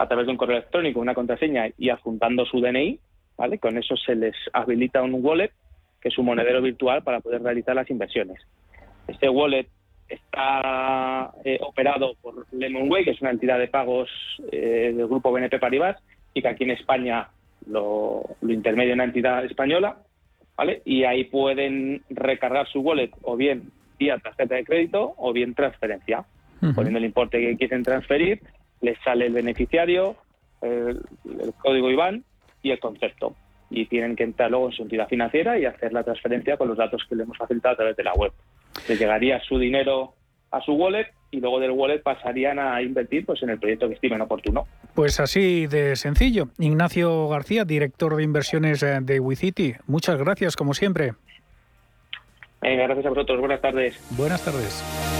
a 0.00 0.08
través 0.08 0.24
de 0.24 0.32
un 0.32 0.38
correo 0.38 0.56
electrónico, 0.56 0.98
una 0.98 1.14
contraseña 1.14 1.68
y 1.76 1.90
adjuntando 1.90 2.46
su 2.46 2.58
DNI, 2.58 2.98
¿vale? 3.36 3.58
Con 3.58 3.76
eso 3.76 3.96
se 3.98 4.14
les 4.14 4.34
habilita 4.54 5.02
un 5.02 5.22
wallet 5.22 5.52
que 6.00 6.08
es 6.08 6.16
un 6.16 6.24
monedero 6.24 6.62
virtual 6.62 7.02
para 7.02 7.20
poder 7.20 7.42
realizar 7.42 7.76
las 7.76 7.90
inversiones. 7.90 8.40
Este 9.06 9.28
wallet 9.28 9.66
está 10.08 11.32
eh, 11.44 11.58
operado 11.60 12.14
por 12.22 12.46
Lemonway, 12.50 13.04
que 13.04 13.10
es 13.10 13.20
una 13.20 13.30
entidad 13.30 13.58
de 13.58 13.68
pagos 13.68 14.08
eh, 14.50 14.94
del 14.96 15.06
grupo 15.06 15.32
BNP 15.32 15.58
Paribas, 15.58 15.98
y 16.32 16.40
que 16.40 16.48
aquí 16.48 16.64
en 16.64 16.70
España 16.70 17.28
lo, 17.66 18.22
intermedia 18.40 18.94
una 18.94 19.04
entidad 19.04 19.44
española, 19.44 19.98
¿vale? 20.56 20.80
Y 20.86 21.04
ahí 21.04 21.24
pueden 21.24 22.04
recargar 22.08 22.66
su 22.68 22.80
wallet 22.80 23.10
o 23.20 23.36
bien 23.36 23.70
vía 23.98 24.16
tarjeta 24.16 24.54
de 24.54 24.64
crédito 24.64 25.12
o 25.18 25.34
bien 25.34 25.54
transferencia. 25.54 26.24
Poniendo 26.74 26.98
el 26.98 27.06
importe 27.06 27.40
que 27.40 27.56
quieren 27.56 27.82
transferir, 27.82 28.40
les 28.80 28.98
sale 29.02 29.26
el 29.26 29.32
beneficiario, 29.32 30.16
el 30.62 31.02
código 31.58 31.90
IBAN 31.90 32.24
y 32.62 32.70
el 32.70 32.78
concepto 32.78 33.34
y 33.70 33.86
tienen 33.86 34.16
que 34.16 34.24
entrar 34.24 34.50
luego 34.50 34.66
en 34.66 34.72
su 34.72 34.82
entidad 34.82 35.08
financiera 35.08 35.58
y 35.58 35.64
hacer 35.64 35.92
la 35.92 36.02
transferencia 36.02 36.56
con 36.56 36.68
los 36.68 36.76
datos 36.76 37.04
que 37.08 37.14
le 37.14 37.22
hemos 37.22 37.38
facilitado 37.38 37.74
a 37.74 37.76
través 37.76 37.96
de 37.96 38.02
la 38.02 38.12
web. 38.14 38.32
Les 38.88 38.98
llegaría 38.98 39.40
su 39.40 39.58
dinero 39.58 40.14
a 40.50 40.60
su 40.60 40.72
wallet 40.72 41.06
y 41.30 41.40
luego 41.40 41.60
del 41.60 41.70
wallet 41.70 42.02
pasarían 42.02 42.58
a 42.58 42.82
invertir 42.82 43.24
pues 43.24 43.40
en 43.42 43.50
el 43.50 43.58
proyecto 43.58 43.86
que 43.88 43.94
estimen 43.94 44.20
oportuno. 44.20 44.66
Pues 44.94 45.20
así 45.20 45.68
de 45.68 45.94
sencillo. 45.94 46.48
Ignacio 46.58 47.28
García, 47.28 47.64
director 47.64 48.16
de 48.16 48.24
inversiones 48.24 48.82
eh, 48.82 48.98
de 49.00 49.20
WeCity. 49.20 49.74
Muchas 49.86 50.18
gracias, 50.18 50.56
como 50.56 50.74
siempre. 50.74 51.12
gracias 52.60 53.06
a 53.06 53.10
vosotros. 53.10 53.38
Buenas 53.38 53.60
tardes. 53.60 54.16
Buenas 54.16 54.44
tardes. 54.44 55.19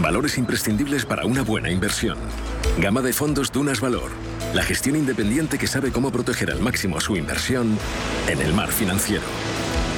Valores 0.00 0.38
imprescindibles 0.38 1.04
para 1.04 1.26
una 1.26 1.42
buena 1.42 1.70
inversión. 1.70 2.18
Gama 2.78 3.02
de 3.02 3.12
fondos 3.12 3.50
Dunas 3.50 3.80
Valor. 3.80 4.10
La 4.54 4.62
gestión 4.62 4.96
independiente 4.96 5.58
que 5.58 5.66
sabe 5.66 5.90
cómo 5.90 6.12
proteger 6.12 6.50
al 6.50 6.60
máximo 6.60 7.00
su 7.00 7.16
inversión 7.16 7.76
en 8.28 8.40
el 8.40 8.54
mar 8.54 8.70
financiero. 8.70 9.24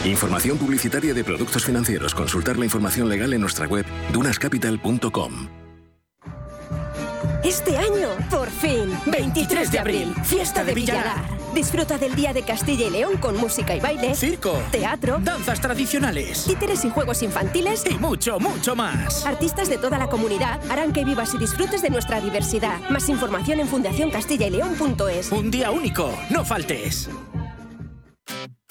Información 0.04 0.56
publicitaria 0.56 1.12
de 1.12 1.22
productos 1.22 1.64
financieros. 1.64 2.14
Consultar 2.14 2.58
la 2.58 2.64
información 2.64 3.08
legal 3.08 3.34
en 3.34 3.42
nuestra 3.42 3.66
web 3.66 3.84
dunascapital.com. 4.12 5.59
Este 7.42 7.76
año, 7.78 8.08
por 8.28 8.50
fin, 8.50 8.92
23 9.06 9.72
de 9.72 9.78
abril, 9.78 10.14
fiesta 10.24 10.62
de 10.62 10.74
Villalar. 10.74 11.16
Disfruta 11.54 11.96
del 11.96 12.14
Día 12.14 12.34
de 12.34 12.42
Castilla 12.42 12.86
y 12.86 12.90
León 12.90 13.16
con 13.16 13.36
música 13.36 13.74
y 13.74 13.80
baile, 13.80 14.14
circo, 14.14 14.52
teatro, 14.70 15.18
danzas 15.20 15.58
tradicionales, 15.60 16.44
títeres 16.44 16.84
y 16.84 16.90
juegos 16.90 17.22
infantiles 17.22 17.84
y 17.90 17.94
mucho, 17.94 18.38
mucho 18.38 18.76
más. 18.76 19.24
Artistas 19.24 19.70
de 19.70 19.78
toda 19.78 19.98
la 19.98 20.08
comunidad 20.08 20.60
harán 20.70 20.92
que 20.92 21.04
vivas 21.04 21.34
y 21.34 21.38
disfrutes 21.38 21.80
de 21.80 21.88
nuestra 21.88 22.20
diversidad. 22.20 22.78
Más 22.90 23.08
información 23.08 23.58
en 23.60 23.68
fundacioncastillaileón.es. 23.68 25.32
Un 25.32 25.50
día 25.50 25.70
único, 25.70 26.12
no 26.28 26.44
faltes. 26.44 27.08